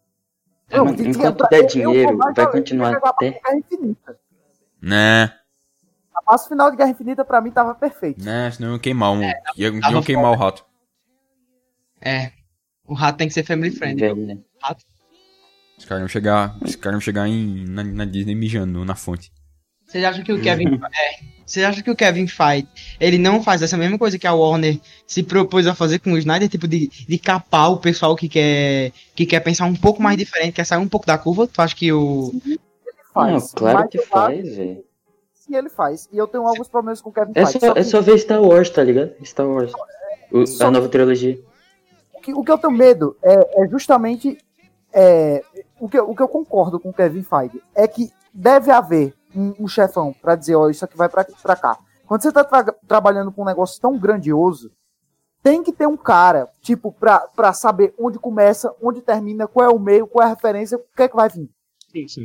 Não, 0.70 0.84
Mano, 0.86 0.96
que- 0.96 1.02
que- 1.04 1.10
enquanto 1.10 1.36
pra- 1.38 1.48
der 1.48 1.58
eu- 1.58 1.62
eu 1.62 1.68
dinheiro, 1.68 2.18
vai 2.18 2.50
continuar 2.50 2.96
até-. 3.04 3.40
Né, 4.82 5.24
A 6.14 6.22
passo 6.24 6.48
final 6.48 6.70
de 6.70 6.76
Guerra 6.76 6.90
Infinita, 6.90 7.24
pra 7.24 7.40
mim, 7.40 7.50
tava 7.50 7.74
perfeito. 7.74 8.22
né, 8.24 8.50
senão 8.50 8.70
eu 8.70 8.74
ia 8.74 8.80
queimar 8.80 9.12
um. 9.12 9.22
ia, 9.22 9.34
iam 9.56 9.80
tava 9.80 10.02
queimar 10.02 10.30
o 10.32 10.36
rato. 10.36 10.64
é. 12.00 12.32
O 12.86 12.92
rato 12.92 13.16
tem 13.16 13.28
que 13.28 13.32
ser 13.34 13.44
family 13.44 13.70
friendly. 13.70 14.00
Velho, 14.08 14.26
né? 14.26 14.38
Os 15.78 15.84
caras 15.86 16.02
iam 16.02 16.08
chegar, 16.08 16.54
os 16.62 16.76
caras 16.76 16.96
iam 16.96 17.00
chegar 17.00 17.26
em, 17.26 17.64
na, 17.66 17.82
na 17.82 18.04
Disney 18.04 18.34
mijando 18.34 18.84
na 18.84 18.94
fonte. 18.94 19.32
Vocês 19.94 20.04
acham 20.04 20.24
que 20.24 20.32
o 20.32 20.42
Kevin. 20.42 20.74
é, 20.74 21.24
vocês 21.46 21.64
acham 21.64 21.82
que 21.84 21.90
o 21.90 21.94
Kevin 21.94 22.26
Feige 22.26 22.66
ele 22.98 23.16
não 23.16 23.40
faz 23.42 23.62
essa 23.62 23.76
mesma 23.76 23.96
coisa 23.96 24.18
que 24.18 24.26
a 24.26 24.32
Warner 24.34 24.78
se 25.06 25.22
propôs 25.22 25.66
a 25.68 25.74
fazer 25.74 26.00
com 26.00 26.12
o 26.12 26.18
Snyder, 26.18 26.48
tipo 26.48 26.66
de, 26.66 26.88
de 26.88 27.16
capar 27.18 27.70
o 27.70 27.76
pessoal 27.76 28.16
que 28.16 28.28
quer 28.28 28.90
que 29.14 29.24
quer 29.24 29.38
pensar 29.40 29.66
um 29.66 29.74
pouco 29.76 30.02
mais 30.02 30.16
diferente, 30.18 30.54
quer 30.54 30.64
sair 30.64 30.78
um 30.80 30.88
pouco 30.88 31.06
da 31.06 31.16
curva? 31.16 31.46
Tu 31.46 31.62
acha 31.62 31.76
que 31.76 31.92
o 31.92 32.32
Ele 32.44 32.58
faz. 33.12 33.32
Não, 33.32 33.48
claro 33.54 33.78
mas 33.80 33.88
que 33.90 33.98
faz, 33.98 34.56
velho. 34.56 34.84
Sim, 35.34 35.54
ele 35.56 35.68
faz. 35.68 36.08
E 36.12 36.16
eu 36.18 36.26
tenho 36.26 36.44
alguns 36.46 36.66
problemas 36.68 37.00
com 37.00 37.10
o 37.10 37.12
Kevin 37.12 37.30
É 37.36 37.44
Feige. 37.46 37.60
só, 37.60 37.72
que- 37.72 37.78
é 37.78 37.82
só 37.84 38.00
ver 38.00 38.18
Star 38.18 38.42
Wars, 38.42 38.70
tá 38.70 38.82
ligado? 38.82 39.12
Star 39.24 39.46
Wars. 39.46 39.70
O- 40.32 40.46
Só 40.46 40.66
a 40.66 40.70
nova 40.72 40.88
trilogia. 40.88 41.38
o 42.14 42.20
que, 42.20 42.32
o 42.34 42.42
que 42.42 42.50
eu 42.50 42.58
tenho 42.58 42.72
medo 42.72 43.16
é, 43.22 43.62
é 43.62 43.68
justamente 43.68 44.38
é, 44.92 45.42
o, 45.78 45.88
que, 45.88 45.98
eu- 45.98 46.08
o 46.10 46.16
que 46.16 46.22
eu 46.22 46.28
concordo 46.28 46.80
com 46.80 46.88
o 46.88 46.92
Kevin 46.94 47.22
Feige 47.22 47.62
é 47.76 47.86
que 47.86 48.10
deve 48.32 48.70
haver 48.72 49.12
um, 49.34 49.54
um 49.60 49.68
chefão 49.68 50.14
pra 50.20 50.34
dizer, 50.36 50.54
ó, 50.56 50.68
isso 50.68 50.84
aqui 50.84 50.96
vai 50.96 51.08
pra, 51.08 51.24
pra 51.24 51.56
cá. 51.56 51.78
Quando 52.06 52.22
você 52.22 52.32
tá 52.32 52.44
tra- 52.44 52.74
trabalhando 52.86 53.32
com 53.32 53.42
um 53.42 53.46
negócio 53.46 53.80
tão 53.80 53.98
grandioso, 53.98 54.70
tem 55.42 55.62
que 55.62 55.72
ter 55.72 55.86
um 55.86 55.96
cara, 55.96 56.48
tipo, 56.62 56.90
pra, 56.92 57.20
pra 57.20 57.52
saber 57.52 57.94
onde 57.98 58.18
começa, 58.18 58.74
onde 58.82 59.00
termina, 59.00 59.46
qual 59.46 59.66
é 59.70 59.72
o 59.72 59.78
meio, 59.78 60.06
qual 60.06 60.22
é 60.22 60.26
a 60.26 60.34
referência, 60.34 60.76
o 60.78 60.84
que 60.96 61.02
é 61.02 61.08
que 61.08 61.16
vai 61.16 61.28
vir. 61.28 61.48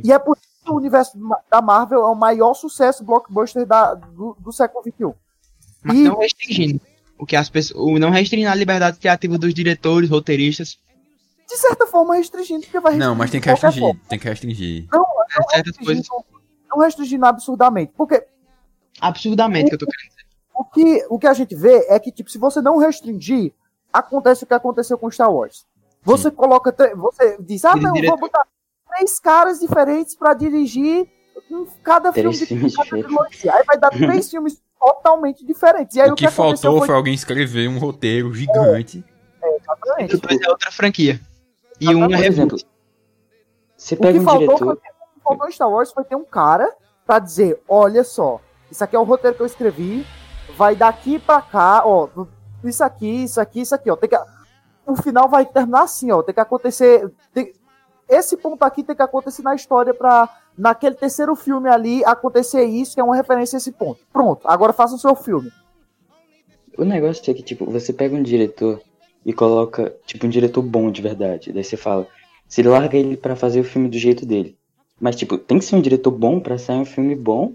E 0.02 0.12
é 0.12 0.18
por 0.18 0.36
isso 0.36 0.64
que 0.64 0.70
o 0.70 0.76
universo 0.76 1.18
da 1.50 1.62
Marvel 1.62 2.00
é 2.00 2.06
o 2.06 2.14
maior 2.14 2.54
sucesso 2.54 3.04
blockbuster 3.04 3.64
da, 3.66 3.94
do, 3.94 4.36
do 4.40 4.52
século 4.52 4.82
XXI. 4.82 5.14
Mas 5.82 5.96
E- 5.96 6.02
não 6.04 6.18
restringindo. 6.18 6.80
O 7.18 7.26
que 7.26 7.36
as 7.36 7.50
pessoas. 7.50 7.78
O 7.80 7.98
não 7.98 8.10
restringindo 8.10 8.50
a 8.50 8.54
liberdade 8.54 8.98
criativa 8.98 9.36
dos 9.38 9.52
diretores, 9.52 10.08
roteiristas. 10.10 10.78
De 11.46 11.56
certa 11.56 11.86
forma, 11.86 12.14
restringindo, 12.16 12.62
porque 12.62 12.80
vai 12.80 12.96
Não, 12.96 13.14
mas 13.14 13.30
tem 13.30 13.40
que 13.40 13.48
restringir, 13.50 13.80
forma. 13.82 14.00
tem 14.08 14.18
que 14.18 14.28
restringir. 14.28 14.86
Não, 14.90 15.00
né, 15.00 15.44
certas 15.50 15.76
coisas. 15.76 16.06
Não 16.70 16.78
restringindo 16.78 17.26
absurdamente. 17.26 17.92
Porque 17.96 18.24
Absurdamente 19.00 19.68
que 19.68 19.74
eu 19.74 19.78
tô 19.78 19.86
querendo 19.86 20.10
dizer. 20.10 20.26
o 20.54 20.64
que, 20.64 21.06
o 21.10 21.18
que 21.18 21.26
a 21.26 21.32
gente 21.32 21.54
vê 21.54 21.86
é 21.88 21.98
que, 21.98 22.12
tipo, 22.12 22.30
se 22.30 22.38
você 22.38 22.60
não 22.60 22.76
restringir, 22.78 23.52
acontece 23.92 24.44
o 24.44 24.46
que 24.46 24.54
aconteceu 24.54 24.98
com 24.98 25.10
Star 25.10 25.32
Wars. 25.32 25.66
Você 26.02 26.30
coloca. 26.30 26.72
tre- 26.72 26.94
Você 26.94 27.36
diz, 27.40 27.64
ah, 27.64 27.76
não, 27.76 27.92
diretor. 27.92 28.12
vou 28.18 28.28
botar 28.28 28.46
três 28.88 29.18
caras 29.20 29.60
diferentes 29.60 30.14
pra 30.16 30.34
dirigir 30.34 31.08
cada 31.82 32.12
filme 32.12 32.32
de 32.36 32.46
cada 32.76 32.88
trilogia. 32.90 33.54
Aí 33.54 33.64
vai 33.64 33.78
dar 33.78 33.90
três 33.90 34.28
filmes 34.30 34.60
totalmente 34.78 35.44
diferentes. 35.44 35.96
E 35.96 36.00
aí 36.00 36.08
o 36.10 36.12
o 36.12 36.16
que, 36.16 36.28
faltou 36.28 36.78
foi... 36.78 36.86
foi 36.86 36.94
alguém 36.96 37.14
escrever 37.14 37.68
um 37.68 37.78
roteiro 37.78 38.32
gigante. 38.34 39.04
exatamente. 39.42 40.16
Depois 40.16 40.40
é 40.40 40.48
outra 40.50 40.70
franquia. 40.70 41.20
E 41.80 41.94
um 41.94 42.04
é 42.14 42.26
exemplo, 42.26 42.58
você 43.76 43.94
O 43.94 43.98
pega 43.98 44.12
que 44.12 44.18
um 44.20 44.24
faltou 44.24 44.58
foi 44.58 44.78
diretor. 45.30 45.36
o 45.36 45.36
que 45.36 45.38
faltou 45.38 45.48
em 45.48 45.52
Star 45.52 45.70
Wars 45.70 45.92
foi 45.92 46.04
ter 46.04 46.16
um 46.16 46.24
cara 46.24 46.72
pra 47.06 47.18
dizer, 47.18 47.60
olha 47.68 48.04
só, 48.04 48.40
isso 48.70 48.82
aqui 48.84 48.94
é 48.94 48.98
o 48.98 49.04
roteiro 49.04 49.36
que 49.36 49.42
eu 49.42 49.46
escrevi, 49.46 50.06
vai 50.56 50.76
daqui 50.76 51.18
pra 51.18 51.40
cá, 51.42 51.82
ó, 51.84 52.08
isso 52.64 52.84
aqui, 52.84 53.24
isso 53.24 53.40
aqui, 53.40 53.60
isso 53.60 53.74
aqui, 53.74 53.90
ó, 53.90 53.96
tem 53.96 54.08
que 54.10 54.18
o 54.86 54.96
final 54.96 55.28
vai 55.28 55.46
terminar 55.46 55.82
assim, 55.82 56.10
ó, 56.10 56.22
tem 56.22 56.34
que 56.34 56.40
acontecer, 56.40 57.10
tem- 57.32 57.52
esse 58.08 58.36
ponto 58.36 58.62
aqui 58.64 58.82
tem 58.82 58.96
que 58.96 59.02
acontecer 59.02 59.42
na 59.42 59.54
história 59.54 59.94
pra 59.94 60.28
naquele 60.58 60.96
terceiro 60.96 61.34
filme 61.36 61.68
ali 61.68 62.04
acontecer 62.04 62.64
isso, 62.64 62.94
que 62.94 63.00
é 63.00 63.04
uma 63.04 63.14
referência 63.14 63.56
a 63.56 63.58
esse 63.58 63.70
ponto. 63.72 64.00
Pronto, 64.12 64.46
agora 64.48 64.72
faça 64.72 64.94
o 64.96 64.98
seu 64.98 65.14
filme. 65.14 65.50
O 66.76 66.84
negócio 66.84 67.30
é 67.30 67.34
que, 67.34 67.42
tipo, 67.42 67.70
você 67.70 67.92
pega 67.92 68.14
um 68.16 68.22
diretor 68.22 68.80
e 69.24 69.32
coloca, 69.32 69.94
tipo, 70.06 70.26
um 70.26 70.28
diretor 70.28 70.60
bom 70.62 70.90
de 70.90 71.00
verdade. 71.00 71.52
Daí 71.52 71.62
você 71.62 71.76
fala, 71.76 72.06
você 72.48 72.62
larga 72.62 72.96
ele 72.96 73.16
pra 73.16 73.36
fazer 73.36 73.60
o 73.60 73.64
filme 73.64 73.88
do 73.88 73.96
jeito 73.98 74.26
dele. 74.26 74.58
Mas, 75.00 75.16
tipo, 75.16 75.38
tem 75.38 75.58
que 75.58 75.64
ser 75.64 75.76
um 75.76 75.80
diretor 75.80 76.10
bom 76.10 76.38
pra 76.40 76.58
sair 76.58 76.78
um 76.78 76.84
filme 76.84 77.14
bom. 77.14 77.54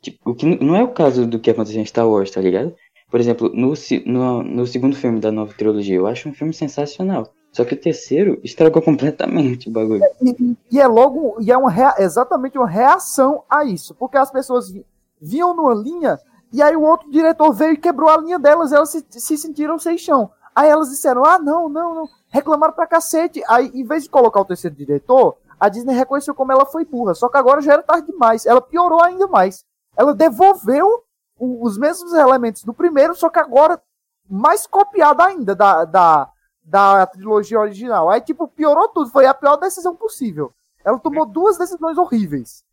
Tipo, 0.00 0.30
o 0.30 0.34
que 0.34 0.46
não 0.46 0.74
é 0.74 0.82
o 0.82 0.88
caso 0.88 1.26
do 1.26 1.38
que 1.38 1.50
aconteceu 1.50 1.80
em 1.80 1.86
Star 1.86 2.08
Wars, 2.08 2.30
tá 2.30 2.40
ligado? 2.40 2.74
Por 3.10 3.20
exemplo, 3.20 3.50
no, 3.52 3.74
no, 4.06 4.42
no 4.42 4.66
segundo 4.66 4.96
filme 4.96 5.20
da 5.20 5.30
nova 5.30 5.52
trilogia, 5.52 5.96
eu 5.96 6.06
acho 6.06 6.28
um 6.28 6.32
filme 6.34 6.54
sensacional. 6.54 7.28
Só 7.52 7.64
que 7.64 7.74
o 7.74 7.80
terceiro 7.80 8.40
estragou 8.44 8.80
completamente 8.82 9.68
o 9.68 9.72
bagulho. 9.72 10.02
E, 10.22 10.56
e 10.72 10.80
é 10.80 10.86
logo, 10.86 11.36
e 11.40 11.50
é 11.50 11.56
uma 11.56 11.70
rea- 11.70 11.96
exatamente 11.98 12.56
uma 12.56 12.68
reação 12.68 13.42
a 13.50 13.64
isso, 13.64 13.94
porque 13.96 14.16
as 14.16 14.30
pessoas 14.30 14.70
vi- 14.70 14.86
vinham 15.20 15.54
numa 15.54 15.74
linha 15.74 16.18
e 16.52 16.62
aí 16.62 16.74
o 16.76 16.82
outro 16.82 17.10
diretor 17.10 17.52
veio 17.52 17.72
e 17.74 17.76
quebrou 17.76 18.08
a 18.08 18.16
linha 18.18 18.38
delas, 18.38 18.72
elas 18.72 18.90
se, 18.90 19.04
se 19.10 19.36
sentiram 19.36 19.78
sem 19.78 19.98
chão. 19.98 20.30
Aí 20.54 20.68
elas 20.68 20.90
disseram: 20.90 21.24
"Ah, 21.24 21.38
não, 21.38 21.68
não, 21.68 21.94
não", 21.94 22.08
reclamaram 22.28 22.72
pra 22.72 22.86
cacete. 22.86 23.42
Aí 23.48 23.70
em 23.74 23.84
vez 23.84 24.04
de 24.04 24.08
colocar 24.10 24.40
o 24.40 24.44
terceiro 24.44 24.74
diretor, 24.74 25.36
a 25.60 25.68
Disney 25.68 25.94
reconheceu 25.94 26.34
como 26.34 26.50
ela 26.52 26.64
foi 26.66 26.84
burra, 26.84 27.14
só 27.14 27.28
que 27.28 27.36
agora 27.36 27.60
já 27.60 27.74
era 27.74 27.82
tarde 27.82 28.06
demais. 28.06 28.46
Ela 28.46 28.60
piorou 28.62 29.02
ainda 29.02 29.26
mais. 29.26 29.64
Ela 29.96 30.14
devolveu 30.14 31.04
o- 31.38 31.64
os 31.66 31.76
mesmos 31.76 32.12
elementos 32.14 32.64
do 32.64 32.72
primeiro, 32.72 33.14
só 33.14 33.28
que 33.28 33.38
agora 33.38 33.80
mais 34.28 34.66
copiado 34.66 35.20
ainda 35.22 35.54
da, 35.54 35.84
da, 35.84 36.30
da 36.64 37.06
trilogia 37.06 37.60
original. 37.60 38.08
Aí, 38.08 38.20
tipo, 38.20 38.48
piorou 38.48 38.88
tudo. 38.88 39.10
Foi 39.10 39.26
a 39.26 39.34
pior 39.34 39.56
decisão 39.56 39.94
possível. 39.94 40.52
Ela 40.84 40.98
tomou 40.98 41.26
duas 41.26 41.58
decisões 41.58 41.98
horríveis. 41.98 42.64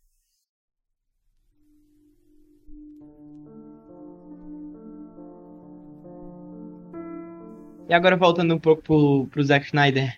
E 7.88 7.94
agora 7.94 8.16
voltando 8.16 8.54
um 8.54 8.58
pouco 8.58 8.82
pro, 8.82 9.26
pro 9.30 9.42
Zack 9.42 9.66
Snyder. 9.66 10.16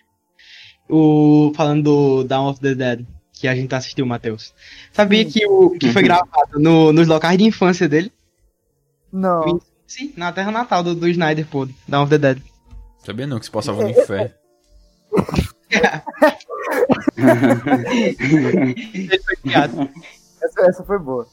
O, 0.90 1.52
falando 1.54 1.82
do 1.84 2.24
Dawn 2.24 2.50
of 2.50 2.60
the 2.60 2.74
Dead, 2.74 3.04
que 3.32 3.48
a 3.48 3.54
gente 3.54 3.74
assistiu, 3.74 4.04
Matheus. 4.06 4.52
Sabia 4.92 5.24
que, 5.24 5.46
o, 5.46 5.70
que 5.70 5.90
foi 5.92 6.02
gravado 6.02 6.58
no- 6.58 6.92
nos 6.92 7.06
locais 7.08 7.38
de 7.38 7.44
infância 7.44 7.88
dele? 7.88 8.12
Não. 9.12 9.60
Sim, 9.86 10.12
na 10.16 10.32
terra 10.32 10.50
natal 10.52 10.82
do, 10.82 10.94
do 10.94 11.08
Snyder, 11.08 11.46
pô. 11.46 11.66
Dawn 11.88 12.04
of 12.04 12.10
the 12.10 12.18
Dead. 12.18 12.42
Sabia 13.04 13.26
não 13.26 13.38
que 13.38 13.46
se 13.46 13.50
passava 13.50 13.82
no 13.82 13.90
inferno. 13.90 14.30
Ele 17.16 19.18
foi 19.24 19.36
criado. 19.36 19.88
Essa, 20.42 20.60
essa 20.62 20.84
foi 20.84 20.98
boa. 20.98 21.26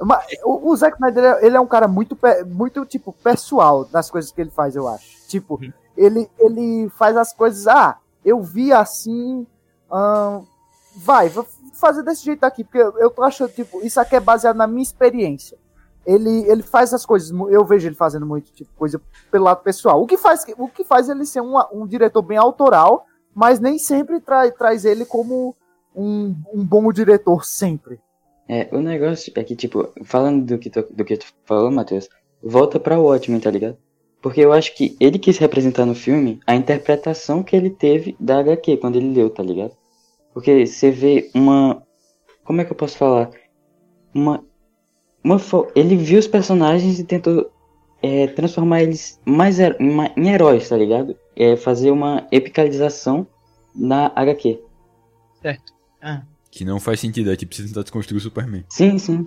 Mas 0.00 0.24
o, 0.44 0.70
o 0.70 0.76
Zack 0.76 0.96
Snyder, 0.96 1.38
ele 1.42 1.56
é- 1.56 1.60
um 1.60 1.66
cara 1.66 1.86
muito, 1.88 2.18
muito, 2.46 2.84
tipo, 2.84 3.12
pessoal 3.12 3.88
nas 3.92 4.10
coisas 4.10 4.30
que 4.32 4.40
ele 4.40 4.50
faz, 4.50 4.76
eu 4.76 4.88
acho. 4.88 5.06
Tipo, 5.28 5.54
Uhum. 5.62 5.72
ele, 5.96 6.28
ele 6.38 6.90
faz 6.98 7.16
as 7.16 7.32
coisas, 7.32 7.66
ah, 7.66 7.96
eu 8.24 8.42
vi 8.42 8.72
assim, 8.72 9.46
ahn, 9.90 10.44
vai, 10.96 11.28
vou 11.28 11.46
fazer 11.74 12.02
desse 12.02 12.24
jeito 12.24 12.44
aqui, 12.44 12.64
porque 12.64 12.78
eu, 12.78 13.10
tô 13.10 13.22
achando, 13.22 13.50
tipo, 13.50 13.84
isso 13.84 14.00
aqui 14.00 14.16
é 14.16 14.20
baseado 14.20 14.56
na 14.56 14.66
minha 14.66 14.82
experiência. 14.82 15.58
Ele, 16.06 16.44
ele 16.50 16.62
faz 16.62 16.92
as 16.92 17.04
coisas, 17.04 17.30
eu 17.50 17.64
vejo 17.64 17.88
ele 17.88 17.94
fazendo 17.94 18.26
muito, 18.26 18.52
tipo, 18.52 18.70
coisa 18.76 19.00
pelo 19.30 19.44
lado 19.44 19.62
pessoal. 19.62 20.02
O 20.02 20.06
que 20.06 20.18
faz, 20.18 20.44
o 20.58 20.68
que 20.68 20.84
faz 20.84 21.08
ele 21.08 21.24
ser 21.24 21.40
um, 21.40 21.54
um 21.72 21.86
diretor 21.86 22.22
bem 22.22 22.36
autoral, 22.36 23.06
mas 23.34 23.58
nem 23.58 23.78
sempre 23.78 24.20
tra, 24.20 24.50
traz 24.50 24.84
ele 24.84 25.04
como 25.04 25.56
um, 25.94 26.34
um 26.52 26.64
bom 26.64 26.92
diretor, 26.92 27.44
sempre. 27.44 28.00
É, 28.48 28.68
o 28.72 28.80
negócio 28.80 29.32
é 29.34 29.42
que, 29.42 29.56
tipo, 29.56 29.88
falando 30.04 30.44
do 30.44 30.58
que 30.58 30.68
tu, 30.68 30.86
do 30.90 31.04
que 31.04 31.16
tu 31.16 31.26
falou, 31.44 31.70
Matheus, 31.70 32.08
volta 32.42 32.78
pra 32.78 32.98
Watchmen, 32.98 33.40
tá 33.40 33.50
ligado? 33.50 33.78
Porque 34.24 34.40
eu 34.40 34.54
acho 34.54 34.74
que 34.74 34.96
ele 34.98 35.18
quis 35.18 35.36
representar 35.36 35.84
no 35.84 35.94
filme 35.94 36.40
a 36.46 36.54
interpretação 36.54 37.42
que 37.42 37.54
ele 37.54 37.68
teve 37.68 38.16
da 38.18 38.38
HQ 38.38 38.78
quando 38.78 38.96
ele 38.96 39.12
leu, 39.12 39.28
tá 39.28 39.42
ligado? 39.42 39.72
Porque 40.32 40.64
você 40.66 40.90
vê 40.90 41.30
uma. 41.34 41.82
Como 42.42 42.58
é 42.58 42.64
que 42.64 42.72
eu 42.72 42.74
posso 42.74 42.96
falar? 42.96 43.30
Uma. 44.14 44.42
uma 45.22 45.38
fo- 45.38 45.68
ele 45.76 45.94
viu 45.94 46.18
os 46.18 46.26
personagens 46.26 46.98
e 46.98 47.04
tentou 47.04 47.50
é, 48.02 48.26
transformar 48.28 48.82
eles 48.82 49.20
mais 49.26 49.58
her- 49.58 49.76
em 50.16 50.30
heróis, 50.30 50.70
tá 50.70 50.76
ligado? 50.78 51.14
É, 51.36 51.54
fazer 51.54 51.90
uma 51.90 52.26
epicalização 52.32 53.26
na 53.74 54.10
HQ. 54.16 54.58
Certo. 55.42 55.74
Ah. 56.00 56.22
Que 56.50 56.64
não 56.64 56.80
faz 56.80 56.98
sentido, 56.98 57.30
é 57.30 57.36
tipo 57.36 57.54
você 57.54 57.64
tentar 57.66 57.82
desconstruir 57.82 58.16
o 58.16 58.22
Superman. 58.22 58.64
Sim, 58.70 58.96
sim. 58.96 59.26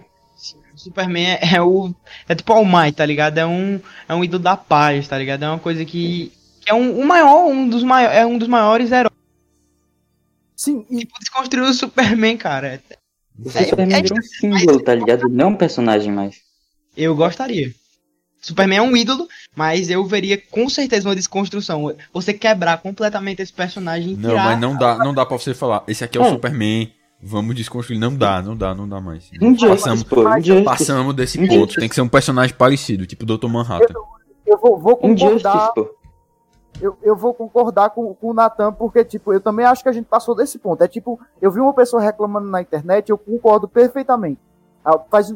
O 0.73 0.78
Superman 0.78 1.26
é, 1.26 1.56
é 1.56 1.62
o. 1.62 1.93
É 2.30 2.36
tipo 2.36 2.54
All 2.54 2.63
Might, 2.65 2.93
tá 2.95 3.06
ligado? 3.06 3.38
É 3.39 3.45
um, 3.45 3.80
é 4.08 4.13
um 4.13 4.23
ídolo 4.23 4.43
da 4.43 4.56
paz, 4.56 5.08
tá 5.08 5.17
ligado? 5.17 5.43
É 5.43 5.50
uma 5.50 5.60
coisa 5.60 5.84
que. 5.84 6.32
que 6.62 6.69
é 6.69 6.73
um, 6.73 7.00
o 7.00 7.06
maior, 7.06 7.45
um 7.47 7.67
dos 7.67 7.84
maiores. 7.84 8.17
É 8.17 8.26
um 8.26 8.38
dos 8.38 8.47
maiores 8.47 8.91
heróis. 8.91 9.12
Sim, 10.56 10.86
e 10.89 11.00
Tipo, 11.00 11.19
desconstruir 11.19 11.63
o 11.63 11.73
Superman, 11.73 12.38
cara. 12.38 12.82
O 13.39 13.50
É, 13.50 13.63
Superman 13.65 13.97
é- 14.00 14.02
virou 14.02 14.17
um 14.17 14.21
símbolo, 14.21 14.80
tá 14.84 14.95
ligado? 14.95 15.30
Não 15.30 15.45
é 15.45 15.47
um 15.50 15.56
personagem 15.56 16.12
mais. 16.12 16.38
Eu 16.95 17.15
gostaria. 17.15 17.73
Superman 18.41 18.78
é 18.78 18.82
um 18.82 18.95
ídolo, 18.95 19.28
mas 19.56 19.89
eu 19.89 20.06
veria 20.06 20.38
com 20.38 20.69
certeza 20.69 21.10
uma 21.10 21.15
desconstrução. 21.15 21.95
Você 22.13 22.34
quebrar 22.34 22.78
completamente 22.78 23.41
esse 23.41 23.52
personagem 23.54 24.15
Não, 24.15 24.30
tirar... 24.30 24.45
mas 24.45 24.60
não 24.60 24.76
dá, 24.78 24.97
não 25.00 25.13
dá 25.13 25.26
pra 25.26 25.38
você 25.38 25.54
falar. 25.54 25.84
Esse 25.88 26.04
aqui 26.04 26.17
é 26.17 26.21
o 26.21 26.26
É. 26.26 26.30
Superman. 26.30 26.91
Vamos 27.21 27.56
desconstruir. 27.56 27.99
Não 27.99 28.15
dá, 28.15 28.41
não 28.41 28.56
dá, 28.56 28.75
não 28.75 28.88
dá 28.88 29.01
mais. 29.01 29.30
Injustice, 29.34 29.67
Passamos, 29.67 30.03
pô. 30.03 30.23
Passamos 30.63 31.15
desse 31.15 31.39
Injustice. 31.39 31.60
ponto. 31.60 31.80
Tem 31.80 31.89
que 31.89 31.95
ser 31.95 32.01
um 32.01 32.08
personagem 32.10 32.56
parecido, 32.56 33.06
tipo 33.08 33.25
Dr. 33.25 33.47
Manhattan. 33.47 33.93
eu 34.45 34.58
vou, 34.58 34.77
vou 34.77 34.95
concordar. 34.97 35.73
Eu, 36.80 36.95
eu 37.01 37.15
vou 37.15 37.34
concordar 37.34 37.89
com, 37.89 38.13
com 38.13 38.30
o 38.30 38.34
Natan, 38.36 38.71
porque, 38.71 39.03
tipo, 39.03 39.34
eu 39.34 39.41
também 39.41 39.65
acho 39.65 39.82
que 39.82 39.89
a 39.89 39.91
gente 39.91 40.06
passou 40.06 40.36
desse 40.36 40.60
ponto. 40.60 40.84
É 40.84 40.88
tipo, 40.88 41.19
eu 41.41 41.49
vi 41.49 41.60
uma 41.60 41.73
pessoa 41.73 41.99
reclamando 41.99 42.47
na 42.47 42.62
internet, 42.62 43.10
eu 43.10 43.17
concordo 43.17 43.67
perfeitamente. 43.67 44.39
Ah, 44.86 44.99
Faz 45.10 45.34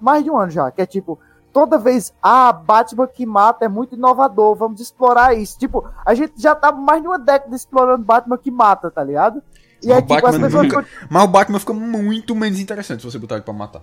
mais 0.00 0.24
de 0.24 0.30
um 0.30 0.36
ano 0.36 0.50
já, 0.50 0.68
que 0.72 0.82
é 0.82 0.86
tipo, 0.86 1.16
toda 1.52 1.78
vez, 1.78 2.12
ah, 2.20 2.52
Batman 2.52 3.06
que 3.06 3.24
mata 3.24 3.64
é 3.64 3.68
muito 3.68 3.94
inovador, 3.94 4.56
vamos 4.56 4.80
explorar 4.80 5.32
isso. 5.32 5.56
Tipo, 5.60 5.88
a 6.04 6.12
gente 6.12 6.32
já 6.42 6.56
tá 6.56 6.72
mais 6.72 7.00
de 7.00 7.06
uma 7.06 7.20
década 7.20 7.54
explorando 7.54 8.04
Batman 8.04 8.36
que 8.36 8.50
mata, 8.50 8.90
tá 8.90 9.04
ligado? 9.04 9.40
E 9.82 9.88
Mas 9.88 9.96
aí, 9.96 9.98
o 9.98 10.02
tipo, 10.02 10.14
as 10.14 10.22
Batman 10.22 10.46
pessoas. 10.46 10.66
nunca- 10.66 10.86
Mas 11.08 11.24
o 11.24 11.28
Batman 11.28 11.58
fica 11.58 11.72
muito 11.72 12.34
menos 12.34 12.60
interessante 12.60 13.00
se 13.00 13.10
você 13.10 13.18
botar 13.18 13.36
ele 13.36 13.44
pra 13.44 13.54
matar. 13.54 13.82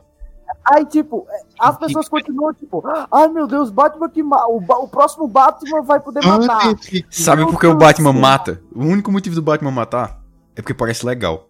Aí, 0.65 0.85
tipo, 0.85 1.25
as 1.59 1.77
pessoas 1.77 2.09
continuam, 2.09 2.53
tipo, 2.53 2.83
ai 3.11 3.27
meu 3.29 3.47
Deus, 3.47 3.69
Batman 3.69 4.09
que 4.09 4.21
mata. 4.21 4.47
O, 4.47 4.59
Ba- 4.59 4.77
o 4.79 4.87
próximo 4.87 5.27
Batman 5.27 5.81
vai 5.81 5.99
poder 5.99 6.25
matar. 6.25 6.73
Sabe 7.09 7.45
por 7.45 7.59
que 7.59 7.67
o 7.67 7.75
Batman 7.75 8.13
mata? 8.13 8.61
O 8.73 8.83
único 8.83 9.11
motivo 9.11 9.35
do 9.35 9.41
Batman 9.41 9.71
matar 9.71 10.21
é 10.55 10.61
porque 10.61 10.73
parece 10.73 11.05
legal. 11.05 11.47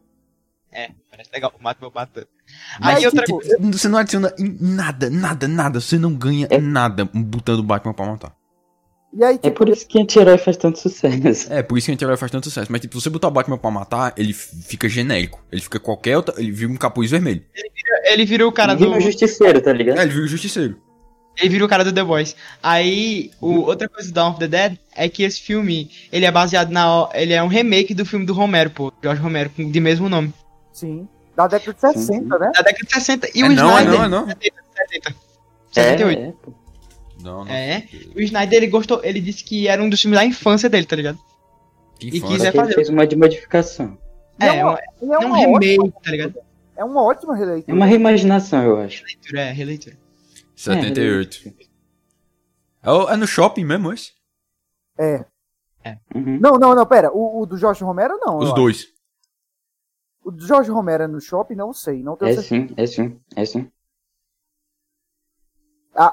É, 0.71 0.91
parece 1.09 1.29
legal. 1.33 1.51
O 1.59 1.63
Batman 1.63 1.91
matando. 1.93 2.27
Mas, 2.79 2.97
Aí 2.97 3.05
outra 3.05 3.23
tipo, 3.23 3.39
coisa. 3.39 3.57
Você 3.59 3.87
não 3.87 3.97
adiciona 3.99 4.33
em 4.37 4.55
nada, 4.61 5.09
nada, 5.09 5.47
nada. 5.47 5.81
Você 5.81 5.97
não 5.97 6.13
ganha 6.13 6.47
É- 6.49 6.59
nada 6.59 7.09
botando 7.13 7.59
o 7.59 7.63
Batman 7.63 7.93
pra 7.93 8.05
matar. 8.05 8.35
E 9.13 9.23
aí, 9.23 9.35
É 9.35 9.37
tipo, 9.37 9.55
por 9.57 9.69
isso 9.69 9.87
que 9.87 9.99
anti-herói 9.99 10.37
faz 10.37 10.57
tanto 10.57 10.77
sucesso. 10.79 11.51
É, 11.51 11.63
por 11.63 11.77
isso 11.77 11.85
que 11.85 11.91
a 11.91 11.93
anti-herói 11.93 12.17
faz 12.17 12.31
tanto 12.31 12.45
sucesso. 12.45 12.71
Mas, 12.71 12.81
tipo, 12.81 12.97
se 12.99 13.03
você 13.03 13.09
botar 13.09 13.29
o 13.29 13.31
Batman 13.31 13.57
pra 13.57 13.71
matar, 13.71 14.13
ele 14.17 14.33
fica 14.33 14.87
genérico. 14.89 15.41
Ele 15.51 15.61
fica 15.61 15.79
qualquer 15.79 16.17
outra. 16.17 16.35
Ele 16.37 16.51
vira 16.51 16.71
um 16.71 16.75
capuz 16.75 17.09
vermelho. 17.09 17.41
Ele 18.05 18.25
virou 18.25 18.49
o 18.49 18.51
cara 18.51 18.73
Ninguém 18.73 18.89
do. 18.89 18.95
é 18.95 18.97
o 18.97 19.01
justiceiro, 19.01 19.61
tá 19.61 19.71
ligado? 19.73 19.99
É, 19.99 20.01
ele 20.03 20.11
vira 20.11 20.25
o 20.25 20.27
justiceiro. 20.27 20.77
Ele 21.39 21.49
vira 21.49 21.65
o 21.65 21.67
cara 21.67 21.83
do 21.83 21.93
The 21.93 22.03
Boys. 22.03 22.35
Aí, 22.61 23.31
o, 23.39 23.61
outra 23.61 23.87
coisa 23.87 24.09
do 24.09 24.13
Dawn 24.13 24.31
of 24.31 24.39
the 24.39 24.47
Dead 24.47 24.77
é 24.95 25.07
que 25.07 25.23
esse 25.23 25.39
filme, 25.41 25.89
ele 26.11 26.25
é 26.25 26.31
baseado 26.31 26.69
na. 26.71 27.09
Ele 27.13 27.33
é 27.33 27.41
um 27.43 27.47
remake 27.47 27.93
do 27.93 28.05
filme 28.05 28.25
do 28.25 28.33
Romero, 28.33 28.71
pô. 28.71 28.91
George 29.03 29.21
Romero, 29.21 29.51
de 29.55 29.79
mesmo 29.79 30.09
nome. 30.09 30.33
sim, 30.73 31.07
da 31.35 31.45
década 31.47 31.73
de 31.73 31.79
60, 31.79 31.99
Sim, 31.99 32.21
né? 32.21 32.51
Da 32.55 32.61
década 32.61 32.83
de 32.85 32.93
60. 32.93 33.29
E 33.35 33.41
É 33.41 33.45
o 33.45 33.51
não, 33.53 33.77
é 33.77 33.81
Snyder. 33.83 33.99
não, 33.99 34.05
é 34.05 34.09
não. 34.09 34.27
70. 34.27 35.15
É, 35.75 35.81
78. 35.83 36.19
é, 36.19 36.31
pô. 36.43 36.53
Não, 37.21 37.43
não. 37.45 37.51
É. 37.51 37.87
O 38.15 38.21
Snyder, 38.21 38.57
ele 38.57 38.67
gostou. 38.67 39.03
Ele 39.03 39.19
disse 39.19 39.43
que 39.43 39.67
era 39.67 39.81
um 39.81 39.89
dos 39.89 40.01
filmes 40.01 40.19
da 40.19 40.25
infância 40.25 40.69
dele, 40.69 40.85
tá 40.85 40.95
ligado? 40.95 41.17
Que 41.99 42.07
E 42.07 42.11
quiser 42.21 42.21
Só 42.21 42.27
que 42.29 42.43
ele 42.45 42.51
fazer. 42.51 42.73
fez 42.75 42.89
uma 42.89 43.07
de 43.07 43.15
modificação. 43.15 43.97
E 44.39 44.43
é 44.45 44.57
É, 44.57 44.63
uma- 44.65 44.77
é 44.79 44.83
é 45.01 45.19
um 45.19 45.25
uma 45.27 45.37
remake, 45.37 45.79
ótima, 45.81 46.01
tá 46.03 46.11
ligado? 46.11 46.35
é 46.75 46.83
uma 46.85 47.03
ótima 47.03 47.35
É 47.35 47.39
releitura. 47.39 47.75
uma 47.75 47.85
reimaginação, 47.87 48.63
eu 48.63 48.77
acho. 48.77 49.01
Releitura, 49.03 49.41
é, 49.41 49.51
releitura. 49.51 49.97
78. 50.55 51.53
É, 52.83 52.91
o- 52.91 53.09
é 53.09 53.15
no 53.17 53.25
shopping 53.27 53.65
mesmo 53.65 53.91
esse? 53.91 54.11
É. 54.99 55.25
Uhum. 56.13 56.37
Não, 56.39 56.57
não, 56.59 56.75
não, 56.75 56.85
pera. 56.85 57.09
O, 57.13 57.41
o 57.41 57.45
do 57.45 57.57
Jorge 57.57 57.83
Romero, 57.83 58.17
não. 58.19 58.37
Os 58.39 58.53
dois. 58.53 58.77
acho. 58.79 58.87
O 60.25 60.31
do 60.31 60.45
Jorge 60.45 60.69
Romero 60.69 61.03
é 61.03 61.07
no 61.07 61.21
shopping? 61.21 61.55
Não 61.55 61.71
sei. 61.71 62.03
Não 62.03 62.17
tenho 62.17 62.31
É 62.31 62.33
certeza. 62.41 62.67
sim, 62.67 62.73
é 62.75 62.85
sim, 62.85 63.19
é 63.35 63.45
sim. 63.45 63.71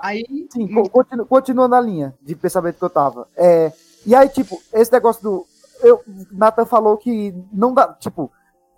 Aí. 0.02 0.24
Sim, 0.50 0.72
co- 0.72 0.88
continu, 0.88 1.26
continua 1.26 1.68
na 1.68 1.80
linha 1.80 2.14
de 2.22 2.34
pensamento 2.34 2.78
que 2.78 2.84
eu 2.84 2.90
tava. 2.90 3.28
É, 3.36 3.72
e 4.06 4.14
aí, 4.14 4.28
tipo, 4.28 4.60
esse 4.72 4.90
negócio 4.92 5.22
do. 5.22 5.46
Eu, 5.82 6.00
Nathan 6.32 6.64
falou 6.64 6.96
que 6.96 7.34
não 7.52 7.74
dá. 7.74 7.88
Tipo, 7.94 8.30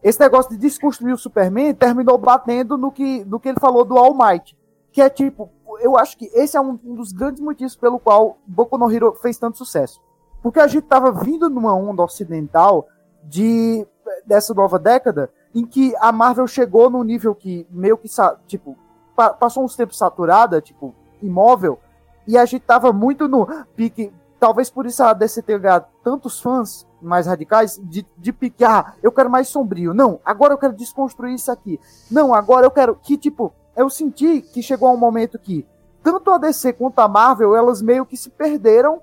esse 0.02 0.18
negócio 0.18 0.50
de 0.50 0.56
desconstruir 0.58 1.12
o 1.12 1.18
Superman 1.18 1.74
terminou 1.74 2.18
batendo 2.18 2.76
no 2.76 2.90
que, 2.90 3.24
no 3.24 3.38
que 3.38 3.48
ele 3.48 3.60
falou 3.60 3.84
do 3.84 3.96
All 3.96 4.14
Might. 4.16 4.56
Que 4.92 5.02
é 5.02 5.10
tipo, 5.10 5.50
eu 5.80 5.96
acho 5.96 6.16
que 6.16 6.26
esse 6.34 6.56
é 6.56 6.60
um, 6.60 6.78
um 6.84 6.94
dos 6.94 7.12
grandes 7.12 7.40
motivos 7.40 7.76
pelo 7.76 7.98
qual 7.98 8.38
Boku 8.46 8.78
no 8.78 8.90
Hero 8.90 9.14
fez 9.20 9.36
tanto 9.36 9.58
sucesso. 9.58 10.00
Porque 10.42 10.58
a 10.58 10.66
gente 10.66 10.84
tava 10.84 11.12
vindo 11.12 11.50
numa 11.50 11.74
onda 11.74 12.02
ocidental 12.02 12.86
de 13.22 13.86
dessa 14.24 14.54
nova 14.54 14.78
década 14.78 15.30
em 15.54 15.66
que 15.66 15.94
a 15.96 16.12
Marvel 16.12 16.46
chegou 16.46 16.88
num 16.88 17.02
nível 17.02 17.34
que 17.34 17.66
meio 17.70 17.98
que, 17.98 18.08
tipo, 18.46 18.76
pa- 19.16 19.30
passou 19.30 19.64
uns 19.64 19.74
tempos 19.74 19.96
saturada, 19.96 20.60
tipo, 20.60 20.94
imóvel, 21.22 21.80
e 22.26 22.36
a 22.36 22.44
gente 22.44 22.62
tava 22.62 22.92
muito 22.92 23.26
no 23.26 23.46
pique, 23.74 24.12
talvez 24.38 24.68
por 24.68 24.84
isso 24.84 25.02
a 25.02 25.12
DC 25.14 25.42
tenha 25.42 25.58
ganhado 25.58 25.86
tantos 26.04 26.40
fãs 26.40 26.86
mais 27.00 27.26
radicais, 27.26 27.80
de, 27.82 28.06
de 28.16 28.32
pique, 28.32 28.64
ah, 28.64 28.94
eu 29.02 29.10
quero 29.10 29.30
mais 29.30 29.48
sombrio, 29.48 29.94
não, 29.94 30.20
agora 30.24 30.52
eu 30.54 30.58
quero 30.58 30.74
desconstruir 30.74 31.34
isso 31.34 31.50
aqui, 31.50 31.80
não, 32.10 32.34
agora 32.34 32.66
eu 32.66 32.70
quero, 32.70 32.94
que 32.96 33.16
tipo, 33.16 33.52
eu 33.74 33.88
senti 33.88 34.42
que 34.42 34.62
chegou 34.62 34.92
um 34.92 34.96
momento 34.96 35.38
que 35.38 35.66
tanto 36.02 36.30
a 36.30 36.38
DC 36.38 36.74
quanto 36.74 36.98
a 37.00 37.08
Marvel, 37.08 37.56
elas 37.56 37.82
meio 37.82 38.06
que 38.06 38.16
se 38.16 38.30
perderam 38.30 39.02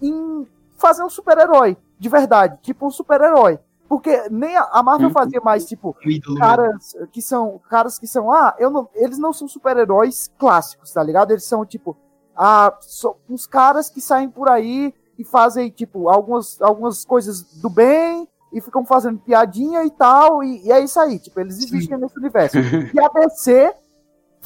em 0.00 0.46
fazer 0.76 1.04
um 1.04 1.10
super-herói, 1.10 1.76
de 1.98 2.08
verdade, 2.08 2.58
tipo 2.62 2.86
um 2.86 2.90
super-herói, 2.90 3.58
porque 3.92 4.26
nem 4.30 4.56
a, 4.56 4.82
Marvel 4.82 5.08
Uhum. 5.08 5.12
fazia 5.12 5.38
mais, 5.44 5.66
tipo, 5.66 5.94
caras 6.38 6.96
que 7.12 7.20
são 7.20 7.60
caras 7.68 7.98
que 7.98 8.06
são 8.06 8.32
ah 8.32 8.54
eu 8.58 8.70
não, 8.70 8.88
eles 8.94 9.18
não 9.18 9.34
são 9.34 9.46
super-heróis 9.46 10.30
clássicos 10.38 10.90
tá 10.92 11.02
ligado? 11.02 11.30
Eles 11.30 11.44
são 11.44 11.62
tipo 11.66 11.94
ah 12.34 12.74
são 12.80 13.16
uns 13.28 13.46
caras 13.46 13.90
que 13.90 14.00
saem 14.00 14.30
por 14.30 14.48
aí 14.48 14.94
e 15.18 15.24
fazem 15.24 15.68
tipo 15.68 16.08
algumas 16.08 16.58
algumas 16.62 17.04
coisas 17.04 17.42
do 17.60 17.68
bem 17.68 18.26
e 18.50 18.62
ficam 18.62 18.82
fazendo 18.86 19.18
piadinha 19.18 19.84
e 19.84 19.90
tal 19.90 20.42
e, 20.42 20.64
e 20.66 20.72
é 20.72 20.80
isso 20.80 20.98
aí 20.98 21.18
tipo 21.18 21.38
eles 21.38 21.58
existem 21.58 21.98
nesse 21.98 22.18
universo. 22.18 22.56
E 22.94 22.98
a 22.98 23.08
DC 23.08 23.74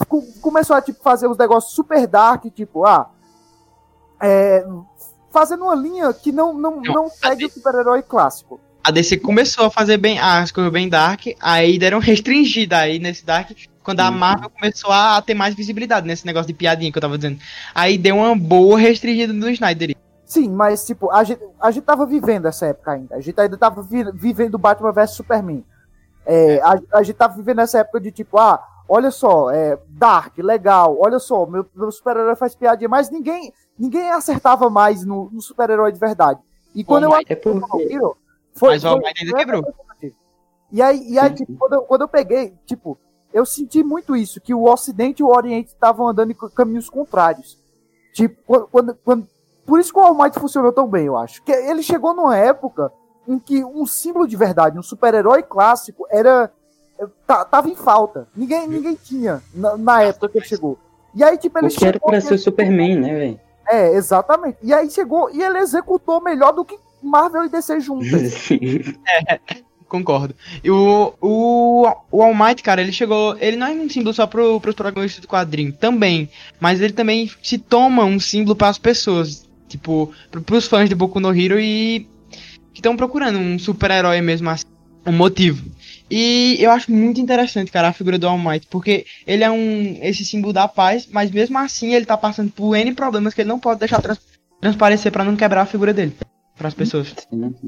co- 0.09 0.25
começou 0.43 0.75
a 0.75 0.83
tipo 0.83 1.01
fazer 1.05 1.29
os 1.29 1.39
negócios 1.39 1.73
super 1.73 2.05
dark 2.09 2.47
tipo 2.47 2.85
ah 2.85 3.09
é, 4.21 4.67
fazendo 5.31 5.63
uma 5.67 5.75
linha 5.77 6.13
que 6.13 6.33
não 6.33 6.53
não, 6.53 6.81
Não, 6.81 6.95
não 6.95 7.09
segue 7.11 7.45
o 7.47 7.51
super-herói 7.51 8.03
clássico 8.03 8.59
A 8.87 8.93
DC 8.93 9.17
começou 9.17 9.65
a 9.67 9.71
fazer 9.71 9.97
bem 9.97 10.17
as 10.17 10.53
coisas 10.53 10.73
bem 10.73 10.89
dark, 10.89 11.23
aí 11.41 11.77
deram 11.77 11.99
restringida 11.99 12.79
aí 12.79 13.01
nesse 13.01 13.27
dark, 13.27 13.51
quando 13.83 13.99
a 13.99 14.09
Uhum. 14.09 14.17
Marvel 14.17 14.49
começou 14.49 14.93
a 14.93 15.21
ter 15.21 15.35
mais 15.35 15.57
visibilidade 15.57 16.07
nesse 16.07 16.25
negócio 16.25 16.47
de 16.47 16.55
piadinha 16.55 16.93
que 16.93 16.97
eu 16.97 17.03
tava 17.03 17.19
dizendo. 17.19 17.37
Aí 17.75 17.99
deu 17.99 18.15
uma 18.15 18.37
boa 18.37 18.79
restringida 18.79 19.33
do 19.33 19.51
Snyder. 19.51 19.97
Sim, 20.25 20.51
mas 20.51 20.87
tipo, 20.87 21.11
a 21.11 21.25
gente, 21.25 21.41
a 21.61 21.73
gente 21.73 21.83
tava 21.83 22.07
vivendo 22.07 22.47
essa 22.47 22.67
época 22.67 22.93
ainda. 22.93 23.17
A 23.17 23.21
gente 23.21 23.41
ainda 23.41 23.57
tava 23.57 23.83
vi- 23.83 24.13
vivendo 24.15 24.57
Batman 24.57 24.93
vs 24.93 25.11
Superman. 25.17 25.65
É, 26.25 26.61
a, 26.61 26.79
a 26.99 27.03
gente 27.03 27.17
tava 27.17 27.35
vivendo 27.37 27.63
essa 27.63 27.81
época 27.81 27.99
de 27.99 28.13
tipo, 28.13 28.39
ah, 28.39 28.65
olha 28.89 29.11
só, 29.11 29.51
é, 29.51 29.77
Dark, 29.89 30.39
legal, 30.39 30.97
olha 31.01 31.19
só, 31.19 31.45
meu, 31.45 31.67
meu 31.75 31.91
super-herói 31.91 32.37
faz 32.37 32.55
piadinha, 32.55 32.89
mas 32.89 33.11
ninguém, 33.11 33.53
ninguém 33.77 34.11
acertava 34.13 34.71
mais 34.71 35.05
no, 35.05 35.29
no 35.33 35.43
super-herói 35.43 35.91
de 35.91 35.99
verdade. 35.99 36.39
E 36.73 36.85
quando 36.85 37.03
eu 37.03 37.11
All 37.11 37.17
acho 37.17 37.27
É 37.33 37.35
porque. 37.35 37.99
Foi, 38.57 38.71
Mas 38.71 38.85
o 38.85 38.89
All 38.89 38.97
foi- 39.01 39.05
Might 39.09 39.25
ainda 39.25 39.37
quebrou. 39.39 39.75
E 40.73 40.83
aí, 40.83 41.13
e 41.13 41.19
aí 41.19 41.31
tipo, 41.33 41.55
quando, 41.57 41.75
eu, 41.75 41.83
quando 41.83 42.01
eu 42.03 42.09
peguei, 42.09 42.53
tipo, 42.67 42.99
eu 43.33 43.47
senti 43.47 43.85
muito 43.85 44.17
isso, 44.17 44.41
que 44.41 44.53
o 44.53 44.65
Ocidente 44.65 45.23
e 45.23 45.25
o 45.25 45.29
Oriente 45.29 45.69
estavam 45.69 46.09
andando 46.09 46.33
em 46.33 46.35
ca- 46.35 46.51
caminhos 46.51 46.91
contrários. 46.91 47.57
Tipo, 48.13 48.67
quando, 48.73 48.95
quando, 49.05 49.29
por 49.65 49.79
isso 49.79 49.93
que 49.93 49.99
o 50.01 50.03
All 50.03 50.15
Might 50.15 50.39
funcionou 50.41 50.73
tão 50.73 50.89
bem, 50.89 51.07
eu 51.07 51.17
acho. 51.17 51.41
Que 51.45 51.53
ele 51.53 51.83
chegou 51.83 52.15
numa 52.15 52.37
época 52.37 52.91
em 53.29 53.39
que 53.39 53.65
um 53.65 53.87
símbolo 53.87 54.27
de 54.27 54.37
verdade, 54.37 54.79
um 54.79 54.83
super-herói 54.83 55.43
clássico, 55.43 56.05
era. 56.11 56.51
tava 57.27 57.69
em 57.69 57.77
falta. 57.77 58.27
Ninguém, 58.35 58.67
ninguém 58.67 58.95
tinha 58.97 59.43
na, 59.55 59.77
na 59.77 60.03
época 60.03 60.29
que 60.31 60.39
ele 60.39 60.47
chegou. 60.47 60.79
E 61.15 61.23
aí, 61.23 61.39
tipo, 61.39 61.59
ele 61.59 61.67
O 61.69 61.71
que 61.71 61.85
era 61.85 61.93
chegou. 61.95 62.11
pra 62.11 62.21
ser 62.21 62.35
o 62.35 62.39
Superman, 62.39 62.99
né, 63.01 63.15
velho? 63.15 63.41
É, 63.69 63.95
exatamente. 63.95 64.59
E 64.63 64.73
aí 64.75 64.91
chegou 64.91 65.31
e 65.31 65.43
ele 65.43 65.59
executou 65.59 66.21
melhor 66.21 66.53
do 66.53 66.65
que 66.65 66.79
Marvel 67.03 67.45
e 67.45 67.49
DC 67.49 67.81
juntas. 67.81 68.49
Concordo. 69.89 70.35
E 70.65 70.71
o, 70.71 71.15
o, 71.21 71.87
o 72.11 72.23
All 72.23 72.35
Might, 72.35 72.63
cara, 72.63 72.81
ele 72.81 72.93
chegou. 72.93 73.37
Ele 73.39 73.57
não 73.57 73.67
é 73.67 73.71
um 73.71 73.89
símbolo 73.89 74.13
só 74.13 74.27
pro, 74.27 74.61
pros 74.61 74.75
protagonistas 74.75 75.21
do 75.21 75.29
quadrinho, 75.29 75.73
também. 75.73 76.29
Mas 76.59 76.81
ele 76.81 76.93
também 76.93 77.31
se 77.43 77.57
toma 77.59 78.05
um 78.05 78.19
símbolo 78.19 78.57
para 78.57 78.69
as 78.69 78.79
pessoas. 78.79 79.47
Tipo, 79.69 80.13
pro, 80.31 80.43
pros 80.43 80.67
fãs 80.67 80.89
de 80.89 80.95
Boku 80.95 81.21
no 81.21 81.35
Hero 81.35 81.59
e. 81.59 82.09
que 82.73 82.81
estão 82.81 82.97
procurando 82.97 83.39
um 83.39 83.59
super-herói 83.59 84.21
mesmo 84.21 84.51
assim. 84.51 84.67
Um 85.07 85.13
motivo. 85.13 85.65
E 86.11 86.57
eu 86.61 86.71
acho 86.71 86.91
muito 86.91 87.21
interessante, 87.21 87.71
cara, 87.71 87.89
a 87.89 87.93
figura 87.93 88.19
do 88.19 88.29
All 88.29 88.39
Might, 88.39 88.67
porque 88.69 89.07
ele 89.27 89.43
é 89.45 89.51
um 89.51 89.99
esse 90.03 90.25
símbolo 90.25 90.53
da 90.53 90.69
paz, 90.69 91.09
mas 91.11 91.31
mesmo 91.31 91.59
assim 91.59 91.95
ele 91.95 92.07
tá 92.07 92.17
passando 92.17 92.51
por 92.51 92.77
N 92.77 92.93
problemas 92.95 93.35
que 93.35 93.41
ele 93.41 93.49
não 93.49 93.59
pode 93.59 93.81
deixar 93.81 94.01
trans- 94.01 94.21
transparecer 94.61 95.11
para 95.11 95.25
não 95.25 95.37
quebrar 95.37 95.63
a 95.63 95.67
figura 95.67 95.93
dele 95.93 96.15
para 96.57 96.69
as 96.69 96.75
pessoas. 96.75 97.15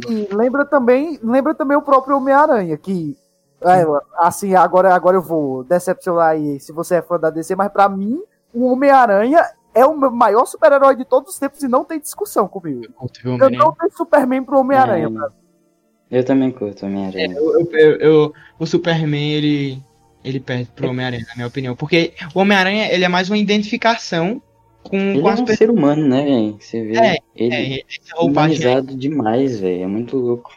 E 0.09 0.29
lembra 0.35 0.65
também, 0.65 1.19
lembra 1.23 1.55
também 1.55 1.77
o 1.77 1.83
próprio 1.83 2.17
Homem-Aranha, 2.17 2.77
que 2.77 3.17
é, 3.61 3.85
assim, 4.19 4.55
agora, 4.55 4.95
agora 4.95 5.17
eu 5.17 5.23
vou 5.23 5.65
decepcionar 5.65 6.29
aí 6.31 6.61
se 6.61 6.73
você 6.73 6.97
é 6.97 7.03
fã 7.03 7.19
da 7.19 7.29
DC, 7.31 7.55
mas 7.57 7.71
pra 7.73 7.89
mim, 7.89 8.21
o 8.55 8.67
Homem-Aranha 8.73 9.45
é 9.75 9.85
o 9.85 9.97
meu 9.97 10.11
maior 10.11 10.47
super-herói 10.47 10.97
de 10.97 11.05
todos 11.05 11.33
os 11.35 11.39
tempos 11.39 11.63
e 11.63 11.69
não 11.69 11.85
tem 11.85 12.01
discussão 12.01 12.49
comigo. 12.49 12.83
Eu 13.25 13.51
não 13.59 13.73
tenho 13.73 13.93
Superman 13.97 14.43
pro 14.45 14.59
Homem-Aranha. 14.61 15.09
É. 16.11 16.19
Eu 16.21 16.25
também 16.25 16.51
curto 16.51 16.87
Homem-Aranha. 16.87 17.35
Eu, 17.37 17.69
eu- 17.73 17.97
eu- 17.99 18.33
o 18.59 18.67
Superman, 18.67 19.33
ele, 19.35 19.83
ele 20.25 20.41
perde 20.41 20.71
pro 20.75 20.89
Homem-Aranha, 20.89 21.25
na 21.29 21.35
minha 21.37 21.47
opinião. 21.47 21.77
Porque 21.77 22.15
o 22.35 22.39
Homem-Aranha, 22.41 22.91
ele 22.93 23.05
é 23.05 23.09
mais 23.09 23.29
uma 23.29 23.37
identificação 23.37 24.41
com, 24.89 24.97
Ele 24.97 25.21
com 25.23 25.29
é 25.29 25.33
as 25.33 25.41
um 25.41 25.45
pessoas. 25.45 25.59
ser 25.59 25.71
humano, 25.71 26.07
né, 26.09 26.25
velho? 26.25 26.59
Você 26.61 26.83
vê 26.85 26.97
É, 26.99 27.19
ele 27.35 27.55
É, 27.55 27.59
aí 27.59 27.85
humanizado 28.21 28.97
demais, 28.97 29.61
velho. 29.61 29.83
É 29.85 29.87
muito 29.87 30.17
louco. 30.17 30.51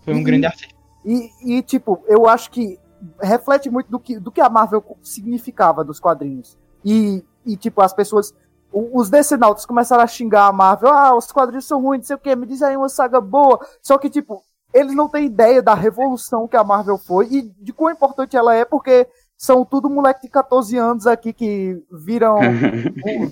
foi 0.00 0.14
um 0.14 0.22
grande 0.22 0.46
acerto. 0.46 0.74
E, 1.04 1.30
e, 1.44 1.62
tipo, 1.62 2.02
eu 2.06 2.26
acho 2.28 2.50
que 2.50 2.78
reflete 3.22 3.70
muito 3.70 3.90
do 3.90 3.98
que, 4.00 4.18
do 4.18 4.30
que 4.32 4.40
a 4.40 4.48
Marvel 4.48 4.82
significava 5.02 5.84
dos 5.84 6.00
quadrinhos. 6.00 6.58
E, 6.84 7.24
e 7.44 7.56
tipo, 7.56 7.80
as 7.82 7.92
pessoas. 7.92 8.34
Os 8.72 9.08
decenautas 9.08 9.64
começaram 9.64 10.02
a 10.02 10.06
xingar 10.06 10.46
a 10.46 10.52
Marvel. 10.52 10.90
Ah, 10.92 11.16
os 11.16 11.30
quadrinhos 11.32 11.64
são 11.66 11.80
ruins, 11.80 12.00
não 12.00 12.06
sei 12.06 12.16
o 12.16 12.18
que, 12.18 12.36
me 12.36 12.46
diz 12.46 12.60
aí 12.62 12.76
uma 12.76 12.88
saga 12.88 13.20
boa. 13.20 13.58
Só 13.80 13.96
que, 13.96 14.10
tipo, 14.10 14.42
eles 14.74 14.94
não 14.94 15.08
têm 15.08 15.26
ideia 15.26 15.62
da 15.62 15.72
revolução 15.72 16.46
que 16.48 16.56
a 16.56 16.64
Marvel 16.64 16.98
foi 16.98 17.26
e 17.30 17.42
de 17.60 17.72
quão 17.72 17.90
importante 17.92 18.36
ela 18.36 18.54
é, 18.54 18.64
porque 18.64 19.06
são 19.38 19.64
tudo 19.64 19.90
moleque 19.90 20.22
de 20.22 20.28
14 20.30 20.76
anos 20.78 21.06
aqui 21.06 21.32
que 21.32 21.82
viram. 21.92 22.38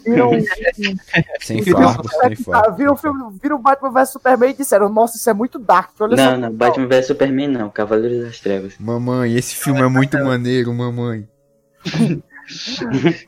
viram 0.04 0.30
Sem 1.40 1.62
viram, 1.62 1.80
farpa, 1.82 2.08
sem 2.08 2.74
viram, 2.76 2.92
o 2.92 2.96
filme- 2.96 3.38
viram 3.42 3.60
Batman 3.60 3.90
vs 3.90 4.10
Superman 4.10 4.50
e 4.50 4.54
disseram: 4.54 4.88
Nossa, 4.88 5.16
isso 5.16 5.30
é 5.30 5.32
muito 5.32 5.58
dark. 5.58 5.90
Olha 6.00 6.16
só. 6.16 6.30
não, 6.32 6.38
não, 6.50 6.52
Batman 6.52 6.86
vs 6.88 7.06
Superman 7.06 7.48
não, 7.48 7.70
Cavaleiros 7.70 8.24
das 8.26 8.40
Trevas. 8.40 8.74
Mamãe, 8.78 9.34
esse 9.34 9.54
filme 9.54 9.80
é 9.80 9.88
muito 9.88 10.16
maneiro, 10.18 10.72
mamãe. 10.74 11.26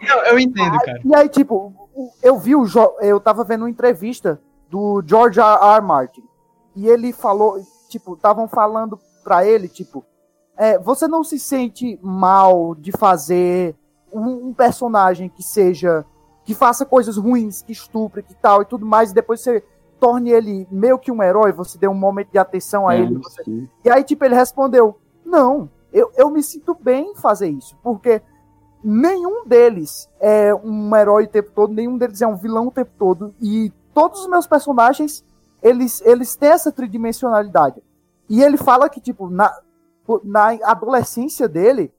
Não, 0.06 0.26
eu 0.26 0.38
entendo, 0.38 0.78
cara. 0.80 1.00
E 1.02 1.14
aí, 1.14 1.28
tipo, 1.28 1.72
eu 2.22 2.38
vi 2.38 2.54
o 2.54 2.66
Jo- 2.66 2.96
eu 3.00 3.18
tava 3.18 3.44
vendo 3.44 3.62
uma 3.62 3.70
entrevista 3.70 4.38
do 4.68 5.02
George 5.06 5.40
R. 5.40 5.76
R. 5.76 5.80
Martin. 5.82 6.22
E 6.74 6.86
ele 6.86 7.12
falou, 7.14 7.56
tipo, 7.88 8.12
estavam 8.14 8.46
falando 8.46 8.98
pra 9.24 9.46
ele, 9.46 9.68
tipo, 9.68 10.04
é, 10.56 10.78
você 10.78 11.06
não 11.06 11.22
se 11.22 11.38
sente 11.38 11.98
mal 12.02 12.74
de 12.74 12.92
fazer 12.92 13.74
um, 14.12 14.48
um 14.48 14.54
personagem 14.54 15.28
que 15.28 15.42
seja. 15.42 16.04
que 16.44 16.54
faça 16.54 16.86
coisas 16.86 17.16
ruins, 17.16 17.60
que 17.60 17.72
estupre, 17.72 18.22
que 18.22 18.32
tal 18.32 18.62
e 18.62 18.64
tudo 18.64 18.86
mais, 18.86 19.10
e 19.10 19.14
depois 19.14 19.40
você 19.40 19.64
torne 19.98 20.30
ele 20.30 20.64
meio 20.70 20.96
que 20.96 21.10
um 21.10 21.20
herói, 21.20 21.50
você 21.50 21.76
dê 21.76 21.88
um 21.88 21.94
momento 21.94 22.30
de 22.30 22.38
atenção 22.38 22.86
a 22.88 22.94
É, 22.94 23.00
ele. 23.00 23.18
você- 23.18 23.42
e 23.84 23.90
aí, 23.90 24.04
tipo, 24.04 24.24
ele 24.24 24.36
respondeu: 24.36 24.96
Não, 25.24 25.68
eu, 25.92 26.12
eu 26.16 26.30
me 26.30 26.40
sinto 26.44 26.72
bem 26.80 27.10
em 27.10 27.16
fazer 27.16 27.48
isso, 27.48 27.76
porque 27.82 28.22
nenhum 28.82 29.44
deles 29.44 30.08
é 30.20 30.54
um 30.54 30.94
herói 30.94 31.24
o 31.24 31.28
tempo 31.28 31.50
todo, 31.52 31.72
nenhum 31.74 31.98
deles 31.98 32.22
é 32.22 32.26
um 32.28 32.36
vilão 32.36 32.68
o 32.68 32.70
tempo 32.70 32.92
todo, 32.96 33.34
e 33.40 33.72
todos 33.92 34.20
os 34.20 34.28
meus 34.28 34.46
personagens, 34.46 35.24
eles, 35.60 36.00
eles 36.02 36.36
têm 36.36 36.50
essa 36.50 36.70
tridimensionalidade. 36.70 37.82
E 38.28 38.40
ele 38.42 38.56
fala 38.56 38.88
que, 38.88 39.00
tipo, 39.00 39.28
na, 39.28 39.52
na 40.24 40.50
adolescência 40.64 41.48
dele, 41.48 41.92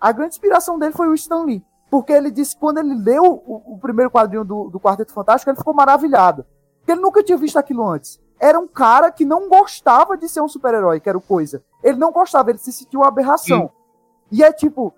a 0.00 0.12
grande 0.12 0.34
inspiração 0.34 0.78
dele 0.78 0.92
foi 0.92 1.08
o 1.08 1.14
Stan 1.14 1.42
Lee. 1.44 1.64
Porque 1.90 2.12
ele 2.12 2.30
disse 2.30 2.54
que 2.54 2.60
quando 2.60 2.78
ele 2.78 2.94
leu 2.94 3.22
o, 3.24 3.74
o 3.74 3.78
primeiro 3.78 4.10
quadrinho 4.10 4.44
do, 4.44 4.68
do 4.68 4.80
Quarteto 4.80 5.12
Fantástico, 5.12 5.50
ele 5.50 5.56
ficou 5.58 5.72
maravilhado. 5.72 6.44
Porque 6.78 6.92
ele 6.92 7.00
nunca 7.00 7.22
tinha 7.22 7.38
visto 7.38 7.56
aquilo 7.58 7.86
antes. 7.86 8.20
Era 8.40 8.58
um 8.58 8.66
cara 8.66 9.10
que 9.10 9.24
não 9.24 9.48
gostava 9.48 10.16
de 10.16 10.28
ser 10.28 10.40
um 10.40 10.48
super-herói, 10.48 11.00
que 11.00 11.08
era 11.08 11.16
o 11.16 11.20
coisa. 11.20 11.62
Ele 11.82 11.96
não 11.96 12.10
gostava, 12.12 12.50
ele 12.50 12.58
se 12.58 12.72
sentiu 12.72 13.00
uma 13.00 13.08
aberração. 13.08 13.70
E 14.30 14.42
é 14.42 14.52
tipo, 14.52 14.92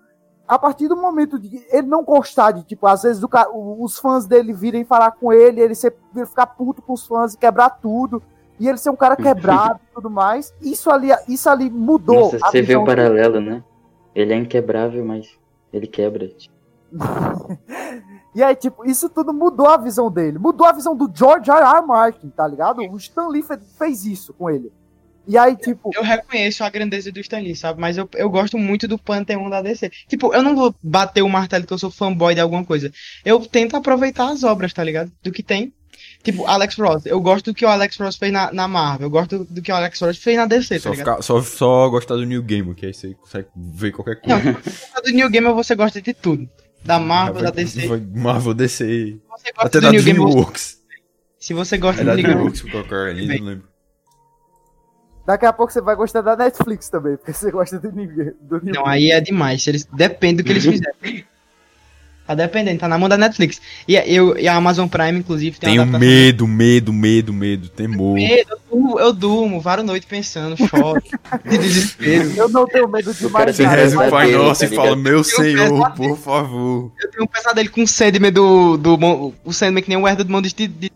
a 0.46 0.58
partir 0.58 0.88
do 0.88 0.96
momento 0.96 1.38
de 1.38 1.62
ele 1.70 1.86
não 1.86 2.02
gostar 2.02 2.50
de, 2.52 2.64
tipo, 2.64 2.86
às 2.86 3.02
vezes 3.02 3.22
o- 3.22 3.84
os 3.84 3.98
fãs 3.98 4.26
dele 4.26 4.52
virem 4.54 4.84
falar 4.84 5.12
com 5.12 5.30
ele, 5.32 5.60
ele, 5.60 5.74
ser, 5.74 5.94
ele 6.16 6.24
ficar 6.26 6.46
puto 6.46 6.80
com 6.82 6.94
os 6.94 7.06
fãs 7.06 7.34
e 7.34 7.38
quebrar 7.38 7.70
tudo. 7.70 8.22
E 8.60 8.68
ele 8.68 8.78
ser 8.78 8.90
um 8.90 8.96
cara 8.96 9.16
quebrado 9.16 9.80
e 9.90 9.94
tudo 9.94 10.10
mais. 10.10 10.52
Isso 10.60 10.90
ali, 10.90 11.08
isso 11.28 11.48
ali 11.48 11.70
mudou. 11.70 12.32
Nossa, 12.32 12.38
a 12.42 12.50
você 12.50 12.62
vê 12.62 12.76
o 12.76 12.84
paralelo, 12.84 13.40
né? 13.40 13.62
Ele 14.14 14.32
é 14.32 14.36
inquebrável, 14.36 15.04
mas 15.04 15.28
ele 15.72 15.86
quebra. 15.86 16.28
E 18.34 18.42
aí, 18.42 18.54
tipo, 18.54 18.88
isso 18.88 19.08
tudo 19.08 19.32
mudou 19.32 19.66
a 19.66 19.76
visão 19.76 20.10
dele. 20.10 20.38
Mudou 20.38 20.64
a 20.66 20.72
visão 20.72 20.94
do 20.94 21.10
George 21.12 21.50
R. 21.50 21.58
R. 21.60 21.84
Martin, 21.84 22.28
tá 22.28 22.46
ligado? 22.46 22.80
O 22.82 22.96
Stan 22.96 23.26
Lee 23.26 23.42
fe- 23.42 23.58
fez 23.76 24.04
isso 24.04 24.32
com 24.32 24.48
ele. 24.48 24.70
E 25.26 25.36
aí, 25.36 25.56
tipo, 25.56 25.90
Eu 25.92 26.02
reconheço 26.02 26.62
a 26.62 26.70
grandeza 26.70 27.10
do 27.10 27.18
Stan 27.20 27.38
Lee, 27.40 27.56
sabe? 27.56 27.80
Mas 27.80 27.98
eu, 27.98 28.08
eu 28.14 28.30
gosto 28.30 28.56
muito 28.56 28.86
do 28.86 28.96
panteão 28.96 29.50
da 29.50 29.60
DC. 29.60 29.90
Tipo, 30.06 30.32
eu 30.32 30.42
não 30.42 30.54
vou 30.54 30.74
bater 30.82 31.22
o 31.22 31.28
martelo 31.28 31.66
que 31.66 31.72
eu 31.72 31.78
sou 31.78 31.90
fanboy 31.90 32.34
de 32.34 32.40
alguma 32.40 32.64
coisa. 32.64 32.92
Eu 33.24 33.44
tento 33.44 33.76
aproveitar 33.76 34.30
as 34.30 34.44
obras, 34.44 34.72
tá 34.72 34.84
ligado? 34.84 35.10
Do 35.22 35.32
que 35.32 35.42
tem. 35.42 35.74
Tipo, 36.22 36.44
Alex 36.46 36.76
Ross. 36.76 37.06
Eu 37.06 37.20
gosto 37.20 37.46
do 37.46 37.54
que 37.54 37.64
o 37.64 37.68
Alex 37.68 37.96
Ross 37.96 38.16
fez 38.16 38.32
na, 38.32 38.52
na 38.52 38.66
Marvel. 38.68 39.06
Eu 39.06 39.10
gosto 39.10 39.44
do 39.44 39.62
que 39.62 39.70
o 39.70 39.74
Alex 39.74 40.00
Ross 40.00 40.18
fez 40.18 40.36
na 40.36 40.46
DC, 40.46 40.74
tá 40.76 40.80
Só, 40.82 40.90
ligado? 40.90 41.06
ficar, 41.06 41.22
só, 41.22 41.40
só 41.42 41.88
gostar 41.88 42.16
do 42.16 42.24
New 42.26 42.42
Game, 42.42 42.74
que 42.74 42.86
aí 42.86 42.92
você 42.92 43.14
consegue 43.14 43.48
ver 43.56 43.92
qualquer 43.92 44.20
coisa. 44.20 44.36
Não, 44.94 45.02
do 45.02 45.10
New 45.12 45.30
Gamer 45.30 45.54
você 45.54 45.74
gosta 45.74 46.02
de 46.02 46.12
tudo. 46.12 46.48
Da 46.84 46.98
Marvel, 46.98 47.42
da 47.42 47.50
DC. 47.50 47.86
Vai- 47.88 48.00
Marvel, 48.14 48.54
DC. 48.54 49.18
você 49.30 49.52
gosta 49.52 49.66
Até 49.66 49.78
do 49.80 49.82
da 49.86 49.92
New 49.92 50.02
Game, 50.02 50.18
DreamWorks. 50.18 50.78
se 51.38 51.54
você 51.54 51.78
gosta 51.78 52.02
É 52.02 52.04
do 52.04 52.08
da 52.08 52.14
New 52.14 52.22
Game, 52.22 52.34
DreamWorks, 52.34 52.62
por 52.62 52.70
qualquer 52.72 53.14
não 53.14 53.44
lembro. 53.46 53.68
daqui 55.26 55.46
a 55.46 55.52
pouco 55.52 55.72
você 55.72 55.80
vai 55.80 55.94
gostar 55.96 56.20
da 56.22 56.36
Netflix 56.36 56.88
também, 56.88 57.16
porque 57.16 57.32
você 57.32 57.50
gosta 57.50 57.78
do 57.78 57.90
New 57.92 58.34
do 58.42 58.60
New 58.62 58.74
Não, 58.74 58.86
aí 58.86 59.10
é 59.10 59.20
demais. 59.20 59.66
Eles... 59.66 59.84
Depende 59.84 60.42
do 60.42 60.46
que 60.46 60.52
eles 60.52 60.64
fizerem. 60.66 61.24
Tá 62.28 62.34
dependendo, 62.34 62.78
tá 62.78 62.86
na 62.86 62.98
mão 62.98 63.08
da 63.08 63.16
Netflix. 63.16 63.58
E, 63.88 63.96
a- 63.96 64.06
eu, 64.06 64.36
e 64.36 64.46
a 64.46 64.54
Amazon 64.54 64.86
Prime, 64.86 65.18
inclusive, 65.18 65.58
tem 65.58 65.70
Tenho 65.70 65.86
medo, 65.86 66.46
medo, 66.46 66.92
medo, 66.92 67.32
medo, 67.32 67.70
temor. 67.70 68.12
medo, 68.16 68.50
eu 68.50 68.58
durmo, 68.70 69.00
eu 69.00 69.12
durmo 69.14 69.60
várias 69.62 69.86
noites 69.86 70.06
pensando, 70.06 70.54
choro, 70.68 71.02
de 71.48 71.56
desespero. 71.56 72.30
Eu 72.36 72.50
não 72.50 72.66
tenho 72.66 72.86
medo 72.86 73.14
de 73.14 73.26
mais 73.30 73.56
Você 73.56 73.66
reza 73.66 74.06
o 74.06 74.10
Pai 74.10 74.30
Nosso 74.32 74.60
tá 74.60 74.66
e 74.66 74.76
fala, 74.76 74.94
meu 74.94 75.20
um 75.20 75.24
Senhor, 75.24 75.90
por 75.94 76.18
favor. 76.18 76.92
Eu 77.02 77.10
tenho 77.10 77.24
um 77.24 77.26
pesadelo 77.26 77.70
com 77.70 77.82
o 77.82 77.88
Sandman 77.88 78.30
do. 78.30 78.76
do 78.76 78.98
Mon- 78.98 79.32
o 79.42 79.50
Sandman 79.54 79.82
que 79.82 79.88
nem 79.88 79.96
o 79.96 80.06
Herda 80.06 80.22
do 80.22 80.30
Mundo 80.30 80.46
de, 80.46 80.66
de. 80.68 80.92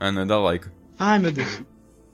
Ah, 0.00 0.10
não, 0.10 0.22
é 0.22 0.24
da 0.24 0.40
Laika. 0.40 0.72
Ai 0.98 1.18
meu 1.18 1.30
Deus. 1.30 1.60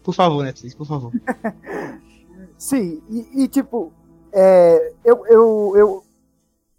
Por 0.02 0.12
favor, 0.12 0.42
Netflix, 0.42 0.74
por 0.74 0.88
favor. 0.88 1.12
Sim, 2.58 3.00
e, 3.10 3.44
e, 3.44 3.48
tipo, 3.48 3.92
é, 4.32 4.92
eu, 5.04 5.24
eu, 5.28 5.72
eu, 5.76 6.04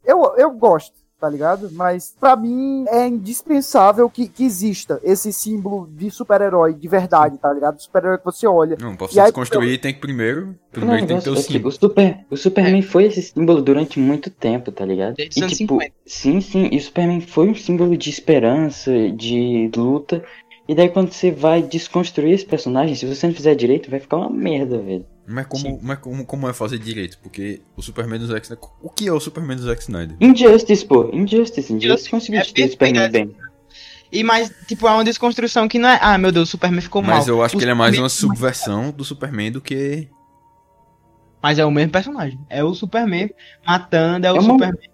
eu, 0.06 0.34
eu 0.38 0.52
gosto, 0.52 0.94
tá 1.20 1.30
ligado? 1.30 1.70
Mas 1.72 2.16
pra 2.20 2.36
mim 2.36 2.86
é 2.90 3.08
indispensável 3.08 4.10
que, 4.10 4.28
que 4.28 4.44
exista 4.44 5.00
esse 5.04 5.32
símbolo 5.34 5.88
de 5.92 6.10
super-herói 6.12 6.74
de 6.74 6.88
verdade, 6.88 7.38
tá 7.38 7.52
ligado? 7.52 7.80
Super-herói 7.80 8.18
que 8.18 8.26
você 8.26 8.48
olha. 8.48 8.78
Não, 8.80 8.96
pra 8.96 9.08
E 9.08 9.10
você 9.12 9.20
aí, 9.20 9.26
desconstruir 9.26 9.80
tem 9.80 9.94
que 9.94 10.00
primeiro. 10.00 10.56
Primeiro 10.72 11.02
Não, 11.02 11.08
tem 11.08 11.18
que 11.18 11.24
ter 11.24 11.30
o 11.32 11.34
é 11.34 11.42
símbolo. 11.42 11.68
o, 11.70 11.72
Super, 11.72 12.20
o 12.30 12.38
Superman 12.38 12.82
foi 12.82 13.06
esse 13.06 13.22
símbolo 13.22 13.62
durante 13.62 14.00
muito 14.00 14.30
tempo, 14.30 14.72
tá 14.72 14.86
ligado? 14.86 15.16
Desde 15.16 15.40
E 15.40 15.48
tipo, 15.48 15.56
50. 15.56 15.92
sim, 16.06 16.40
sim, 16.42 16.70
e 16.72 16.78
o 16.78 16.82
Superman 16.82 17.22
foi 17.22 17.50
um 17.50 17.56
símbolo 17.56 17.98
de 17.98 18.10
esperança, 18.10 18.92
de 19.12 19.72
luta. 19.76 20.24
E 20.68 20.76
daí 20.76 20.90
quando 20.90 21.12
você 21.12 21.32
vai 21.32 21.62
desconstruir 21.64 22.34
esse 22.34 22.46
personagem, 22.46 22.94
se 22.96 23.06
você 23.06 23.26
não 23.28 23.34
fizer 23.34 23.56
direito, 23.56 23.90
vai 23.90 24.00
ficar 24.00 24.18
uma 24.18 24.30
merda, 24.30 24.78
velho. 24.78 25.06
Mas 25.30 25.46
como, 25.46 25.78
mas 25.84 26.00
como, 26.00 26.26
como 26.26 26.48
é 26.48 26.54
fazer 26.54 26.80
direito? 26.80 27.18
Porque 27.20 27.60
o 27.76 27.82
Superman 27.82 28.18
do 28.18 28.28
Zack 28.28 28.46
Snyder. 28.46 28.70
O 28.82 28.90
que 28.90 29.10
é 29.10 29.12
o 29.12 29.20
Superman 29.20 29.58
do 29.58 29.64
Zack 29.64 29.82
Snyder? 29.82 30.16
Injustice, 30.22 30.86
pô, 30.86 31.10
Injustice, 31.14 31.74
Injustice 31.74 32.10
conseguiu 32.10 32.40
É 32.40 32.44
o 32.44 32.72
Superman 32.72 33.10
bem. 33.12 33.36
E 34.10 34.24
mais, 34.24 34.50
tipo, 34.68 34.88
é 34.88 34.92
uma 34.92 35.04
desconstrução 35.04 35.68
que 35.68 35.78
não 35.78 35.90
é. 35.90 36.00
Ah, 36.02 36.18
meu 36.18 36.32
Deus, 36.32 36.48
o 36.48 36.52
Superman 36.52 36.80
ficou 36.80 37.02
mal. 37.02 37.18
Mas 37.18 37.28
eu 37.28 37.44
acho 37.44 37.56
O 37.56 37.60
que 37.60 37.66
ele 37.66 37.72
é 37.72 37.74
mais 37.74 37.98
uma 37.98 38.08
subversão 38.08 38.90
do 38.90 39.04
Superman 39.04 39.52
do 39.52 39.60
que. 39.60 40.08
Mas 41.44 41.60
é 41.60 41.66
o 41.66 41.72
mesmo 41.72 41.92
personagem. 41.92 42.40
É 42.50 42.64
o 42.64 42.74
Superman 42.74 43.30
matando, 43.66 44.26
é 44.26 44.32
o 44.32 44.38
É 44.38 44.40
uma- 44.40 44.54
Superman. 44.54 44.90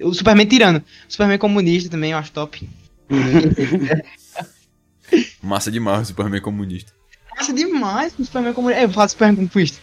O 0.00 0.14
Superman 0.14 0.46
tirando. 0.46 0.76
O 0.78 0.82
Superman 1.12 1.38
comunista 1.38 1.90
também, 1.90 2.12
eu 2.12 2.18
acho 2.18 2.30
top. 2.30 2.70
Massa 5.42 5.70
demais 5.70 6.02
o 6.02 6.04
Superman 6.06 6.40
comunista. 6.40 6.92
Nossa, 7.38 7.52
demais 7.52 8.18
o 8.18 8.24
Superman 8.24 8.54
comunista. 8.54 8.80
É, 8.80 8.84
eu 8.84 8.90
falo 8.90 9.08
Superman 9.08 9.48
comunista. 9.48 9.80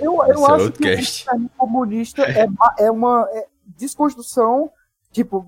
Eu, 0.00 0.14
eu 0.14 0.22
Esse 0.22 0.30
é 0.30 0.32
acho 0.54 0.64
outro 0.64 0.72
que 0.82 0.96
cast. 0.96 1.02
o 1.02 1.04
Superman 1.24 1.50
comunista 1.56 2.22
é, 2.22 2.48
é 2.78 2.90
uma 2.90 3.28
é, 3.32 3.46
desconstrução, 3.76 4.70
tipo, 5.12 5.46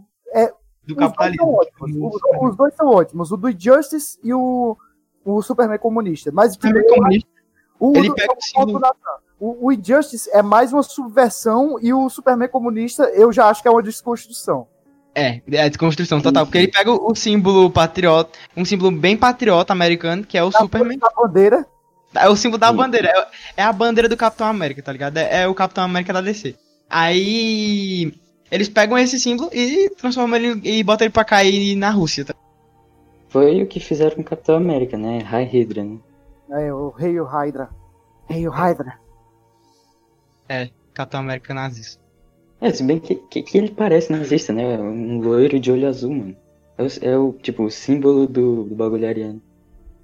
Do 0.86 0.94
os 0.94 0.96
dois, 0.96 0.98
são 0.98 1.10
capitalismo. 1.10 1.54
ótimos, 1.54 2.14
os, 2.14 2.50
os 2.50 2.56
dois 2.56 2.74
são 2.74 2.86
ótimos, 2.88 3.32
o 3.32 3.36
do 3.36 3.48
Injustice 3.48 4.18
e 4.22 4.34
o, 4.34 4.76
o 5.24 5.40
Superman 5.42 5.78
comunista. 5.78 6.30
Mas 6.32 6.52
tipo, 6.52 6.66
Superman 6.66 6.88
eu 6.90 6.94
comunista. 6.96 7.28
O, 7.78 7.96
Ele 7.96 8.08
do- 8.08 8.14
pega 8.14 8.32
o 8.32 8.34
ponto 8.34 8.44
símbolo- 8.44 8.80
da- 8.80 8.94
o, 9.38 9.66
o 9.68 9.72
Injustice 9.72 10.28
é 10.32 10.42
mais 10.42 10.72
uma 10.72 10.82
subversão 10.82 11.78
e 11.80 11.94
o 11.94 12.10
Superman 12.10 12.48
comunista 12.48 13.04
eu 13.04 13.32
já 13.32 13.48
acho 13.48 13.62
que 13.62 13.68
é 13.68 13.70
uma 13.70 13.82
desconstrução. 13.82 14.68
É, 15.14 15.40
é 15.50 15.62
a 15.62 15.68
desconstrução 15.68 16.20
total. 16.20 16.46
Porque 16.46 16.58
ele 16.58 16.68
pega 16.68 16.90
o, 16.90 17.10
o 17.10 17.14
símbolo 17.14 17.70
patriota, 17.70 18.38
um 18.56 18.64
símbolo 18.64 18.90
bem 18.90 19.16
patriota 19.16 19.72
americano, 19.72 20.24
que 20.24 20.38
é 20.38 20.42
o 20.42 20.52
Superman. 20.52 20.98
A 21.02 21.22
bandeira, 21.22 21.66
É 22.14 22.28
o 22.28 22.36
símbolo 22.36 22.58
da 22.58 22.68
Sim. 22.70 22.76
bandeira. 22.76 23.08
É, 23.08 23.62
é 23.62 23.62
a 23.62 23.72
bandeira 23.72 24.08
do 24.08 24.16
Capitão 24.16 24.46
América, 24.46 24.82
tá 24.82 24.92
ligado? 24.92 25.16
É, 25.16 25.42
é 25.42 25.48
o 25.48 25.54
Capitão 25.54 25.84
América 25.84 26.12
da 26.12 26.20
DC. 26.20 26.54
Aí. 26.88 28.12
Eles 28.50 28.68
pegam 28.68 28.98
esse 28.98 29.18
símbolo 29.20 29.48
e 29.52 29.90
transformam 29.90 30.36
ele 30.36 30.60
e 30.64 30.82
botam 30.82 31.04
ele 31.04 31.12
pra 31.12 31.24
cair 31.24 31.76
na 31.76 31.90
Rússia. 31.90 32.24
Tá? 32.24 32.34
Foi 33.28 33.62
o 33.62 33.66
que 33.66 33.78
fizeram 33.78 34.16
com 34.16 34.22
o 34.22 34.24
Capitão 34.24 34.56
América, 34.56 34.98
né? 34.98 35.18
High 35.18 35.44
Hydra, 35.44 35.84
né? 35.84 35.98
é, 36.50 36.74
o 36.74 36.90
Rei 36.90 37.16
Hydra. 37.20 37.68
Rei 38.28 38.48
Hydra. 38.48 38.98
Capitão 40.92 41.20
América 41.20 41.54
nazista. 41.54 42.02
É, 42.60 42.70
se 42.72 42.82
bem 42.82 43.00
que, 43.00 43.14
que, 43.14 43.42
que 43.42 43.56
ele 43.58 43.70
parece 43.70 44.12
nazista, 44.12 44.52
né? 44.52 44.78
Um 44.78 45.20
loiro 45.20 45.58
de 45.58 45.72
olho 45.72 45.88
azul, 45.88 46.10
mano. 46.14 46.36
É 46.76 46.82
o, 46.82 46.86
é 47.02 47.18
o, 47.18 47.32
tipo, 47.32 47.64
o 47.64 47.70
símbolo 47.70 48.26
do, 48.26 48.64
do 48.64 48.74
bagulho 48.74 49.06
ariano. 49.08 49.40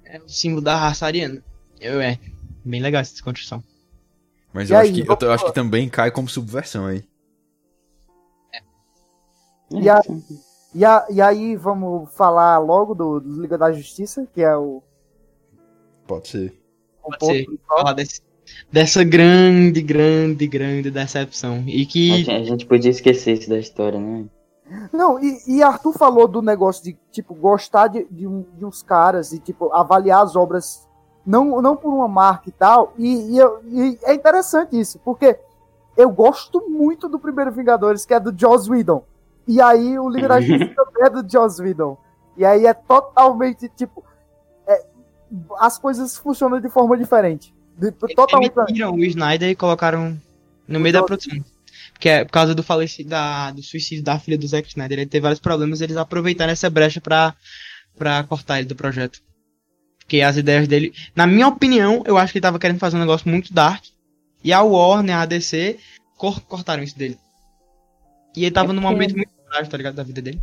É 0.03 0.19
o 0.19 0.27
símbolo 0.27 0.61
da 0.61 0.75
raça 0.75 1.05
ariana. 1.05 1.43
Eu, 1.79 2.01
é. 2.01 2.17
Bem 2.65 2.81
legal 2.81 3.01
essa 3.01 3.11
desconstrução. 3.11 3.63
Mas 4.53 4.71
eu, 4.71 4.77
aí, 4.77 4.89
acho 4.89 4.93
que, 4.93 5.01
eu, 5.11 5.17
eu 5.27 5.31
acho 5.33 5.45
que 5.45 5.53
também 5.53 5.87
cai 5.87 6.09
como 6.09 6.27
subversão 6.27 6.85
aí. 6.87 7.03
E 9.71 9.89
a- 9.89 10.01
E, 10.73 10.85
a- 10.85 11.07
e 11.09 11.21
aí 11.21 11.55
vamos 11.55 12.13
falar 12.15 12.57
logo 12.59 12.93
do, 12.93 13.19
do 13.19 13.41
Liga 13.41 13.57
da 13.57 13.71
Justiça, 13.71 14.27
que 14.33 14.41
é 14.41 14.55
o, 14.55 14.81
Pode 16.05 16.27
ser. 16.27 16.59
o 17.03 17.09
Pode 17.09 17.25
ser. 17.25 17.45
Falar 17.67 17.93
desse- 17.93 18.21
dessa 18.71 19.03
grande, 19.03 19.81
grande, 19.81 20.47
grande 20.47 20.89
decepção. 20.91 21.63
E 21.67 21.83
A 21.83 21.85
que. 21.85 22.07
gente, 22.23 22.31
a 22.31 22.43
gente 22.43 22.65
podia 22.65 22.91
esquecer 22.91 23.33
isso 23.33 23.49
da 23.49 23.57
história, 23.59 23.99
né? 23.99 24.25
Não, 24.91 25.17
e, 25.17 25.39
e 25.47 25.63
Arthur 25.63 25.93
falou 25.93 26.27
do 26.27 26.41
negócio 26.41 26.83
de, 26.83 26.97
tipo, 27.11 27.33
gostar 27.33 27.87
de, 27.87 28.05
de, 28.11 28.27
um- 28.27 28.45
de 28.57 28.65
uns 28.65 28.83
caras 28.83 29.31
e, 29.31 29.39
tipo, 29.39 29.71
avaliar 29.73 30.21
as 30.23 30.35
obras 30.35 30.85
não, 31.25 31.61
não 31.61 31.75
por 31.75 31.93
uma 31.93 32.07
marca 32.07 32.49
e 32.49 32.51
tal. 32.51 32.93
E, 32.97 33.31
e 33.33 33.37
eu- 33.37 33.59
e 33.65 33.97
é 34.03 34.13
interessante 34.13 34.77
isso, 34.77 34.99
porque 35.05 35.37
eu 35.95 36.09
gosto 36.09 36.69
muito 36.69 37.07
do 37.07 37.17
primeiro 37.17 37.51
Vingadores, 37.51 38.05
que 38.05 38.13
é 38.13 38.19
do 38.19 38.37
Joss 38.37 38.69
Whedon. 38.69 39.03
E 39.47 39.61
aí 39.61 39.97
o 39.97 40.09
Liga 40.09 40.27
da 40.27 40.41
Justiça 40.41 40.75
também 40.75 41.03
é 41.05 41.09
do 41.09 41.29
Joss 41.31 41.61
Whedon. 41.61 41.97
E 42.35 42.43
aí 42.45 42.65
é 42.65 42.73
totalmente, 42.73 43.69
tipo, 43.69 44.03
é, 44.67 44.85
as 45.59 45.77
coisas 45.79 46.17
funcionam 46.17 46.59
de 46.59 46.67
forma 46.69 46.97
diferente. 46.97 47.55
De- 47.77 47.87
Eles 48.03 48.15
totalmente 48.15 48.53
demitiram 48.55 48.93
o 48.95 49.03
Snyder 49.03 49.49
e 49.49 49.55
colocaram 49.55 50.19
no 50.67 50.79
meio 50.79 50.93
da 50.93 51.03
produção. 51.03 51.37
Porque 51.93 52.09
é 52.09 52.25
por 52.25 52.31
causa 52.31 52.53
do 52.53 52.61
falecido, 52.63 53.09
da, 53.09 53.51
do 53.51 53.61
suicídio 53.63 54.03
da 54.03 54.19
filha 54.19 54.37
do 54.37 54.47
Zack 54.47 54.67
Snyder. 54.67 54.99
Ele 54.99 55.09
teve 55.09 55.21
vários 55.23 55.39
problemas 55.39 55.81
eles 55.81 55.97
aproveitaram 55.97 56.51
essa 56.51 56.69
brecha 56.69 56.99
pra, 57.01 57.35
pra 57.97 58.23
cortar 58.23 58.59
ele 58.59 58.67
do 58.67 58.75
projeto. 58.75 59.19
Porque 59.99 60.21
as 60.21 60.37
ideias 60.37 60.67
dele. 60.67 60.93
Na 61.15 61.25
minha 61.27 61.47
opinião, 61.47 62.03
eu 62.05 62.17
acho 62.17 62.31
que 62.31 62.37
ele 62.37 62.43
tava 62.43 62.59
querendo 62.59 62.79
fazer 62.79 62.97
um 62.97 63.01
negócio 63.01 63.29
muito 63.29 63.53
dark. 63.53 63.83
E 64.43 64.53
a 64.53 64.61
Warner, 64.61 65.15
a 65.17 65.25
DC, 65.25 65.77
cor- 66.15 66.39
cortaram 66.41 66.83
isso 66.83 66.97
dele. 66.97 67.17
E 68.35 68.43
ele 68.45 68.51
tava 68.51 68.71
É 68.71 68.75
num 68.75 68.81
momento 68.81 69.15
muito 69.15 69.31
frágil, 69.47 69.69
tá 69.71 69.77
ligado? 69.77 69.95
Da 69.95 70.03
vida 70.03 70.21
dele. 70.21 70.41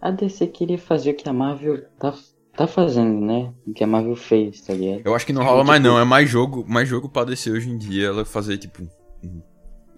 A 0.00 0.10
DC 0.10 0.46
queria 0.46 0.78
fazer 0.78 1.10
o 1.10 1.14
que 1.14 1.28
a 1.28 1.32
Marvel 1.32 1.84
tá, 1.98 2.14
tá 2.56 2.66
fazendo, 2.66 3.20
né? 3.20 3.52
O 3.66 3.72
que 3.72 3.82
a 3.82 3.86
Marvel 3.86 4.16
fez, 4.16 4.60
tá 4.60 4.72
ligado? 4.74 5.02
Eu 5.04 5.14
acho 5.14 5.26
que 5.26 5.32
não 5.32 5.42
É, 5.42 5.44
rola 5.44 5.64
mais 5.64 5.80
tipo- 5.82 5.92
não. 5.94 6.00
É 6.00 6.04
mais 6.04 6.28
jogo, 6.28 6.64
mais 6.66 6.88
jogo 6.88 7.08
pra 7.08 7.24
descer 7.24 7.52
hoje 7.52 7.68
em 7.70 7.76
dia. 7.78 8.08
Ela 8.08 8.24
fazer, 8.24 8.58
tipo, 8.58 8.82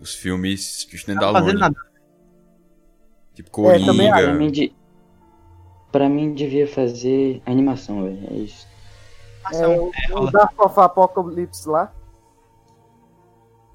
os 0.01 0.15
filmes 0.15 0.85
tá 0.91 0.97
standalone. 0.97 1.53
nada. 1.55 1.77
Tipo, 3.35 3.71
É, 3.71 3.79
também 3.85 4.11
Coringa. 4.11 4.23
Pra 4.29 4.35
mim, 4.35 4.51
de... 4.51 4.73
pra 5.93 6.09
mim 6.09 6.35
devia 6.35 6.67
fazer 6.67 7.43
animação, 7.45 8.03
velho. 8.05 8.27
É 8.31 8.35
isso. 8.37 8.67
É, 9.53 9.67
o, 9.69 9.91
o. 10.15 10.31
Dark 10.31 10.59
of 10.59 10.81
Apocalypse 10.81 11.69
lá. 11.69 11.93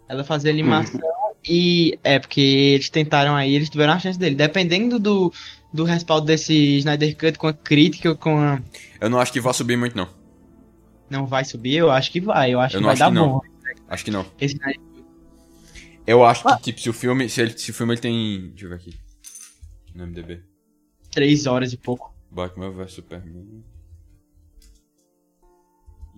Ela 0.09 0.23
fazia 0.23 0.51
animação 0.51 0.99
e 1.47 1.97
é 2.03 2.19
porque 2.19 2.39
eles 2.41 2.89
tentaram 2.89 3.35
aí, 3.35 3.53
eles 3.55 3.69
tiveram 3.69 3.93
a 3.93 3.99
chance 3.99 4.17
dele. 4.19 4.35
Dependendo 4.35 4.99
do, 4.99 5.33
do 5.73 5.83
respaldo 5.83 6.25
desse 6.27 6.77
Snyder 6.77 7.15
Cut 7.17 7.37
com 7.37 7.47
a 7.47 7.53
crítica, 7.53 8.15
com 8.15 8.37
a. 8.37 8.61
Eu 8.99 9.09
não 9.09 9.19
acho 9.19 9.31
que 9.33 9.41
vai 9.41 9.53
subir 9.53 9.77
muito, 9.77 9.95
não. 9.97 10.07
Não 11.09 11.25
vai 11.25 11.43
subir, 11.43 11.75
eu 11.75 11.91
acho 11.91 12.11
que 12.11 12.21
vai. 12.21 12.51
Eu 12.53 12.59
acho 12.61 12.77
Eu 12.77 12.79
que 12.79 12.85
vai 12.85 12.93
acho 12.93 12.99
dar 12.99 13.11
que 13.11 13.17
bom. 13.19 13.41
Acho 13.89 14.05
que 14.05 14.11
não. 14.11 14.25
Esse 14.39 14.57
Eu 16.07 16.23
acho 16.23 16.47
Ah. 16.47 16.57
que, 16.57 16.63
tipo, 16.63 16.79
se 16.81 16.89
o 16.89 16.93
filme. 16.93 17.27
Se, 17.29 17.41
ele, 17.41 17.57
se 17.57 17.71
o 17.71 17.73
filme 17.73 17.93
ele 17.93 18.01
tem. 18.01 18.49
Deixa 18.51 18.65
eu 18.65 18.69
ver 18.69 18.75
aqui. 18.75 18.93
No 19.93 20.05
MDB. 20.07 20.41
três 21.11 21.45
horas 21.45 21.73
e 21.73 21.77
pouco. 21.77 22.13
Batman 22.31 22.71
vs 22.71 22.93
Superman. 22.93 23.63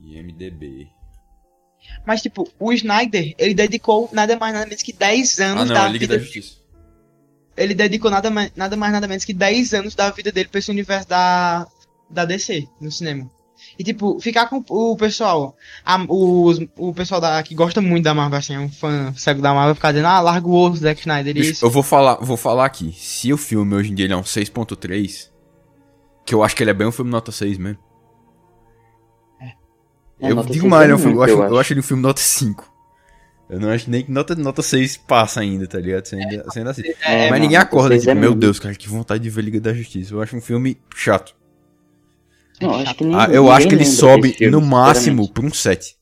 E 0.04 0.20
MDB. 0.22 0.88
Mas, 2.06 2.22
tipo, 2.22 2.48
o 2.60 2.74
Snyder, 2.74 3.34
ele 3.38 3.54
dedicou 3.54 4.10
nada 4.12 4.38
mais 4.38 4.54
nada 4.54 4.66
menos 4.66 4.82
que 4.84 4.92
10 4.94 5.40
anos 5.40 5.64
Ah, 5.64 5.66
não, 5.66 5.74
da 5.74 5.88
Liga 5.88 6.00
vida 6.00 6.18
da 6.18 6.24
Justiça. 6.24 6.56
Ele 7.56 7.74
dedicou 7.74 8.10
nada, 8.10 8.30
mais- 8.32 8.52
nada 8.56 8.76
mais 8.76 8.92
nada 8.92 9.08
menos 9.08 9.24
que 9.24 9.34
10 9.34 9.74
anos 9.74 9.94
da 9.96 10.10
vida 10.10 10.32
dele 10.32 10.50
pra 10.50 10.60
esse 10.60 10.72
universo 10.72 11.08
da, 11.08 11.68
da 12.10 12.26
DC 12.26 12.68
no 12.82 12.92
cinema. 12.92 13.30
E 13.80 13.84
tipo, 13.84 14.20
ficar 14.20 14.48
com 14.48 14.64
o 14.68 14.98
pessoal, 14.98 15.56
a- 15.86 16.04
os, 16.10 16.60
o 16.78 16.94
pessoal 16.94 17.22
da, 17.22 17.42
que 17.42 17.56
gosta 17.56 17.80
muito 17.82 18.04
da 18.04 18.14
Marvel, 18.14 18.38
assim, 18.40 18.56
é 18.56 18.60
um 18.60 18.70
fã 18.70 19.14
cego 19.16 19.42
da 19.42 19.54
Marvel, 19.54 19.76
ficar 19.76 19.92
dizendo, 19.92 20.08
ah, 20.08 20.20
larga 20.20 20.48
o 20.48 20.54
osso, 20.54 20.78
Zack 20.82 21.00
Snyder, 21.02 21.34
Bicho, 21.34 21.52
isso. 21.52 21.66
eu 21.66 21.70
vou 21.70 21.84
falar, 21.84 22.16
vou 22.16 22.36
falar 22.38 22.66
aqui. 22.66 22.92
Se 22.98 23.32
o 23.32 23.38
filme 23.38 23.74
hoje 23.76 23.92
em 23.92 23.96
dia 23.96 24.06
ele 24.06 24.14
é 24.14 24.18
um 24.18 24.24
6.3, 24.24 25.32
que 26.26 26.34
eu 26.36 26.44
acho 26.44 26.56
que 26.56 26.64
ele 26.64 26.72
é 26.72 26.74
bem 26.74 26.88
um 26.88 26.92
filme 26.92 27.10
nota 27.12 27.32
6 27.32 27.58
mesmo. 27.58 27.80
É, 30.20 30.32
eu 30.32 30.36
digo 30.44 30.54
6 30.54 30.64
mais, 30.64 30.82
é 30.82 30.86
ele 30.86 30.92
é 30.94 30.96
um 30.96 31.00
filme- 31.00 31.14
eu, 31.14 31.18
muito, 31.18 31.24
acho, 31.24 31.34
eu 31.44 31.50
eu 31.50 31.60
acho. 31.60 31.74
ele 31.74 31.80
um 31.80 31.84
filme 31.84 32.04
nota 32.04 32.22
5. 32.22 32.72
Eu 33.50 33.60
não 33.60 33.70
acho 33.70 33.90
nem 33.90 34.04
que 34.04 34.12
nota, 34.12 34.36
nota 34.36 34.62
6 34.62 34.98
passa 34.98 35.42
ainda, 35.42 35.68
tá 35.68 35.78
ligado? 35.80 36.06
Você 36.06 36.16
ainda, 36.16 36.44
você 36.44 36.60
ainda 36.60 36.72
assiste. 36.72 36.96
É, 37.04 37.22
Mas 37.24 37.30
mano, 37.32 37.42
ninguém 37.44 37.58
acorda, 37.58 37.90
6 37.90 38.02
tipo, 38.02 38.12
é 38.12 38.16
meu. 38.16 38.34
Deus, 38.34 38.58
cara, 38.60 38.74
que 38.74 38.88
vontade 38.90 39.22
de 39.24 39.30
ver 39.30 39.42
Liga 39.44 39.60
da 39.60 39.74
Justiça. 39.74 40.14
Eu 40.14 40.22
acho 40.22 40.36
um 40.36 40.42
filme 40.42 40.80
chato. 40.96 41.36
Não, 42.62 42.76
acho 42.76 42.96
que 42.96 43.04
nem, 43.04 43.16
Ah, 43.16 43.28
eu 43.32 43.52
acho 43.52 43.68
que 43.68 43.76
ele 43.76 43.84
lembra 43.84 43.98
sobe 43.98 44.34
filme, 44.34 44.52
no 44.52 44.62
máximo 44.62 45.32
pra 45.32 45.46
um 45.46 45.52
7. 45.54 45.98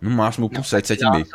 No 0.00 0.10
máximo 0.10 0.48
pra 0.48 0.60
um 0.60 0.64
7, 0.64 0.88
Dá 0.88 0.96
7,5. 1.10 1.28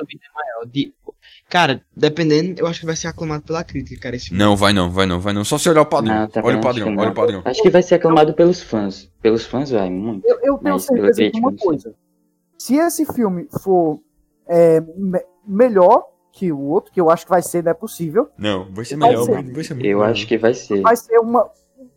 Cara, 1.50 1.82
dependendo, 1.96 2.60
eu 2.62 2.68
acho 2.68 2.80
que 2.80 2.86
vai 2.86 2.96
ser 2.96 3.08
aclamado 3.08 3.44
pela 3.44 3.64
crítica, 3.64 4.02
cara, 4.02 4.16
esse 4.16 4.28
filme. 4.30 4.40
Não, 4.44 4.56
vai 4.56 4.74
não, 4.74 4.90
vai 4.90 5.06
não, 5.06 5.20
vai 5.20 5.32
não. 5.32 5.46
Só 5.46 5.58
se 5.58 5.70
olhar 5.70 5.82
o 5.82 5.86
padrão. 5.86 6.14
Não, 6.22 6.28
também 6.28 6.50
olha 6.50 6.58
o 6.58 6.62
padrão, 6.62 6.94
que 6.94 7.00
olha 7.00 7.10
o 7.12 7.14
padrão. 7.14 7.42
Acho 7.46 7.62
que 7.62 7.70
vai 7.70 7.84
ser 7.84 7.96
aclamado 7.96 8.34
pelos 8.34 8.62
fãs. 8.62 9.12
Pelos 9.22 9.46
fãs 9.46 9.70
vai, 9.70 9.90
muito. 9.90 10.28
Eu, 10.28 10.40
eu 10.44 10.58
tenho 10.58 10.80
certeza 10.80 11.30
de 11.32 11.40
uma 11.40 11.54
coisa. 11.56 11.94
Se 12.58 12.76
esse 12.78 13.06
filme 13.06 13.48
for 13.62 14.00
é, 14.48 14.82
me- 14.98 15.24
melhor 15.48 16.06
que 16.32 16.52
o 16.52 16.60
outro, 16.60 16.92
que 16.92 17.00
eu 17.00 17.10
acho 17.12 17.26
que 17.26 17.30
vai 17.30 17.42
ser, 17.44 17.64
não 17.64 17.72
é 17.72 17.74
possível, 17.76 18.28
Não, 18.38 18.72
vai 18.74 18.84
ser 18.84 18.98
Vai 18.98 19.10
melhor, 19.10 19.24
ser. 19.26 19.32
vai, 19.34 19.44
vai 19.44 19.64
ser 19.64 19.74
muito 19.76 19.86
Eu 19.86 19.98
melhor. 20.00 20.12
acho 20.12 20.28
que 20.28 20.38
vai 20.38 20.54
ser. 20.54 20.82
vai 20.82 20.96
ser 20.98 21.20
uma, 21.20 21.48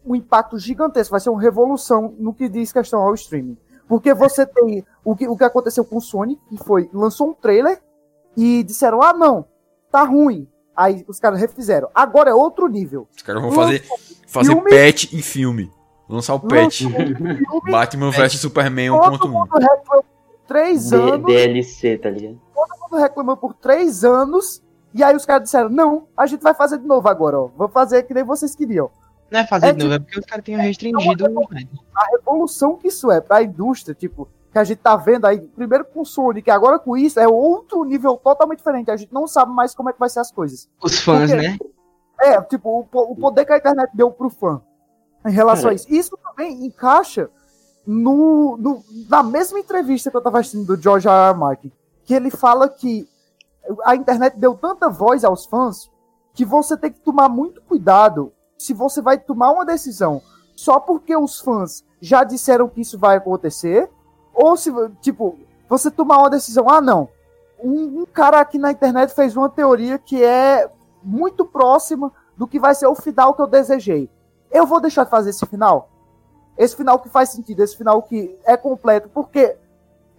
um 0.05 0.15
impacto 0.15 0.59
gigantesco, 0.59 1.11
vai 1.13 1.21
ser 1.21 1.31
uma 1.31 1.41
revolução 1.41 2.15
no 2.19 2.35
que 2.35 2.49
diz 2.49 2.71
questão 2.71 3.01
ao 3.01 3.15
streaming. 3.15 3.57
Porque 3.89 4.13
você 4.13 4.45
tem 4.47 4.85
o 5.03 5.17
que, 5.17 5.27
o 5.27 5.37
que 5.37 5.43
aconteceu 5.45 5.85
com 5.85 5.97
o 5.97 6.01
Sony, 6.01 6.39
que 6.51 6.59
foi, 6.59 6.89
lançou 6.93 7.31
um 7.31 7.35
trailer 7.35 7.81
e 8.40 8.62
disseram, 8.62 9.03
ah 9.03 9.12
não, 9.12 9.44
tá 9.90 10.05
ruim. 10.05 10.48
Aí 10.77 11.05
os 11.09 11.18
caras 11.18 11.40
refizeram. 11.40 11.90
Agora 11.92 12.31
é 12.31 12.35
outro 12.35 12.68
nível. 12.68 13.09
Os 13.16 13.22
caras 13.22 13.42
vão 13.42 13.51
fazer, 13.51 13.83
fazer 14.29 14.53
filme- 14.55 14.70
patch 14.70 15.12
em 15.12 15.20
filme. 15.22 15.72
Lançar 16.09 16.35
o 16.35 16.40
patch. 16.40 16.83
Um 16.83 17.70
Batman 17.70 18.11
vs 18.12 18.40
Superman 18.40 18.90
todo 18.90 19.18
1.1. 19.18 19.29
mundo 19.29 19.51
reclamou 19.59 19.85
por 19.85 20.05
três 20.46 20.92
anos. 20.92 21.27
DLC, 21.27 21.98
tá 21.98 22.09
ligado? 22.11 22.40
todo 22.55 22.81
mundo 22.81 23.01
reclamou 23.03 23.37
por 23.37 23.55
três 23.55 24.05
anos. 24.05 24.62
E 24.94 25.03
aí 25.03 25.14
os 25.16 25.27
caras 25.27 25.42
disseram, 25.42 25.68
não, 25.68 26.07
a 26.16 26.27
gente 26.27 26.40
vai 26.42 26.55
fazer 26.55 26.79
de 26.79 26.87
novo 26.87 27.07
agora, 27.09 27.38
ó. 27.40 27.51
Vamos 27.57 27.72
fazer 27.72 28.05
que 28.05 28.14
nem 28.14 28.24
vocês 28.24 28.55
queriam. 28.55 28.88
Não 29.31 29.40
é 29.40 29.46
fazer 29.46 29.66
É 29.66 29.72
de 29.72 29.83
novo, 29.85 29.94
é 29.96 29.98
porque 29.98 30.18
os 30.20 30.24
caras 30.24 30.44
tinham 30.44 30.61
restringido 30.62 31.24
o 31.24 31.29
Snyder. 31.42 31.68
A 31.94 32.07
revolução 32.16 32.77
que 32.77 32.88
isso 32.88 33.11
é 33.11 33.20
pra 33.20 33.42
indústria, 33.42 33.94
tipo, 33.94 34.29
que 34.59 34.62
a 34.62 34.64
gente 34.64 34.79
tá 34.79 34.97
vendo 34.97 35.25
aí, 35.27 35.40
primeiro 35.40 35.85
com 35.85 36.03
o 36.03 36.35
que 36.42 36.51
agora 36.51 36.79
com 36.79 36.97
isso 36.97 37.18
é 37.21 37.29
outro 37.29 37.85
nível 37.85 38.16
totalmente 38.16 38.59
diferente. 38.59 38.90
A 38.90 38.97
gente 38.97 39.12
não 39.12 39.27
sabe 39.27 39.53
mais 39.53 39.75
como 39.75 39.88
é 39.88 39.92
que 39.92 39.99
vai 40.01 40.09
ser 40.09 40.21
as 40.21 40.31
coisas. 40.33 40.68
Os 40.83 40.99
fãs, 40.99 41.31
Porque- 41.31 41.37
né? 41.49 41.59
É, 42.21 42.40
tipo, 42.42 42.68
o, 42.92 43.12
o 43.12 43.16
poder 43.16 43.44
que 43.47 43.53
a 43.53 43.59
internet 43.59 43.90
deu 43.94 44.11
pro 44.11 44.29
fã 44.29 44.61
em 45.25 45.31
relação 45.31 45.64
Cara, 45.64 45.73
a 45.73 45.77
isso. 45.77 45.87
Isso 45.88 46.18
também 46.23 46.66
encaixa 46.66 47.31
no, 47.87 48.57
no- 48.57 48.83
na 49.09 49.23
mesma 49.23 49.61
entrevista 49.61 50.11
que 50.11 50.16
eu 50.16 50.21
tava 50.21 50.40
assistindo 50.40 50.66
do 50.77 50.83
George 50.83 51.07
R. 51.07 51.31
R. 51.31 51.38
Martin, 51.38 51.71
que 52.05 52.12
ele 52.12 52.31
fala 52.31 52.68
que 52.68 53.09
a 53.85 53.94
internet 53.94 54.37
deu 54.37 54.55
tanta 54.57 54.88
voz 54.88 55.25
aos 55.25 55.47
fãs 55.47 55.88
que 56.35 56.44
você 56.44 56.77
tem 56.77 56.90
que 56.92 57.01
tomar 57.01 57.29
muito 57.29 57.61
cuidado 57.62 58.33
se 58.57 58.75
você 58.75 59.01
vai 59.01 59.16
tomar 59.18 59.53
uma 59.53 59.64
decisão 59.64 60.21
só 60.57 60.81
porque 60.81 61.16
os 61.16 61.38
fãs 61.38 61.85
já 62.01 62.25
disseram 62.25 62.69
que 62.69 62.81
isso 62.81 62.98
vai 62.98 63.17
acontecer, 63.17 63.88
ou 64.41 64.57
se, 64.57 64.73
tipo, 65.01 65.37
você 65.69 65.91
tomar 65.91 66.19
uma 66.19 66.31
decisão, 66.31 66.71
ah, 66.71 66.81
não, 66.81 67.09
um, 67.59 68.03
um 68.03 68.07
cara 68.07 68.39
aqui 68.39 68.57
na 68.57 68.71
internet 68.71 69.13
fez 69.13 69.37
uma 69.37 69.49
teoria 69.49 69.99
que 69.99 70.23
é 70.23 70.71
muito 71.03 71.45
próxima 71.45 72.13
do 72.37 72.47
que 72.47 72.61
vai 72.61 72.73
ser 72.73 72.87
o 72.87 72.95
final 72.95 73.35
que 73.35 73.43
eu 73.43 73.49
desejei. 73.49 74.09
Eu 74.49 74.65
vou 74.65 74.81
deixar 74.81 75.03
de 75.03 75.11
fazer 75.11 75.31
esse 75.31 75.45
final? 75.45 75.91
Esse 76.57 76.77
final 76.77 77.01
que 77.01 77.09
faz 77.09 77.31
sentido, 77.31 77.65
esse 77.65 77.77
final 77.77 78.01
que 78.01 78.39
é 78.45 78.57
completo, 78.57 79.09
porque 79.09 79.57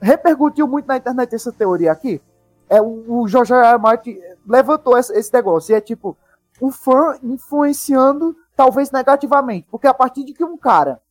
repercutiu 0.02 0.68
muito 0.68 0.86
na 0.86 0.98
internet 0.98 1.34
essa 1.34 1.52
teoria 1.54 1.94
aqui. 1.94 2.22
É 2.70 2.82
o, 2.82 3.22
o 3.22 3.28
George 3.30 3.54
R. 3.54 3.78
Martin 3.78 4.20
levantou 4.46 4.98
esse, 4.98 5.14
esse 5.14 5.34
negócio, 5.34 5.72
e 5.72 5.76
é 5.76 5.82
tipo, 5.82 6.18
o 6.60 6.72
fã 6.72 7.18
influenciando 7.24 8.36
talvez 8.54 8.92
negativamente, 8.92 9.66
porque 9.72 9.88
a 9.88 9.94
partir 9.94 10.26
de 10.26 10.34
que 10.34 10.44
um 10.44 10.58
cara, 10.58 11.02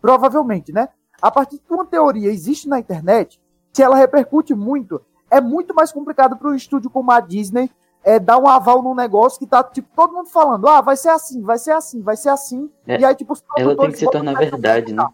provavelmente, 0.00 0.72
né? 0.72 0.88
A 1.20 1.30
partir 1.30 1.56
de 1.56 1.62
que 1.62 1.72
uma 1.72 1.86
teoria 1.86 2.30
existe 2.30 2.68
na 2.68 2.78
internet, 2.78 3.40
se 3.72 3.82
ela 3.82 3.96
repercute 3.96 4.54
muito, 4.54 5.00
é 5.30 5.40
muito 5.40 5.74
mais 5.74 5.92
complicado 5.92 6.36
para 6.36 6.48
um 6.48 6.54
estúdio 6.54 6.90
como 6.90 7.10
a 7.10 7.20
Disney 7.20 7.70
é, 8.06 8.20
dar 8.20 8.38
um 8.38 8.46
aval 8.46 8.82
num 8.82 8.94
negócio 8.94 9.38
que 9.38 9.46
tá, 9.46 9.64
tipo, 9.64 9.88
todo 9.96 10.12
mundo 10.12 10.28
falando, 10.28 10.68
ah, 10.68 10.80
vai 10.80 10.96
ser 10.96 11.08
assim, 11.08 11.42
vai 11.42 11.58
ser 11.58 11.72
assim, 11.72 12.00
vai 12.02 12.16
ser 12.16 12.28
assim. 12.28 12.70
É, 12.86 13.00
e 13.00 13.04
aí, 13.04 13.14
tipo, 13.16 13.32
os 13.32 13.42
Ela 13.58 13.76
tem 13.76 13.90
que 13.90 13.98
se 13.98 14.08
tornar 14.08 14.34
verdade, 14.34 14.92
né? 14.92 15.08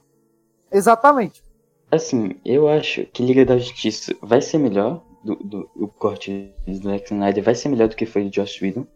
Exatamente. 0.71 1.43
Assim, 1.91 2.37
eu 2.45 2.69
acho 2.69 3.07
que 3.07 3.25
Liga 3.25 3.47
da 3.47 3.57
Justiça 3.57 4.15
vai 4.21 4.43
ser 4.43 4.59
melhor, 4.59 5.03
do, 5.25 5.37
do, 5.37 5.71
o 5.75 5.89
corte 5.89 6.55
do 6.67 6.75
Zack 6.75 7.07
Snyder 7.07 7.43
vai 7.43 7.55
ser 7.55 7.69
melhor 7.71 7.89
do 7.89 7.97
que 7.97 8.05
foi 8.05 8.25
do 8.25 8.35
Joss 8.35 8.63
Whedon, 8.63 8.87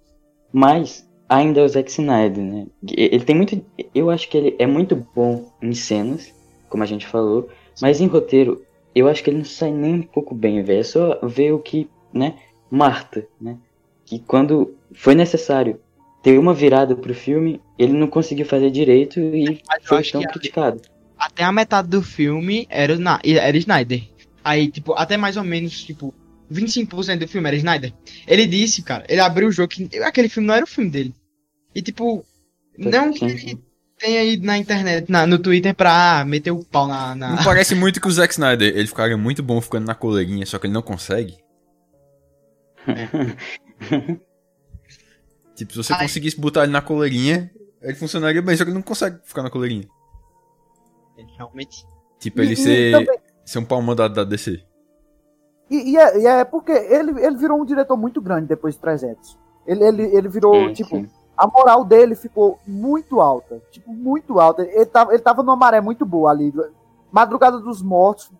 mas 0.53 1.09
ainda 1.29 1.61
é 1.61 1.65
o 1.65 1.69
Zack 1.69 1.91
Snyder, 1.91 2.45
né? 2.45 2.67
Ele 2.87 3.25
tem 3.25 3.35
muito. 3.35 3.65
Eu 3.95 4.11
acho 4.11 4.29
que 4.29 4.37
ele 4.37 4.57
é 4.59 4.67
muito 4.67 4.95
bom 5.15 5.51
em 5.63 5.73
cenas, 5.73 6.35
como 6.69 6.83
a 6.83 6.87
gente 6.87 7.07
falou, 7.07 7.49
mas 7.81 8.01
em 8.01 8.07
roteiro, 8.07 8.65
eu 8.95 9.09
acho 9.09 9.23
que 9.23 9.31
ele 9.31 9.39
não 9.39 9.45
sai 9.45 9.71
nem 9.73 9.95
um 9.95 10.03
pouco 10.03 10.35
bem, 10.35 10.63
velho. 10.63 10.81
É 10.81 10.83
só 10.83 11.19
ver 11.23 11.53
o 11.53 11.59
que, 11.59 11.89
né? 12.13 12.37
Marta, 12.71 13.27
né? 13.41 13.57
Que 14.05 14.19
quando 14.19 14.75
foi 14.95 15.15
necessário 15.15 15.81
ter 16.23 16.39
uma 16.39 16.55
virada 16.55 16.97
pro 16.97 17.15
filme, 17.15 17.61
ele 17.79 17.93
não 17.93 18.09
conseguiu 18.09 18.47
fazer 18.47 18.71
direito 18.71 19.21
e 19.21 19.61
foi 19.83 20.03
tão 20.03 20.23
a- 20.23 20.27
criticado. 20.29 20.81
até 21.19 21.45
a 21.45 21.53
metade 21.53 21.89
do 21.89 22.03
filme 22.03 22.67
era, 22.71 22.97
Na- 22.99 23.21
era 23.25 23.57
Snyder. 23.57 24.03
Aí, 24.43 24.71
tipo, 24.71 24.93
até 24.95 25.17
mais 25.17 25.37
ou 25.37 25.45
menos, 25.45 25.85
tipo, 25.85 26.15
25% 26.51 27.19
do 27.21 27.29
filme 27.29 27.49
era 27.49 27.57
Snyder. 27.57 27.93
Ele 28.27 28.47
disse, 28.47 28.83
cara, 28.83 29.05
ele 29.09 29.21
abriu 29.21 29.49
o 29.49 29.53
jogo 29.53 29.69
que 29.69 29.89
aquele 29.99 30.29
filme 30.29 30.47
não 30.47 30.55
era 30.55 30.65
o 30.65 30.69
filme 30.69 30.89
dele. 30.91 31.15
E, 31.75 31.83
tipo, 31.83 32.25
não 32.79 33.13
que 33.13 33.25
ele 33.25 33.59
tenha 33.99 34.23
ido 34.25 34.45
na 34.47 34.59
internet, 34.59 35.11
na- 35.11 35.27
no 35.27 35.39
Twitter 35.39 35.75
pra 35.75 36.25
meter 36.27 36.51
o 36.51 36.65
pau 36.65 36.87
na. 36.87 37.15
na- 37.15 37.37
Não 37.37 37.45
parece 37.45 37.75
muito 37.75 38.01
que 38.01 38.09
o 38.09 38.13
Zack 38.13 38.33
Snyder, 38.35 38.77
ele 38.77 38.87
ficaria 38.87 39.17
muito 39.17 39.43
bom 39.43 39.61
ficando 39.61 39.87
na 39.87 39.95
coleirinha, 39.95 40.45
só 40.47 40.59
que 40.59 40.67
ele 40.67 40.75
não 40.75 40.83
consegue. 40.83 41.37
Tipo, 45.55 45.73
se 45.73 45.79
você 45.79 45.93
Ai. 45.95 46.01
conseguisse 46.03 46.39
botar 46.39 46.65
ele 46.65 46.73
na 46.73 46.83
coleirinha, 46.83 47.51
ele 47.81 47.95
funcionaria 47.95 48.43
bem, 48.43 48.55
só 48.57 48.63
que 48.65 48.69
ele 48.71 48.75
não 48.77 48.83
consegue 48.83 49.19
ficar 49.25 49.43
na 49.43 49.49
coleirinha. 49.51 49.89
Realmente. 51.39 51.87
Tipo, 52.21 52.43
ele 52.43 52.53
E- 52.53 52.57
ser, 52.57 52.93
também- 52.93 53.19
ser 53.45 53.59
um 53.61 53.65
pau 53.65 53.81
mandado 53.81 54.15
da 54.15 54.25
DC. 54.25 54.63
E, 55.71 55.93
e 55.93 55.97
é, 55.97 56.19
e 56.21 56.27
é 56.27 56.45
porque 56.45 56.73
ele, 56.73 57.25
ele 57.25 57.37
virou 57.39 57.61
um 57.61 57.65
diretor 57.65 57.97
muito 57.97 58.21
grande 58.21 58.47
depois 58.49 58.75
de 58.75 58.81
300. 58.83 59.39
Ele, 59.67 59.83
ele, 59.83 60.03
ele 60.17 60.29
virou, 60.29 60.69
Sim, 60.69 60.75
tipo, 60.75 60.97
sim. 60.97 61.11
A 61.37 61.47
moral 61.47 61.85
dele 61.85 62.15
ficou 62.15 62.59
muito 62.67 63.21
alta. 63.21 63.61
Tipo, 63.71 63.93
muito 63.93 64.39
alta. 64.41 64.63
Ele 64.63 64.87
tava, 64.87 65.13
ele 65.13 65.23
tava 65.23 65.43
numa 65.43 65.57
maré 65.57 65.81
muito 65.81 66.05
boa 66.07 66.31
ali. 66.31 66.53
Madrugada 67.11 67.59
dos 67.59 67.83
Mortos, 67.83 68.31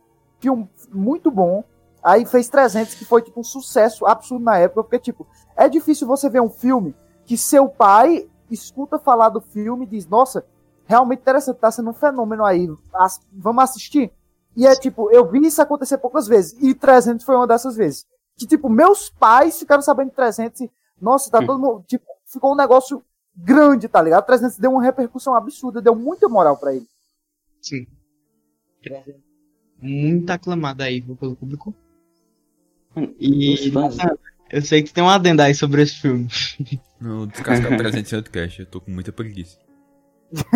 filme 0.41 0.69
muito 0.93 1.31
bom. 1.31 1.63
Aí 2.03 2.25
fez 2.25 2.49
300, 2.49 2.95
que 2.95 3.05
foi, 3.05 3.21
tipo, 3.23 3.41
um 3.41 3.45
sucesso 3.45 4.07
absurdo 4.07 4.45
na 4.45 4.59
época. 4.59 4.83
Porque, 4.85 4.99
tipo, 4.99 5.27
é 5.57 5.69
difícil 5.69 6.07
você 6.07 6.29
ver 6.31 6.41
um 6.41 6.49
filme 6.51 6.95
que 7.25 7.37
seu 7.37 7.69
pai 7.69 8.29
escuta 8.51 8.99
falar 8.99 9.29
do 9.29 9.41
filme 9.41 9.85
e 9.85 9.89
diz, 9.89 10.07
nossa, 10.07 10.45
realmente 10.85 11.21
interessante, 11.21 11.59
tá 11.59 11.71
sendo 11.71 11.91
um 11.91 11.95
fenômeno 11.95 12.45
aí. 12.45 12.69
As- 12.95 13.21
vamos 13.33 13.65
assistir? 13.65 14.13
E 14.57 14.67
é 14.67 14.75
tipo, 14.75 15.11
eu 15.11 15.27
vi 15.29 15.45
isso 15.47 15.61
acontecer 15.61 15.99
poucas 15.99 16.27
vezes. 16.27 16.57
E 16.63 16.75
300 16.75 17.27
foi 17.27 17.35
uma 17.37 17.47
dessas 17.47 17.77
vezes. 17.77 18.07
Que, 18.39 18.47
tipo, 18.47 18.69
meus 18.69 19.11
pais 19.11 19.59
ficaram 19.59 19.83
sabendo 19.83 20.11
de 20.11 20.17
300 20.17 20.61
e, 20.61 20.71
nossa, 21.01 21.31
tá 21.31 21.41
todo 21.47 21.59
mundo. 21.59 21.85
Tipo, 21.87 22.05
ficou 22.31 22.53
um 22.53 22.57
negócio 22.57 23.03
grande, 23.35 23.89
tá 23.89 24.01
ligado? 24.03 24.25
300 24.27 24.59
deu 24.59 24.73
uma 24.73 24.83
repercussão 24.83 25.35
absurda, 25.35 25.81
deu 25.83 25.95
muita 25.95 26.29
moral 26.29 26.57
pra 26.57 26.75
ele. 26.75 26.87
Sim. 27.63 27.87
Muito 29.81 30.31
aclamado 30.31 30.83
aí 30.83 31.03
pelo 31.03 31.37
público. 31.37 31.75
E 33.21 33.71
fãs- 33.71 33.97
eu 34.51 34.63
sei 34.63 34.83
que 34.83 34.93
tem 34.93 35.05
um 35.05 35.09
adendo 35.09 35.43
aí 35.43 35.55
sobre 35.55 35.83
esse 35.83 35.97
filme. 36.01 36.29
No 37.01 37.27
descascar 37.27 37.77
300 37.77 38.13
em 38.13 38.17
outro 38.17 38.33
cast, 38.33 38.61
eu 38.61 38.67
tô 38.67 38.81
com 38.81 38.91
muita 38.91 39.13
preguiça. 39.13 39.59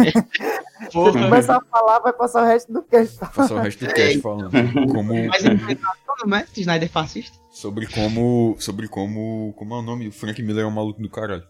Se 0.90 0.90
começar 1.12 1.58
a 1.58 1.64
falar, 1.64 1.98
vai 2.00 2.12
passar 2.12 2.42
o 2.42 2.46
resto 2.46 2.72
do 2.72 2.82
cast. 2.82 3.18
tá? 3.18 3.26
Passar 3.26 3.54
o 3.56 3.58
resto 3.58 3.84
do 3.86 3.92
cast 3.92 4.18
falando 4.20 4.50
como, 4.92 5.12
Mas 5.28 5.44
ele 5.44 5.58
falando, 5.76 6.30
né? 6.30 6.46
Snyder 6.56 6.88
fascista. 6.90 7.36
sobre 7.52 7.86
como, 7.86 8.56
sobre 8.58 8.88
como, 8.88 9.52
como 9.58 9.74
é 9.74 9.78
o 9.78 9.82
nome? 9.82 10.08
O 10.08 10.12
Frank 10.12 10.42
Miller 10.42 10.64
é 10.64 10.66
um 10.66 10.70
maluco 10.70 11.00
do 11.02 11.10
caralho. 11.10 11.44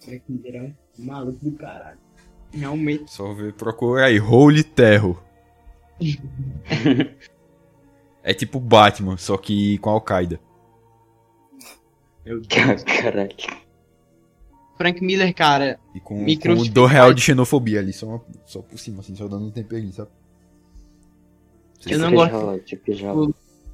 Frank 0.00 0.22
Miller 0.28 0.54
é 0.56 0.72
um 1.00 1.04
maluco 1.04 1.44
do 1.44 1.52
caralho. 1.52 1.98
Realmente. 2.52 3.10
Só 3.12 3.32
ver, 3.34 3.52
procura 3.54 4.06
aí, 4.06 4.20
Holy 4.20 4.64
Terror. 4.64 5.22
é 8.22 8.32
tipo 8.34 8.58
Batman, 8.60 9.16
só 9.16 9.36
que 9.36 9.78
com 9.78 9.90
Al-Qaeda. 9.90 10.40
Meu 12.24 12.42
Caralho. 12.84 13.34
Frank 14.76 15.02
Miller, 15.04 15.34
cara, 15.34 15.80
E 15.94 15.98
com, 15.98 16.22
Me 16.22 16.36
com 16.36 16.54
do 16.68 16.86
real 16.86 17.12
de 17.12 17.20
xenofobia 17.20 17.80
ali, 17.80 17.92
só, 17.92 18.06
uma- 18.06 18.24
só 18.46 18.60
por 18.62 18.78
cima, 18.78 19.00
assim, 19.00 19.16
só 19.16 19.26
dando 19.26 19.46
um 19.46 19.50
temperinho, 19.50 19.92
sabe? 19.92 20.10
Eu 21.86 21.98
não 21.98 22.12
gosto- 22.12 22.58
tipo 22.64 22.90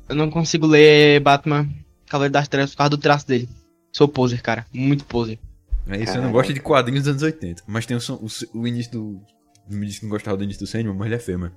eu 0.09 0.15
não 0.17 0.31
consigo 0.31 0.67
ler 0.67 1.21
Batman 1.21 1.69
Cavaleiro 2.07 2.33
das 2.33 2.49
Trevas 2.49 2.71
por 2.71 2.79
causa 2.79 2.91
do 2.91 2.99
traço 2.99 3.27
dele. 3.27 3.49
Sou 3.93 4.09
poser, 4.09 4.41
cara. 4.43 4.67
Muito 4.73 5.05
poser. 5.05 5.39
É 5.87 5.99
isso, 6.03 6.17
eu 6.17 6.23
não 6.23 6.33
gosto 6.33 6.53
de 6.53 6.61
quadrinhos 6.61 7.03
dos 7.05 7.11
anos 7.11 7.23
80. 7.23 7.63
Mas 7.67 7.85
tem 7.87 7.97
o, 7.97 8.01
som- 8.01 8.15
o, 8.55 8.59
o 8.59 8.67
início 8.67 8.93
do. 8.93 9.21
Me 9.69 9.87
disse 9.87 10.01
que 10.01 10.07
não 10.07 10.11
gostava 10.11 10.37
do 10.37 10.45
início 10.45 10.61
do 10.61 10.67
Sandman, 10.67 10.95
mas 10.95 11.07
ele 11.07 11.15
é 11.15 11.19
feio, 11.19 11.39
mano. 11.39 11.53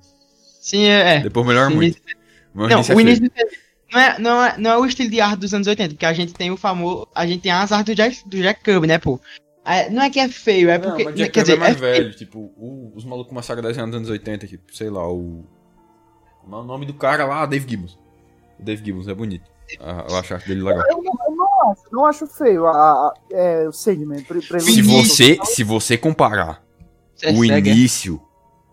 Sim, 0.60 0.84
é. 0.84 1.16
é. 1.16 1.20
Depois 1.20 1.46
melhora 1.46 1.70
muito. 1.70 1.98
Mas 2.54 2.68
Não, 2.70 2.76
início 2.78 2.92
é 2.92 2.96
o 2.96 3.00
início 3.00 3.24
do- 3.24 3.32
não 3.90 4.00
é, 4.00 4.18
não, 4.18 4.44
é, 4.44 4.58
não 4.58 4.70
é 4.72 4.78
o 4.78 4.84
estilo 4.84 5.08
de 5.10 5.18
arte 5.20 5.40
dos 5.40 5.54
anos 5.54 5.66
80, 5.66 5.94
porque 5.94 6.04
a 6.04 6.12
gente 6.12 6.34
tem 6.34 6.50
o 6.50 6.56
famoso. 6.58 7.08
A 7.14 7.26
gente 7.26 7.40
tem 7.42 7.52
as 7.52 7.72
artes 7.72 7.94
do 7.94 7.96
Jack, 7.96 8.28
do 8.28 8.36
Jack 8.36 8.62
Kirby, 8.62 8.86
né, 8.86 8.98
pô? 8.98 9.18
É, 9.64 9.88
não 9.88 10.02
é 10.02 10.10
que 10.10 10.20
é 10.20 10.28
feio, 10.28 10.68
é 10.68 10.76
Não, 10.78 10.88
porque. 10.90 11.04
mas 11.04 11.14
quer 11.14 11.20
Jack 11.22 11.32
Kirby 11.32 11.44
dizer, 11.46 11.56
é 11.56 11.58
mais 11.60 11.76
é 11.76 11.78
feio. 11.78 11.92
velho. 12.04 12.14
Tipo, 12.14 12.38
o- 12.56 12.92
os 12.94 13.04
malucos 13.06 13.30
começaram 13.30 13.60
a 13.60 13.66
desenhar 13.66 13.86
nos 13.86 13.96
anos 13.96 14.10
80, 14.10 14.46
tipo, 14.46 14.74
sei 14.76 14.90
lá, 14.90 15.10
o. 15.10 15.44
Como 16.42 16.54
é 16.54 16.58
o 16.60 16.64
nome 16.64 16.84
do 16.84 16.92
cara 16.94 17.24
lá? 17.24 17.46
Dave 17.46 17.66
Gibbons. 17.68 17.98
O 18.58 18.62
Dave 18.62 18.84
Gibbons 18.84 19.08
é 19.08 19.14
bonito. 19.14 19.50
Ah, 19.80 20.06
eu 20.08 20.16
acho 20.16 20.32
a 20.34 20.36
arte 20.36 20.48
dele 20.48 20.62
legal. 20.62 20.84
Eu 20.88 21.02
não 21.58 21.70
acho, 21.72 21.82
não 21.92 22.04
acho 22.06 22.26
feio 22.26 22.66
a, 22.66 22.72
a- 22.72 23.14
é, 23.32 23.68
o 23.68 23.72
Sandman. 23.72 24.22
Pra 24.22 24.40
Se 24.60 24.82
você, 24.82 25.38
se 25.44 25.64
você 25.64 25.96
comparar 25.98 26.62
É 27.22 27.30
o 27.32 27.36
cego, 27.36 27.52
é. 27.52 27.58
início, 27.58 28.20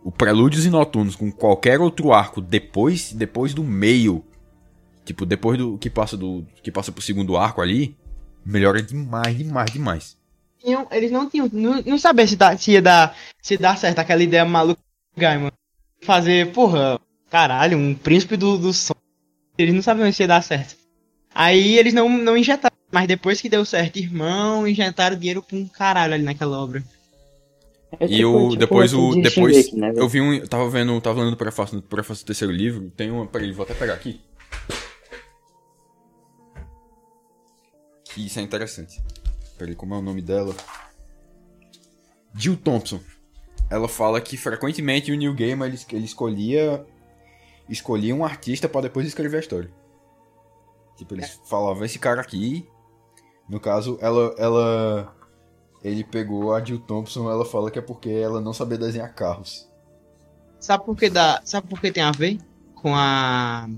o 0.04 0.12
Prelúdios 0.12 0.66
e 0.66 0.70
Noturnos 0.70 1.16
com 1.16 1.32
qualquer 1.32 1.80
outro 1.80 2.14
arco 2.14 2.40
depois, 2.42 3.12
depois 3.12 3.54
do 3.54 3.64
meio, 3.64 4.24
tipo, 5.04 5.26
depois 5.26 5.58
do 5.58 5.78
que 5.78 5.90
passa 5.90 6.16
do 6.16 6.46
que 6.64 6.72
passa 6.72 6.92
pro 6.92 7.02
segundo 7.02 7.36
arco 7.38 7.62
ali, 7.62 7.98
melhora 8.46 8.82
demais, 8.82 9.38
demais, 9.38 9.72
demais. 9.72 10.18
eles 10.92 11.12
não 11.12 11.30
tinham. 11.30 11.50
Não, 11.52 11.82
não 11.82 11.98
sabiam 11.98 12.28
se, 12.28 12.36
dá- 12.36 12.58
se 12.58 12.72
ia 12.72 12.82
dar. 12.82 13.16
Se 13.42 13.58
dar 13.58 13.78
certo 13.78 14.00
aquela 14.00 14.24
ideia 14.24 14.46
maluca 14.46 14.82
do 15.16 15.20
Gaiman. 15.22 15.52
Fazer, 16.04 16.52
porra, 16.52 17.00
caralho, 17.32 17.78
um 17.78 17.96
príncipe 17.96 18.38
do, 18.38 18.58
do 18.58 18.72
som. 18.74 18.94
Eles 19.58 19.74
não 19.74 19.82
sabiam 19.82 20.12
se 20.12 20.22
ia 20.24 20.28
dar 20.28 20.42
certo. 20.44 20.76
Aí 21.36 21.78
eles 21.78 21.94
não, 21.94 22.08
não 22.10 22.38
injetaram. 22.38 22.74
Mas 22.92 23.08
depois 23.08 23.42
que 23.42 23.50
deu 23.50 23.66
certo, 23.66 23.98
irmão, 23.98 24.66
injetaram 24.66 25.18
dinheiro 25.18 25.44
pra 25.44 25.58
um 25.58 25.68
caralho 25.68 26.14
ali 26.14 26.24
naquela 26.24 26.58
obra. 26.64 26.82
É 28.00 28.06
E 28.06 28.10
tipo- 28.18 28.30
o 28.30 28.50
tipo 28.52 28.60
depois 28.60 28.92
essa 28.94 29.02
o 29.02 29.14
de 29.16 29.22
depois 29.22 29.56
Shingeki, 29.56 29.76
né, 29.78 29.94
eu 29.96 30.08
vi 30.08 30.22
um, 30.22 30.34
eu 30.34 30.48
tava 30.48 30.70
vendo, 30.70 31.00
tava 31.02 31.22
lendo 31.24 31.34
o 31.34 31.38
prefácio, 31.38 31.76
no 31.76 31.82
prefácio 31.82 32.24
do 32.24 32.28
terceiro 32.28 32.54
livro, 32.54 32.90
tem 32.96 33.12
uma, 33.12 33.26
peraí, 33.28 33.52
vou 33.52 33.64
até 33.64 33.74
pegar 33.74 33.94
aqui. 33.94 34.22
Que 38.06 38.26
isso 38.26 38.40
é 38.40 38.42
interessante. 38.42 39.02
Peraí, 39.58 39.76
como 39.76 39.94
é 39.94 39.98
o 39.98 40.02
nome 40.02 40.22
dela? 40.22 40.56
Jill 42.34 42.58
Thompson. 42.58 43.00
Ela 43.70 43.88
fala 43.88 44.22
que 44.22 44.38
frequentemente 44.38 45.12
o 45.12 45.16
Neil 45.18 45.34
Gaiman 45.34 45.68
ele, 45.68 45.80
ele 45.92 46.06
escolhia 46.06 46.86
escolhia 47.68 48.14
um 48.16 48.24
artista 48.24 48.70
pra 48.70 48.82
depois 48.82 49.08
escrever 49.08 49.38
a 49.38 49.40
história. 49.40 49.72
Tipo, 50.96 51.16
eles 51.16 51.40
falavam 51.46 51.84
esse 51.84 52.00
cara 52.00 52.22
aqui, 52.22 52.68
no 53.50 53.60
caso, 53.60 53.98
ela 54.02 54.34
ela 54.38 55.16
ele 55.84 56.04
pegou 56.04 56.54
a 56.54 56.64
Jill 56.64 56.80
Thompson, 56.80 57.30
ela 57.30 57.46
fala 57.46 57.70
que 57.70 57.78
é 57.78 57.82
porque 57.82 58.10
ela 58.10 58.42
não 58.42 58.54
sabia 58.54 58.78
desenhar 58.78 59.14
carros. 59.14 59.70
Sabe 60.60 60.84
por 60.84 60.98
que 60.98 61.12
dá. 61.12 61.42
Sabe 61.46 61.68
por 61.68 61.80
que 61.80 61.92
tem 61.92 62.02
a 62.02 62.12
ver? 62.12 62.40
Com 62.74 62.96
a. 62.96 63.70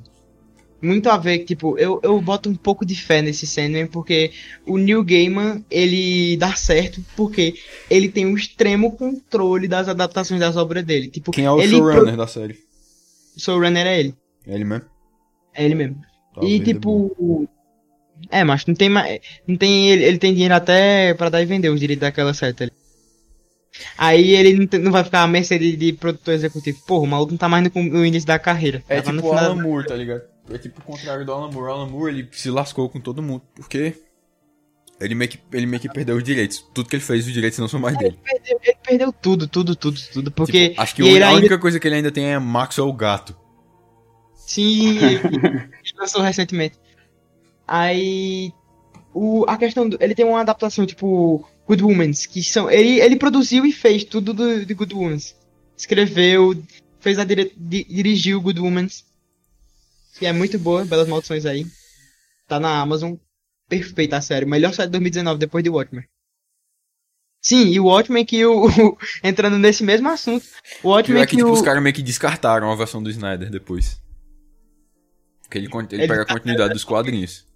Muito 0.81 1.09
a 1.09 1.17
ver, 1.17 1.39
tipo, 1.39 1.75
eu, 1.77 1.99
eu 2.03 2.21
boto 2.21 2.49
um 2.49 2.55
pouco 2.55 2.85
de 2.85 2.95
fé 2.95 3.21
nesse 3.21 3.47
Sandman, 3.47 3.87
porque 3.87 4.31
o 4.65 4.77
Neil 4.77 5.03
Gaiman, 5.03 5.65
ele 5.71 6.37
dá 6.37 6.53
certo, 6.55 7.03
porque 7.15 7.55
ele 7.89 8.07
tem 8.09 8.27
um 8.27 8.37
extremo 8.37 8.95
controle 8.95 9.67
das 9.67 9.89
adaptações 9.89 10.39
das 10.39 10.55
obras 10.55 10.85
dele. 10.85 11.09
Tipo, 11.09 11.31
Quem 11.31 11.45
é 11.45 11.51
o 11.51 11.59
showrunner 11.59 12.15
da 12.15 12.27
série? 12.27 12.59
O 13.35 13.39
showrunner 13.39 13.87
é 13.87 13.99
ele. 13.99 14.15
É 14.45 14.53
ele 14.53 14.63
mesmo? 14.63 14.85
É 15.51 15.65
ele 15.65 15.75
mesmo. 15.75 16.01
Talvez 16.39 16.59
e 16.59 16.61
é 16.61 16.65
tipo. 16.65 17.47
É, 18.31 18.43
mas 18.43 18.65
não 18.65 18.73
tem 18.75 18.89
mais. 18.89 19.19
Não 19.47 19.55
tem. 19.57 19.89
Ele, 19.91 20.03
ele 20.03 20.17
tem 20.17 20.33
dinheiro 20.33 20.53
até 20.55 21.13
pra 21.13 21.29
dar 21.29 21.41
e 21.41 21.45
vender 21.45 21.69
os 21.69 21.79
direitos 21.79 22.01
daquela 22.01 22.33
tá 22.33 22.47
ligado? 22.47 22.71
Aí 23.97 24.31
ele 24.35 24.53
não, 24.57 24.65
tem- 24.65 24.79
não 24.79 24.91
vai 24.91 25.03
ficar 25.03 25.21
à 25.21 25.27
mercê 25.27 25.59
de, 25.59 25.75
de 25.75 25.93
produtor 25.93 26.33
executivo. 26.33 26.79
Porra, 26.87 27.03
o 27.03 27.07
maluco 27.07 27.31
não 27.31 27.37
tá 27.37 27.47
mais 27.47 27.63
no, 27.63 27.83
no 27.83 28.05
início 28.05 28.25
da 28.27 28.39
carreira. 28.39 28.83
É 28.89 29.01
tipo 29.01 29.27
o 29.27 29.33
Alan 29.33 29.61
Moore, 29.61 29.87
tá 29.87 29.95
ligado? 29.95 30.21
É 30.49 30.57
tipo 30.57 30.79
o 30.81 30.83
contrário 30.83 31.25
do 31.25 31.31
Alan 31.31 31.51
Moore. 31.51 31.67
O 31.67 31.71
Alan 31.73 31.87
Moore, 31.87 32.11
ele 32.13 32.27
se 32.31 32.49
lascou 32.49 32.89
com 32.89 32.99
todo 32.99 33.21
mundo, 33.21 33.43
porque 33.55 33.93
Ele 34.99 35.13
meio, 35.13 35.29
que, 35.29 35.37
ele 35.53 35.67
meio 35.67 35.79
que 35.79 35.89
perdeu 35.89 36.15
os 36.15 36.23
direitos. 36.23 36.65
Tudo 36.73 36.89
que 36.89 36.95
ele 36.95 37.03
fez, 37.03 37.27
os 37.27 37.33
direitos 37.33 37.59
não 37.59 37.67
são 37.67 37.79
mais 37.79 37.95
dele. 37.99 38.17
Perdeu- 38.23 38.59
ele 38.63 38.77
perdeu 38.83 39.13
tudo, 39.13 39.47
tudo, 39.47 39.75
tudo, 39.75 39.99
tudo. 40.11 40.31
Porque. 40.31 40.69
Tipo, 40.69 40.81
acho 40.81 40.95
que 40.95 41.01
ele 41.03 41.23
a 41.23 41.27
ainda- 41.27 41.39
única 41.39 41.59
coisa 41.59 41.79
que 41.79 41.87
ele 41.87 41.95
ainda 41.95 42.11
tem 42.11 42.25
é 42.33 42.39
Maxwell 42.39 42.87
o 42.89 42.93
gato. 42.93 43.37
Sim, 44.33 44.97
ele 44.97 45.69
lançou 45.97 46.21
recentemente. 46.21 46.77
Aí. 47.67 48.51
O, 49.13 49.45
a 49.47 49.57
questão 49.57 49.87
do. 49.89 49.97
Ele 49.99 50.15
tem 50.15 50.25
uma 50.25 50.41
adaptação, 50.41 50.85
tipo. 50.85 51.47
Good 51.67 51.83
Womans, 51.83 52.25
que 52.25 52.41
são. 52.43 52.69
Ele, 52.71 52.99
ele 53.01 53.17
produziu 53.17 53.65
e 53.65 53.73
fez 53.73 54.03
tudo 54.05 54.33
do, 54.33 54.65
de 54.65 54.73
Good 54.73 54.93
Womans. 54.93 55.35
Escreveu, 55.75 56.55
fez 56.99 57.19
a 57.19 57.25
dire, 57.25 57.51
di- 57.57 57.83
dirigiu 57.83 58.39
Good 58.41 58.59
Womans. 58.61 59.05
Que 60.17 60.25
é 60.25 60.33
muito 60.33 60.57
boa, 60.57 60.85
belas 60.85 61.07
maldições 61.07 61.45
aí. 61.45 61.65
Tá 62.47 62.59
na 62.59 62.79
Amazon. 62.79 63.15
Perfeita 63.67 64.15
a 64.17 64.21
série. 64.21 64.45
Melhor 64.45 64.73
série 64.73 64.87
de 64.87 64.91
2019 64.93 65.37
depois 65.39 65.61
de 65.63 65.69
Watchmen. 65.69 66.05
Sim, 67.41 67.67
e 67.67 67.79
o 67.79 67.85
Watchmen 67.85 68.25
que 68.25 68.45
o. 68.45 68.97
entrando 69.23 69.57
nesse 69.59 69.83
mesmo 69.83 70.07
assunto. 70.09 70.45
O 70.79 70.81
Pior 70.81 70.91
Watchmen 70.95 71.21
é 71.21 71.25
que, 71.25 71.31
que, 71.31 71.37
tipo, 71.37 71.49
o. 71.49 71.51
os 71.53 71.61
caras 71.61 71.83
meio 71.83 71.93
que 71.93 72.01
descartaram 72.01 72.71
a 72.71 72.75
versão 72.75 73.03
do 73.03 73.09
Snyder 73.09 73.49
depois. 73.49 73.99
Porque 75.47 75.57
ele, 75.59 75.67
ele 75.67 75.87
Ele 76.01 76.07
pega 76.07 76.21
a 76.21 76.25
tá- 76.25 76.33
continuidade 76.33 76.73
dos 76.73 76.83
quadrinhos. 76.83 77.47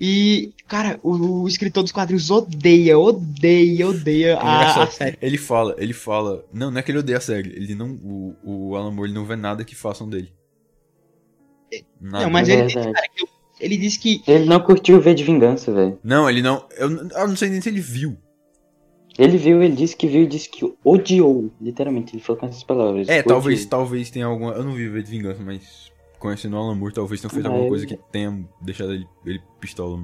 E, 0.00 0.54
cara, 0.68 0.98
o, 1.02 1.42
o 1.42 1.48
escritor 1.48 1.82
dos 1.82 1.92
quadrinhos 1.92 2.30
odeia, 2.30 2.96
odeia, 2.98 3.88
odeia 3.88 4.36
a, 4.38 4.84
a 4.84 4.86
série. 4.86 5.18
Ele 5.20 5.36
fala, 5.36 5.74
ele 5.76 5.92
fala. 5.92 6.44
Não, 6.52 6.70
não 6.70 6.78
é 6.78 6.82
que 6.82 6.90
ele 6.92 6.98
odeia 6.98 7.18
a 7.18 7.20
série. 7.20 7.50
Ele 7.50 7.74
não. 7.74 7.90
O, 8.02 8.36
o 8.44 8.76
Alan 8.76 8.92
Moore 8.92 9.08
ele 9.10 9.18
não 9.18 9.24
vê 9.26 9.34
nada 9.34 9.64
que 9.64 9.74
façam 9.74 10.08
dele. 10.08 10.32
Nada. 12.00 12.24
Não, 12.24 12.30
mas 12.30 12.48
É 12.48 12.60
ele, 12.60 12.72
cara, 12.72 12.92
ele 13.60 13.76
disse 13.76 13.98
que. 13.98 14.22
Ele 14.26 14.44
não 14.44 14.60
curtiu 14.60 15.00
ver 15.00 15.14
de 15.14 15.24
vingança, 15.24 15.72
velho. 15.72 15.98
Não, 16.02 16.30
ele 16.30 16.42
não. 16.42 16.64
Eu, 16.76 16.90
eu 16.90 17.28
não 17.28 17.36
sei 17.36 17.50
nem 17.50 17.60
se 17.60 17.68
ele 17.68 17.80
viu. 17.80 18.16
Ele 19.18 19.36
viu, 19.36 19.60
ele 19.60 19.74
disse 19.74 19.96
que 19.96 20.06
viu 20.06 20.22
e 20.22 20.26
disse 20.28 20.48
que 20.48 20.64
odiou. 20.84 21.50
Literalmente, 21.60 22.14
ele 22.14 22.22
falou 22.22 22.38
com 22.38 22.46
essas 22.46 22.62
palavras. 22.62 23.08
É, 23.08 23.18
odiou. 23.18 23.34
talvez, 23.34 23.66
talvez 23.66 24.10
tenha 24.10 24.26
alguma. 24.26 24.52
Eu 24.52 24.62
não 24.62 24.74
vi 24.74 24.88
ver 24.88 25.02
de 25.02 25.10
vingança, 25.10 25.42
mas 25.42 25.87
conhecendo 26.18 26.56
o 26.56 26.58
Alan 26.58 26.74
Moore, 26.74 26.94
talvez 26.94 27.20
tenha 27.20 27.30
feito 27.30 27.46
Ah, 27.46 27.48
alguma 27.48 27.64
ele- 27.64 27.70
coisa 27.70 27.86
que 27.86 27.96
tenha 28.12 28.44
deixado 28.60 28.92
ele, 28.92 29.06
ele 29.24 29.40
pistola. 29.60 30.00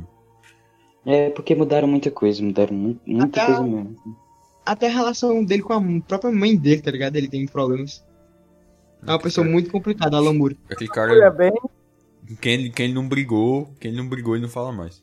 É, 1.06 1.30
porque 1.30 1.54
mudaram 1.54 1.86
muita 1.88 2.10
coisa, 2.10 2.42
mudaram 2.42 2.74
mu- 2.74 3.00
muita 3.06 3.42
Até- 3.42 3.46
coisa 3.46 3.62
mesmo. 3.62 3.96
Até 4.64 4.86
a 4.86 4.90
relação 4.90 5.44
dele 5.44 5.62
com 5.62 5.74
a 5.74 6.00
própria 6.08 6.32
mãe 6.32 6.56
dele, 6.56 6.80
tá 6.80 6.90
ligado? 6.90 7.16
Ele 7.16 7.28
tem 7.28 7.46
problemas. 7.46 8.02
É 9.06 9.10
uma 9.10 9.18
pessoa 9.18 9.46
muito 9.46 9.70
complicada, 9.70 10.16
Alan 10.16 10.32
Moore. 10.32 10.58
Aquele 10.70 10.90
É 10.90 10.94
cara. 10.94 11.30
bem. 11.30 11.52
Quem 12.40 12.54
ele, 12.54 12.70
quem 12.70 12.86
ele 12.86 12.94
não 12.94 13.06
brigou, 13.06 13.68
quem 13.78 13.90
ele 13.90 14.00
não 14.00 14.08
brigou, 14.08 14.34
ele 14.34 14.42
não 14.44 14.48
fala 14.48 14.72
mais. 14.72 15.02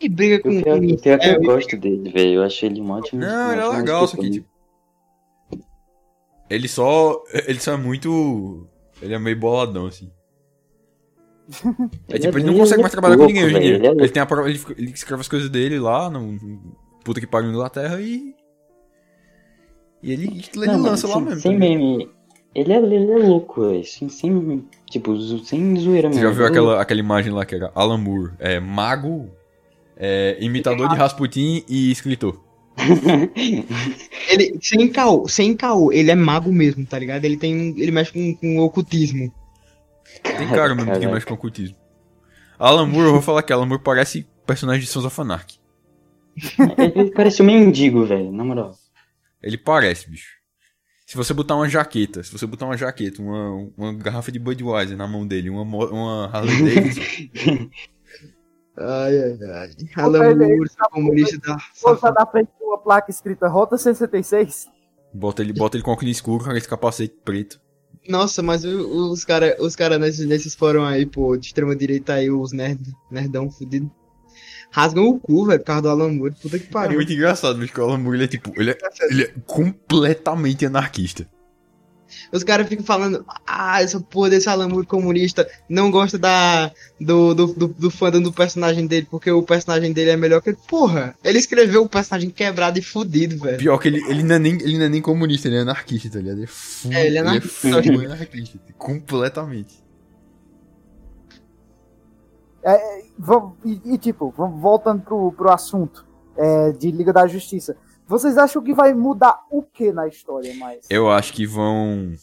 E 0.00 0.08
briga 0.08 0.38
com 0.40 0.48
O 0.56 0.62
pior, 0.62 0.78
o 0.78 0.96
pior 1.00 1.18
é 1.20 1.28
é, 1.28 1.36
eu 1.36 1.40
gosto 1.42 1.76
dele, 1.76 2.10
velho. 2.12 2.34
Eu 2.34 2.42
acho 2.44 2.64
ele 2.64 2.80
um 2.80 2.90
ótimo. 2.92 3.20
Não, 3.20 3.48
um 3.48 3.52
ele 3.52 3.60
é 3.60 3.68
legal, 3.68 4.06
só 4.06 4.16
que 4.16 4.30
tipo. 4.30 4.48
Ele 6.48 6.68
só. 6.68 7.22
Ele 7.46 7.58
só 7.58 7.72
é 7.72 7.76
muito. 7.76 8.66
Ele 9.00 9.14
é 9.14 9.18
meio 9.18 9.38
boladão, 9.38 9.86
assim. 9.86 10.10
É 12.08 12.18
tipo, 12.18 12.38
ele 12.38 12.46
não 12.46 12.58
consegue 12.58 12.80
mais 12.80 12.92
trabalhar 12.92 13.16
com 13.16 13.26
ninguém 13.26 13.44
hoje 13.44 13.56
em 13.56 13.60
dia. 13.60 13.90
ele 13.90 14.04
é 14.04 14.08
tem 14.08 14.22
a 14.22 14.26
prova, 14.26 14.48
ele, 14.48 14.60
ele 14.76 14.90
escreve 14.90 15.20
as 15.20 15.28
coisas 15.28 15.50
dele 15.50 15.78
lá, 15.78 16.08
no, 16.08 16.32
no 16.32 16.76
puta 17.04 17.20
que 17.20 17.26
pariu 17.26 17.48
na 17.48 17.54
Inglaterra 17.54 18.00
e. 18.00 18.34
E 20.02 20.12
ele, 20.12 20.44
ele 20.54 20.66
Não, 20.66 20.82
lança 20.82 21.06
lá 21.06 21.14
sem, 21.14 21.22
mesmo. 21.24 21.40
Sem 21.40 21.52
tá 21.52 21.58
meme. 21.58 22.08
Ele 22.54 22.72
é, 22.72 22.76
ele 22.76 23.12
é 23.12 23.18
louco, 23.18 23.68
velho. 23.68 23.84
Sem, 23.84 24.08
sem, 24.08 24.64
tipo, 24.90 25.16
sem 25.44 25.76
zoeira 25.76 26.08
Você 26.08 26.20
mesmo. 26.20 26.30
já 26.30 26.36
viu 26.36 26.46
aquela, 26.46 26.80
aquela 26.82 27.00
imagem 27.00 27.32
lá 27.32 27.44
que 27.46 27.54
era 27.54 27.70
Alan 27.74 27.98
Moore, 27.98 28.32
é, 28.38 28.58
mago, 28.60 29.30
é, 29.96 30.36
imitador 30.40 30.88
de 30.88 30.96
Rasputin 30.96 31.64
e 31.68 31.90
escritor. 31.90 32.40
Ele, 34.28 34.58
sem 34.60 34.88
caô, 34.88 35.28
sem 35.28 35.54
caô, 35.54 35.92
ele 35.92 36.10
é 36.10 36.14
mago 36.14 36.50
mesmo, 36.50 36.86
tá 36.86 36.98
ligado? 36.98 37.22
Ele 37.24 37.36
tem. 37.36 37.78
Ele 37.78 37.90
mexe 37.90 38.12
com, 38.12 38.34
com 38.34 38.58
ocultismo. 38.60 39.30
Tem 40.22 40.48
cara 40.48 40.74
mesmo 40.74 40.92
que 40.92 41.06
mexe 41.06 41.26
com 41.26 41.34
ocultismo. 41.34 41.76
Alan 42.58 42.86
Moore, 42.86 43.06
eu 43.06 43.12
vou 43.12 43.22
falar 43.22 43.42
que 43.42 43.52
Alan 43.52 43.66
Moore 43.66 43.82
parece 43.82 44.26
personagem 44.46 44.82
de 44.82 44.86
Sons 44.88 45.04
of 45.04 45.20
Anarchy. 45.20 45.60
Ele, 46.78 47.00
ele 47.00 47.10
parece 47.10 47.42
um 47.42 47.46
mendigo, 47.46 48.04
velho, 48.06 48.30
na 48.32 48.44
moral. 48.44 48.72
Ele 49.42 49.58
parece, 49.58 50.08
bicho. 50.08 50.40
Se 51.06 51.16
você 51.16 51.34
botar 51.34 51.56
uma 51.56 51.68
jaqueta, 51.68 52.22
se 52.22 52.32
você 52.32 52.46
botar 52.46 52.64
uma 52.64 52.76
jaqueta, 52.76 53.20
uma, 53.20 53.68
uma 53.76 53.92
garrafa 53.94 54.32
de 54.32 54.38
Budweiser 54.38 54.96
na 54.96 55.06
mão 55.06 55.26
dele, 55.26 55.50
uma, 55.50 55.62
uma 55.62 56.26
Harley 56.32 56.74
Davidson, 56.74 57.68
Ai, 58.78 59.18
ai, 59.18 59.38
ai. 59.42 59.70
Alan 59.96 60.30
ele- 60.30 60.46
Moore, 60.46 60.70
comunista 60.90 61.38
da. 61.38 61.58
Você 61.74 62.10
na 62.10 62.26
frente 62.26 62.48
de 62.58 62.64
uma 62.64 62.78
placa 62.78 63.10
escrita 63.10 63.46
Rota 63.46 63.76
66. 63.76 64.66
bota 65.12 65.42
ele, 65.42 65.52
bota 65.52 65.76
ele 65.76 65.84
com 65.84 65.90
óculos 65.90 66.10
escuro, 66.10 66.44
com 66.44 66.52
esse 66.52 66.66
capacete 66.68 67.14
preto. 67.22 67.60
Nossa, 68.08 68.42
mas 68.42 68.64
os 68.64 69.24
caras 69.24 69.54
os 69.60 69.76
cara 69.76 69.98
nesses, 69.98 70.26
nesses 70.26 70.54
fóruns 70.54 70.88
aí, 70.88 71.06
pô, 71.06 71.36
de 71.36 71.46
extrema 71.46 71.74
direita 71.76 72.14
aí, 72.14 72.30
os 72.30 72.52
nerd, 72.52 72.80
nerdão 73.10 73.50
fudido. 73.50 73.90
Rasgam 74.70 75.04
o 75.06 75.20
cu, 75.20 75.44
velho, 75.46 75.60
por 75.60 75.66
causa 75.66 75.82
do 75.82 75.88
Alan 75.90 76.12
Moore. 76.12 76.34
Puta 76.40 76.58
que 76.58 76.66
É 76.66 76.70
pariu. 76.70 76.96
muito 76.96 77.12
engraçado, 77.12 77.58
bicho, 77.58 77.72
que 77.74 77.80
o 77.80 77.84
Alan 77.84 77.98
Moore, 77.98 78.16
ele 78.16 78.24
é 78.24 78.28
tipo, 78.28 78.52
ele 78.60 78.70
é, 78.70 78.78
ele 79.10 79.22
é 79.24 79.34
completamente 79.46 80.64
anarquista. 80.64 81.28
Os 82.32 82.42
caras 82.44 82.68
ficam 82.68 82.84
falando, 82.84 83.24
ah, 83.46 83.82
essa 83.82 84.00
porra 84.00 84.30
desse 84.30 84.48
Alan 84.48 84.68
Moore 84.68 84.86
comunista 84.86 85.48
não 85.68 85.90
gosta 85.90 86.18
da, 86.18 86.70
do, 87.00 87.34
do, 87.34 87.46
do, 87.48 87.68
do 87.68 87.90
fandom 87.90 88.20
do 88.22 88.32
personagem 88.32 88.86
dele, 88.86 89.06
porque 89.10 89.30
o 89.30 89.42
personagem 89.42 89.92
dele 89.92 90.10
é 90.10 90.16
melhor 90.16 90.40
que 90.40 90.50
ele. 90.50 90.58
Porra, 90.68 91.14
ele 91.24 91.38
escreveu 91.38 91.82
o 91.82 91.88
personagem 91.88 92.30
quebrado 92.30 92.78
e 92.78 92.82
fudido, 92.82 93.38
velho. 93.38 93.58
Pior 93.58 93.78
que 93.78 93.88
ele, 93.88 94.02
ele, 94.08 94.22
não 94.22 94.36
é 94.36 94.38
nem, 94.38 94.54
ele 94.54 94.78
não 94.78 94.86
é 94.86 94.88
nem 94.88 95.02
comunista, 95.02 95.48
ele 95.48 95.56
é 95.56 95.60
anarquista, 95.60 96.10
tá 96.10 96.18
ligado? 96.18 96.36
Ele 96.36 96.44
é 96.44 96.48
full, 96.48 96.92
É, 96.92 97.06
ele 97.06 97.18
é 97.18 97.20
anarquista. 97.20 97.82
full 97.82 98.00
anarquista. 98.00 98.58
Completamente. 98.78 99.82
Vamos- 103.18 103.54
e, 103.64 103.80
e, 103.94 103.98
tipo, 103.98 104.32
vamos 104.36 104.60
voltando 104.60 105.02
pro, 105.02 105.32
pro 105.32 105.50
assunto 105.50 106.04
é, 106.36 106.72
de 106.72 106.90
Liga 106.90 107.12
da 107.12 107.26
Justiça. 107.26 107.76
Vocês 108.06 108.36
acham 108.36 108.62
que 108.62 108.74
vai 108.74 108.92
mudar 108.92 109.40
o 109.50 109.62
que 109.62 109.92
na 109.92 110.06
história 110.08 110.54
mais? 110.56 110.86
Eu 110.90 111.10
acho 111.10 111.32
que 111.32 111.46
vão. 111.46 112.14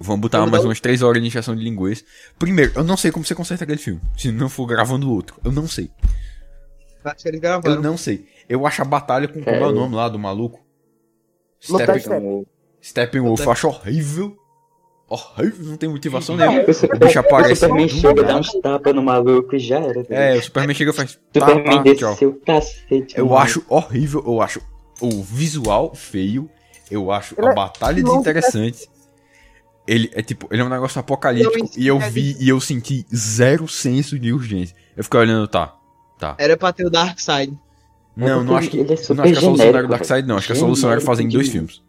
Vão 0.00 0.18
botar 0.18 0.46
mais 0.46 0.64
um- 0.64 0.68
umas 0.68 0.80
3 0.80 1.02
horas 1.02 1.20
de 1.20 1.26
injeção 1.26 1.56
de 1.56 1.62
linguiça. 1.64 2.04
Primeiro, 2.38 2.72
eu 2.76 2.84
não 2.84 2.96
sei 2.96 3.10
como 3.10 3.24
você 3.24 3.34
conserta 3.34 3.64
aquele 3.64 3.80
filme. 3.80 4.00
Se 4.16 4.30
não 4.30 4.48
for 4.48 4.64
gravando 4.66 5.10
outro. 5.10 5.40
Eu 5.44 5.50
não 5.50 5.66
sei. 5.66 5.90
Acho 7.04 7.22
que 7.22 7.28
eles 7.28 7.40
Eu 7.64 7.82
não 7.82 7.96
sei. 7.96 8.26
Eu 8.48 8.66
acho 8.66 8.80
a 8.82 8.84
batalha 8.84 9.26
com. 9.26 9.42
Como 9.42 9.56
é 9.56 9.66
o 9.66 9.70
É. 9.70 9.72
nome 9.72 9.94
lá 9.96 10.08
do 10.08 10.18
maluco? 10.18 10.60
Luta 11.68 11.98
Steppen, 11.98 12.00
Step. 12.00 12.48
Steppenwolf, 12.80 13.40
eu 13.40 13.50
acho 13.50 13.66
horrível. 13.68 14.36
Horrível, 15.10 15.64
não 15.64 15.76
tem 15.78 15.88
motivação 15.88 16.36
nenhuma. 16.36 16.60
O, 16.60 16.74
Superman 16.74 17.88
chega, 17.88 18.22
dá 18.22 18.36
uns 18.36 18.52
tapas 18.60 18.94
no 18.94 19.02
maluco 19.02 19.56
e 19.56 19.58
já 19.58 19.78
era. 19.78 20.04
tá 20.04 20.14
É, 20.14 20.36
o 20.36 20.42
Superman 20.42 20.74
chega 20.74 20.90
e 20.90 20.94
faz. 20.94 21.18
Tá, 21.32 21.40
Superman 21.40 21.82
tá, 21.82 21.94
tchau. 21.94 22.10
desceu 22.10 22.28
o 22.28 22.34
cacete. 22.34 23.18
Eu 23.18 23.26
mano. 23.26 23.38
acho 23.38 23.64
horrível, 23.68 24.22
eu 24.26 24.42
acho 24.42 24.60
o 25.00 25.22
visual 25.22 25.94
feio, 25.94 26.50
eu 26.90 27.10
acho 27.10 27.34
Ele 27.38 27.48
a 27.48 27.52
é 27.52 27.54
batalha 27.54 28.02
longo, 28.02 28.10
desinteressante. 28.10 28.86
Ele 29.86 30.10
é 30.12 30.22
tipo, 30.22 30.46
ele 30.50 30.60
é 30.60 30.64
um 30.64 30.68
negócio 30.68 31.00
apocalíptico 31.00 31.58
Não, 31.58 31.70
e 31.74 31.86
eu 31.86 31.98
vi 31.98 32.36
e 32.38 32.46
eu 32.50 32.60
senti 32.60 33.06
zero 33.14 33.66
senso 33.66 34.18
de 34.18 34.30
urgência. 34.30 34.76
Eu 34.94 35.02
fiquei 35.02 35.20
olhando, 35.20 35.48
tá, 35.48 35.74
tá. 36.18 36.36
Era 36.38 36.54
pra 36.54 36.70
ter 36.70 36.84
o 36.84 36.90
Dark 36.90 37.18
Side. 37.18 37.56
Não, 38.14 38.44
não 38.44 38.46
porque 38.46 38.54
acho 38.54 38.70
que, 38.70 38.76
ele 38.78 38.92
é 38.92 39.14
não 39.14 39.24
acho 39.24 39.32
que 39.32 39.38
a 39.38 39.40
solução 39.40 39.66
era 39.66 39.70
o 39.70 39.80
genérico, 39.80 39.88
Darkseid, 39.88 40.28
não. 40.28 40.36
Acho 40.36 40.46
que 40.48 40.52
a 40.52 40.56
solução 40.56 40.90
era 40.90 41.00
Genérico 41.00 41.06
fazer 41.06 41.22
em 41.22 41.28
dois 41.28 41.48
filmes. 41.48 41.82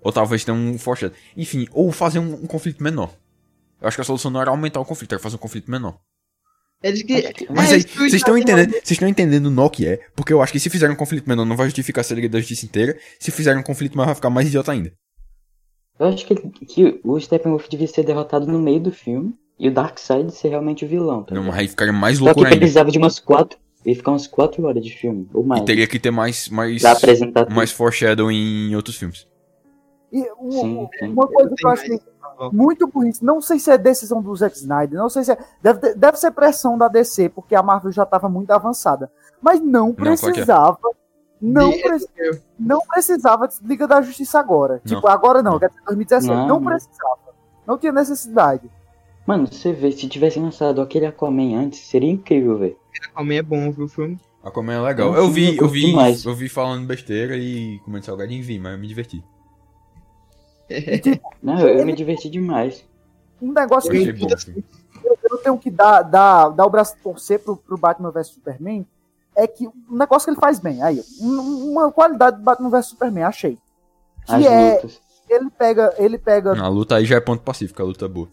Ou 0.00 0.12
talvez 0.12 0.44
tenha 0.44 0.56
um 0.56 0.78
foreshadow. 0.78 1.16
Enfim, 1.36 1.66
ou 1.72 1.90
fazer 1.92 2.18
um, 2.18 2.34
um 2.34 2.46
conflito 2.46 2.82
menor. 2.82 3.12
Eu 3.80 3.88
acho 3.88 3.96
que 3.96 4.00
a 4.00 4.04
solução 4.04 4.30
não 4.30 4.40
era 4.40 4.50
aumentar 4.50 4.80
o 4.80 4.84
conflito, 4.84 5.12
era 5.12 5.22
fazer 5.22 5.36
um 5.36 5.40
conflito 5.40 5.70
menor. 5.70 5.98
Eles 6.82 7.02
que. 7.02 7.46
Mas 7.50 7.70
É, 7.70 7.74
aí, 7.74 7.78
isso 7.78 7.88
que 7.88 7.94
eu 7.94 8.00
vocês 8.00 8.14
estão 8.14 8.34
fazer, 8.34 8.42
entendendo, 8.42 8.70
vocês 8.72 8.90
estão 8.90 9.08
entendendo 9.08 9.50
no 9.50 9.70
que 9.70 9.86
é, 9.86 10.00
porque 10.14 10.32
eu 10.32 10.42
acho 10.42 10.52
que 10.52 10.60
se 10.60 10.70
fizerem 10.70 10.94
um 10.94 10.98
conflito 10.98 11.26
menor 11.26 11.44
não 11.44 11.56
vai 11.56 11.66
justificar 11.66 12.04
a 12.08 12.14
Liga 12.14 12.28
da 12.28 12.38
Justiça 12.38 12.66
inteira, 12.66 12.98
se 13.18 13.30
fizerem 13.30 13.60
um 13.60 13.64
conflito 13.64 13.96
maior 13.96 14.06
vai 14.06 14.14
ficar 14.14 14.30
mais 14.30 14.46
idiota 14.46 14.72
ainda. 14.72 14.92
Eu 15.98 16.08
acho 16.08 16.26
que, 16.26 16.34
que 16.34 17.00
o 17.02 17.18
Steppenwolf 17.18 17.68
devia 17.68 17.86
ser 17.86 18.04
derrotado 18.04 18.46
no 18.46 18.58
meio 18.58 18.80
do 18.80 18.92
filme 18.92 19.34
e 19.58 19.68
o 19.68 19.72
Darkseid 19.72 20.30
ser 20.30 20.50
realmente 20.50 20.84
o 20.84 20.88
vilão. 20.88 21.24
Tá 21.24 21.34
Não, 21.34 21.50
aí 21.50 21.66
ficaria 21.66 21.92
mais 21.92 22.20
ele 22.40 22.54
ainda. 22.54 22.58
precisava 22.58 22.90
de 22.90 22.98
umas 22.98 23.18
quatro. 23.18 23.58
Ia 23.84 23.94
ficar 23.94 24.10
umas 24.10 24.26
quatro 24.26 24.64
horas 24.64 24.84
de 24.84 24.90
filme, 24.90 25.28
ou 25.32 25.44
mais. 25.44 25.62
E 25.62 25.64
teria 25.64 25.86
que 25.86 25.98
ter 25.98 26.10
mais, 26.10 26.48
mais, 26.48 26.82
mais 27.50 27.70
foreshadow 27.70 28.30
em 28.30 28.74
outros 28.74 28.96
filmes. 28.96 29.26
E 30.18 30.30
um- 30.40 30.50
Sim, 30.50 30.88
sim. 30.98 31.12
uma 31.12 31.26
coisa 31.26 31.54
que 31.54 31.66
eu 31.66 31.70
acho 31.70 31.88
mais- 31.88 32.00
que 32.00 32.56
muito 32.56 32.86
burrice, 32.86 33.24
não 33.24 33.40
sei 33.40 33.58
se 33.58 33.70
é 33.70 33.78
decisão 33.78 34.20
do 34.22 34.34
Zack 34.34 34.56
Snyder, 34.56 34.98
não 34.98 35.08
sei 35.08 35.24
se 35.24 35.32
é. 35.32 35.38
Deve, 35.62 35.94
deve 35.94 36.16
ser 36.18 36.30
pressão 36.30 36.76
da 36.78 36.88
DC, 36.88 37.28
porque 37.30 37.54
a 37.54 37.62
Marvel 37.62 37.90
já 37.92 38.02
estava 38.04 38.28
muito 38.28 38.50
avançada. 38.50 39.10
Mas 39.40 39.60
não 39.60 39.90
é. 39.90 39.92
precisava. 39.92 40.78
Não, 41.40 41.70
pre- 41.70 42.40
não 42.58 42.80
precisava 42.80 43.46
de 43.46 43.56
Liga 43.62 43.86
da 43.86 44.00
Justiça 44.00 44.38
agora. 44.38 44.80
Não. 44.84 44.94
Tipo, 44.94 45.06
agora 45.06 45.42
não, 45.42 45.58
quer 45.58 45.68
dizer, 45.68 45.82
2017. 45.84 46.34
Não, 46.34 46.46
Não. 46.60 46.64
precisava. 46.64 47.18
Não 47.66 47.76
tinha 47.76 47.92
necessidade. 47.92 48.70
Mano, 49.26 49.46
você 49.46 49.72
vê, 49.72 49.92
se 49.92 50.08
tivessem 50.08 50.42
lançado 50.42 50.80
aquele 50.80 51.04
Aquaman 51.04 51.58
antes, 51.58 51.80
seria 51.88 52.10
incrível, 52.10 52.56
velho. 52.58 52.76
Aquaman 53.12 53.34
é 53.34 53.42
bom, 53.42 53.70
viu, 53.70 53.84
o 53.84 53.88
filme? 53.88 54.18
Aquaman 54.42 54.72
é 54.74 54.80
legal. 54.80 55.08
Eu 55.08 55.24
Eu 55.24 55.28
vi, 55.30 55.56
eu 55.58 55.68
vi, 55.68 55.92
eu 56.24 56.34
vi 56.34 56.48
falando 56.48 56.86
besteira 56.86 57.36
e 57.36 57.78
comendo 57.80 58.04
salgadinho 58.06 58.42
vi, 58.42 58.58
mas 58.58 58.72
eu 58.72 58.78
me 58.78 58.86
diverti. 58.86 59.22
Não, 61.42 61.60
eu, 61.60 61.78
eu 61.78 61.86
me 61.86 61.92
diverti 61.94 62.28
demais. 62.30 62.84
Um 63.40 63.52
negócio 63.52 63.92
Eu 63.92 64.14
que 64.14 64.20
bom. 64.24 64.26
eu, 65.04 65.18
eu 65.30 65.38
tenho 65.38 65.58
que 65.58 65.70
dar, 65.70 66.02
dar, 66.02 66.48
dar 66.50 66.66
o 66.66 66.70
braço 66.70 66.94
a 66.98 67.02
torcer 67.02 67.38
pro, 67.40 67.56
pro 67.56 67.76
Batman 67.76 68.10
vs 68.10 68.28
Superman 68.28 68.86
é 69.34 69.46
que 69.46 69.68
um 69.68 69.96
negócio 69.96 70.24
que 70.26 70.30
ele 70.30 70.40
faz 70.40 70.58
bem. 70.58 70.82
Aí, 70.82 71.02
um- 71.20 71.72
uma 71.72 71.92
qualidade 71.92 72.38
do 72.38 72.42
Batman 72.42 72.70
vs 72.70 72.86
Superman, 72.86 73.24
achei. 73.24 73.58
Que 74.24 74.34
As 74.34 74.44
é, 74.44 74.74
lutas. 74.76 75.00
ele 75.28 75.50
pega, 75.50 75.94
ele 75.98 76.18
pega, 76.18 76.58
A 76.60 76.68
luta 76.68 76.96
aí 76.96 77.04
já 77.04 77.16
é 77.16 77.20
ponto 77.20 77.42
pacífico, 77.42 77.80
a 77.82 77.84
luta 77.84 78.06
é 78.06 78.08
boa. 78.08 78.28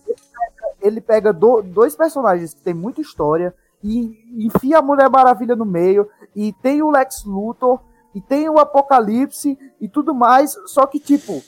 ele 0.82 1.00
pega 1.02 1.32
do- 1.34 1.62
dois 1.62 1.96
personagens 1.96 2.54
que 2.54 2.62
tem 2.62 2.74
muita 2.74 3.02
história 3.02 3.54
e 3.84 4.18
enfia 4.46 4.80
a 4.80 4.82
Mulher 4.82 5.10
Maravilha 5.10 5.56
no 5.56 5.66
meio 5.66 6.10
e 6.36 6.54
tem 6.54 6.82
o 6.82 6.90
Lex 6.90 7.26
Luthor 7.26 7.80
e 8.16 8.22
tem 8.22 8.48
o 8.50 8.58
Apocalipse 8.58 9.58
e 9.82 9.88
tudo 9.90 10.14
mais, 10.14 10.56
só 10.68 10.86
que 10.86 11.00
tipo, 11.00 11.42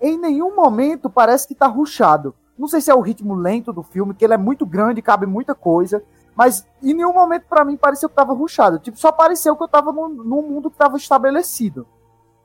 em 0.00 0.18
nenhum 0.18 0.54
momento 0.54 1.08
parece 1.08 1.46
que 1.46 1.54
tá 1.54 1.66
ruchado. 1.66 2.34
Não 2.58 2.68
sei 2.68 2.80
se 2.80 2.90
é 2.90 2.94
o 2.94 3.00
ritmo 3.00 3.34
lento 3.34 3.72
do 3.72 3.82
filme, 3.82 4.14
que 4.14 4.24
ele 4.24 4.34
é 4.34 4.38
muito 4.38 4.64
grande, 4.64 5.02
cabe 5.02 5.26
muita 5.26 5.54
coisa, 5.54 6.02
mas 6.34 6.66
em 6.82 6.94
nenhum 6.94 7.12
momento 7.12 7.44
pra 7.48 7.64
mim 7.64 7.76
pareceu 7.76 8.08
que 8.08 8.14
tava 8.14 8.32
ruchado. 8.32 8.78
Tipo, 8.78 8.98
só 8.98 9.12
pareceu 9.12 9.56
que 9.56 9.62
eu 9.62 9.68
tava 9.68 9.92
num, 9.92 10.08
num 10.08 10.42
mundo 10.42 10.70
que 10.70 10.76
tava 10.76 10.96
estabelecido. 10.96 11.86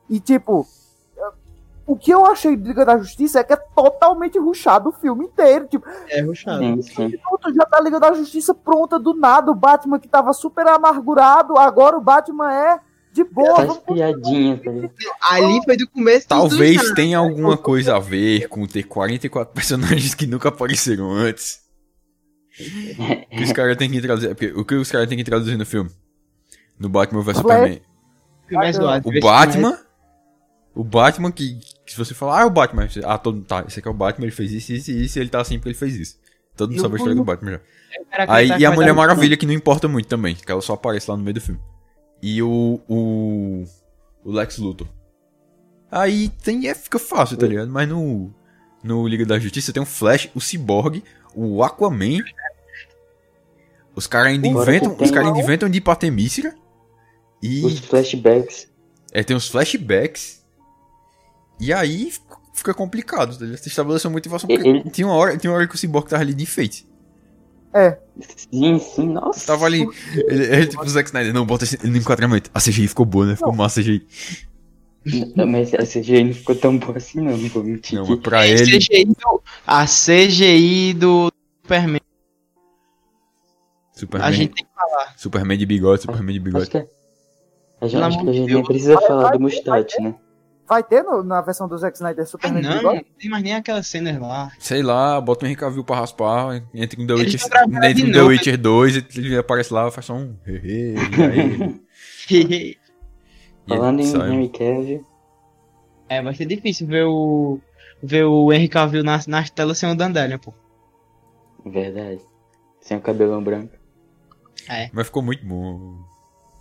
E 0.08 0.20
tipo, 0.20 0.66
o 1.86 1.96
que 1.96 2.10
eu 2.12 2.24
achei 2.26 2.56
de 2.56 2.68
Liga 2.68 2.84
da 2.84 2.96
Justiça 2.98 3.40
é 3.40 3.44
que 3.44 3.52
é 3.52 3.56
totalmente 3.56 4.38
ruchado 4.38 4.90
o 4.90 4.92
filme 4.92 5.24
inteiro. 5.26 5.66
Tipo, 5.66 5.86
É, 6.08 6.20
ruxado. 6.20 6.58
Sim, 6.58 6.82
sim. 6.82 7.08
minutos 7.08 7.54
já 7.54 7.64
tá 7.64 7.78
a 7.78 7.80
Liga 7.80 7.98
da 7.98 8.12
Justiça 8.12 8.54
pronta 8.54 8.98
do 8.98 9.14
nada. 9.14 9.50
O 9.50 9.54
Batman 9.54 9.98
que 9.98 10.08
tava 10.08 10.32
super 10.32 10.66
amargurado, 10.68 11.58
agora 11.58 11.96
o 11.96 12.00
Batman 12.00 12.52
é 12.52 12.80
de 13.12 13.24
boa. 13.24 13.66
Tá? 13.66 13.80
Ali 15.30 15.60
foi 15.64 15.76
do 15.76 15.88
começo 15.88 16.26
do 16.26 16.28
Talvez 16.28 16.92
tenha 16.92 17.18
alguma 17.18 17.56
coisa 17.56 17.96
a 17.96 17.98
ver 17.98 18.48
com 18.48 18.66
ter 18.66 18.84
44 18.84 19.52
personagens 19.54 20.14
que 20.14 20.26
nunca 20.26 20.48
apareceram 20.48 21.10
antes. 21.10 21.60
O 23.32 23.36
que 23.36 23.42
os 23.44 23.52
caras 23.52 23.76
têm 23.76 23.90
que 23.90 24.00
traduzir. 24.00 24.28
é 24.28 24.58
O 24.58 24.64
que 24.64 24.74
os 24.74 24.90
caras 24.90 25.08
têm 25.08 25.16
que 25.18 25.24
traduzir 25.24 25.56
no 25.56 25.64
filme? 25.66 25.90
No 26.78 26.88
Batman 26.88 27.22
vs. 27.22 27.36
Superman. 27.38 27.80
O 29.04 29.20
Batman. 29.20 29.78
O 30.74 30.84
Batman 30.84 31.30
que, 31.32 31.58
que 31.84 31.92
se 31.92 31.98
você 31.98 32.14
falar, 32.14 32.40
ah, 32.40 32.42
é 32.42 32.44
o 32.46 32.50
Batman. 32.50 32.88
Ah, 33.04 33.18
todo 33.18 33.42
tá. 33.42 33.64
Esse 33.68 33.78
aqui 33.78 33.88
é 33.88 33.90
o 33.90 33.94
Batman, 33.94 34.24
ele 34.26 34.32
fez 34.32 34.52
isso, 34.52 34.72
isso 34.72 34.90
e 34.90 35.04
isso, 35.04 35.18
e 35.18 35.20
ele 35.20 35.28
tá 35.30 35.40
assim 35.40 35.58
porque 35.58 35.70
ele 35.70 35.78
fez 35.78 35.94
isso. 35.96 36.18
Todo 36.56 36.70
mundo 36.70 36.80
sabe 36.80 36.92
a 36.92 36.94
o- 36.94 36.96
história 36.96 37.14
do 37.14 37.24
Batman 37.24 37.52
já. 37.52 37.60
Aí, 38.28 38.48
e 38.58 38.64
a 38.66 38.70
Mulher 38.70 38.92
Maravilha, 38.94 39.36
que 39.36 39.46
não 39.46 39.52
importa 39.54 39.86
muito 39.88 40.08
também, 40.08 40.34
que 40.34 40.50
ela 40.50 40.60
só 40.62 40.74
aparece 40.74 41.10
lá 41.10 41.16
no 41.16 41.22
meio 41.22 41.34
do 41.34 41.40
filme. 41.40 41.60
E 42.22 42.42
o. 42.42 42.80
O, 42.88 43.64
o 44.24 44.30
Lex 44.30 44.58
Luthor. 44.58 44.86
Aí 45.90 46.28
tem. 46.28 46.68
É, 46.68 46.74
fica 46.74 46.98
fácil, 46.98 47.36
tá 47.36 47.46
ligado? 47.46 47.70
Mas 47.70 47.88
no. 47.88 48.32
No 48.82 49.06
Liga 49.06 49.24
da 49.24 49.38
Justiça 49.38 49.72
tem 49.72 49.82
o 49.82 49.86
Flash, 49.86 50.28
o 50.34 50.40
Cyborg, 50.40 51.02
o 51.34 51.62
Aquaman. 51.62 52.18
Os 53.94 54.06
caras 54.06 54.28
ainda 54.32 54.48
Agora 54.48 54.70
inventam. 54.74 54.92
Os 54.92 55.10
caras 55.10 55.24
lá 55.24 55.28
ainda 55.34 55.40
inventam 55.40 55.68
de 55.68 55.80
Patemícera. 55.80 56.54
E. 57.42 57.64
Os 57.64 57.78
flashbacks. 57.80 58.68
É, 59.12 59.22
tem 59.22 59.36
os 59.36 59.48
flashbacks. 59.48 60.42
E 61.60 61.72
aí 61.72 62.12
fica- 62.54 62.74
complicado, 62.74 63.36
tá 63.38 63.44
ligado? 63.44 63.58
Você 63.58 63.68
estabeleceu 63.68 64.10
motivação. 64.10 64.48
Porque 64.48 64.66
Ele- 64.66 64.90
tinha, 64.90 65.06
uma 65.06 65.14
hora, 65.14 65.36
tinha 65.36 65.50
uma 65.50 65.56
hora 65.56 65.68
que 65.68 65.74
o 65.74 65.78
Cyborg 65.78 66.08
tava 66.08 66.22
ali 66.22 66.34
de 66.34 66.42
enfeite. 66.42 66.86
Sim, 68.20 68.78
sim, 68.78 69.08
nossa. 69.08 69.46
Tava 69.46 69.64
ali. 69.66 69.86
Ele, 70.26 70.44
ele 70.44 70.66
tipo 70.66 70.82
o 70.82 70.88
Zack 70.88 71.08
Snyder, 71.08 71.32
não, 71.32 71.46
bota 71.46 71.64
ele 71.64 71.90
no 71.90 71.96
enquadramento. 71.96 72.50
A 72.52 72.60
CGI 72.60 72.88
ficou 72.88 73.06
boa, 73.06 73.26
né? 73.26 73.36
Ficou 73.36 73.54
massa 73.54 73.80
a 73.80 73.82
CGI. 73.82 74.06
Não, 75.34 75.46
Mas 75.46 75.74
a 75.74 75.78
CGI 75.84 76.22
não 76.24 76.34
ficou 76.34 76.54
tão 76.54 76.78
boa 76.78 76.96
assim, 76.98 77.20
não. 77.20 77.36
Não 77.36 77.48
vou 77.48 77.64
mentir. 77.64 77.98
Não, 77.98 78.16
pra 78.20 78.40
A 78.40 78.46
ele. 78.46 78.78
CGI 78.78 79.04
do, 79.06 79.42
a 79.66 79.84
CGI 79.86 80.94
do 80.94 81.32
Superman. 81.62 82.00
Superman, 83.92 84.28
A 84.28 84.32
gente 84.32 84.54
tem 84.54 84.64
que 84.64 84.70
falar. 84.74 85.14
Superman 85.16 85.58
de 85.58 85.66
bigode, 85.66 86.02
Superman 86.02 86.32
de 86.34 86.38
Acho 86.38 86.44
bigode. 86.44 86.70
que, 86.70 86.76
a 87.80 87.86
gente, 87.88 88.02
acho 88.02 88.18
que 88.22 88.28
a 88.28 88.32
gente 88.32 88.54
nem 88.54 88.64
precisa 88.64 89.00
falar 89.00 89.30
do 89.32 89.40
Mustat, 89.40 89.94
né? 90.00 90.14
Vai 90.72 90.82
ter 90.82 91.02
no- 91.02 91.22
na 91.22 91.42
versão 91.42 91.68
do 91.68 91.76
Zack 91.76 91.96
Snyder 91.96 92.22
Ah, 92.22 92.26
Superman 92.26 92.62
de 92.62 92.68
não, 92.68 92.82
não 92.94 93.04
tem 93.18 93.30
mais 93.30 93.42
nem 93.44 93.54
aquelas 93.54 93.86
cenas 93.86 94.18
lá. 94.18 94.50
Sei 94.58 94.82
lá, 94.82 95.20
bota 95.20 95.44
o 95.44 95.46
Henry 95.46 95.54
Cavill 95.56 95.84
pra 95.84 95.96
raspar, 95.96 96.62
entra 96.72 96.96
com 96.96 97.06
The 97.06 97.12
Witcher, 97.12 97.40
de 97.94 98.02
com 98.06 98.12
The 98.12 98.22
Witcher 98.22 98.58
2, 98.58 98.96
ele 99.18 99.36
aparece 99.36 99.74
lá, 99.74 99.90
faz 99.90 100.06
só 100.06 100.14
um. 100.14 100.34
hehe, 100.46 100.94
e 100.94 101.22
aí? 101.22 101.80
E 103.66 103.68
Falando 103.68 104.00
em. 104.00 104.06
Henry 104.06 104.48
Cavill, 104.48 105.06
é, 106.08 106.22
vai 106.22 106.34
ser 106.34 106.46
difícil 106.46 106.86
ver 106.86 107.04
o. 107.04 107.60
ver 108.02 108.24
o 108.24 108.50
Henry 108.52 108.68
Cavill 108.68 109.04
nas, 109.04 109.26
nas 109.26 109.50
telas 109.50 109.76
sem 109.78 109.90
o 109.90 109.94
Dandelion, 109.94 110.38
pô. 110.38 110.54
verdade. 111.66 112.20
Sem 112.80 112.96
o 112.96 113.00
cabelão 113.00 113.42
branco. 113.44 113.76
Mas 114.92 115.06
ficou 115.06 115.22
muito 115.22 115.44
bom. 115.46 115.96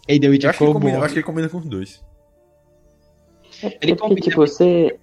Ei, 0.07 0.19
The 0.19 0.27
Eu 0.27 0.31
Witcher 0.31 0.49
acho 0.49 0.59
ficou 0.59 0.73
combina, 0.73 0.93
eu 0.93 0.99
bom. 0.99 1.05
acho 1.05 1.13
que 1.13 1.19
ele 1.19 1.25
combina 1.25 1.49
com 1.49 1.57
os 1.59 1.65
dois. 1.65 2.03
É 3.63 3.67
Ele 3.67 3.95
porque, 3.95 3.95
combina 3.95 4.21
tipo, 4.21 4.37
você. 4.37 4.99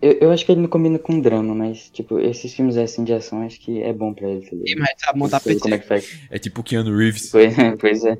Eu, 0.00 0.12
eu 0.12 0.30
acho 0.32 0.46
que 0.46 0.52
ele 0.52 0.62
não 0.62 0.68
combina 0.68 0.98
com 0.98 1.20
drama, 1.20 1.54
mas, 1.54 1.90
tipo, 1.90 2.18
esses 2.18 2.54
filmes 2.54 2.76
assim 2.76 3.04
de 3.04 3.12
ação, 3.12 3.42
acho 3.42 3.60
que 3.60 3.82
é 3.82 3.92
bom 3.92 4.14
pra 4.14 4.28
ele, 4.28 4.46
tá 4.48 4.56
ligado? 4.56 4.78
Mas 4.78 4.90
sabe 4.98 5.18
montar 5.18 5.40
sei 5.40 5.58
Como 5.58 5.74
é 5.74 5.78
PC. 5.78 5.82
que 5.82 5.88
faz? 5.88 6.20
É 6.30 6.38
tipo 6.38 6.60
o 6.60 6.64
Keanu 6.64 6.96
Reeves. 6.96 7.30
Pois, 7.30 7.54
pois 7.78 8.04
é. 8.04 8.18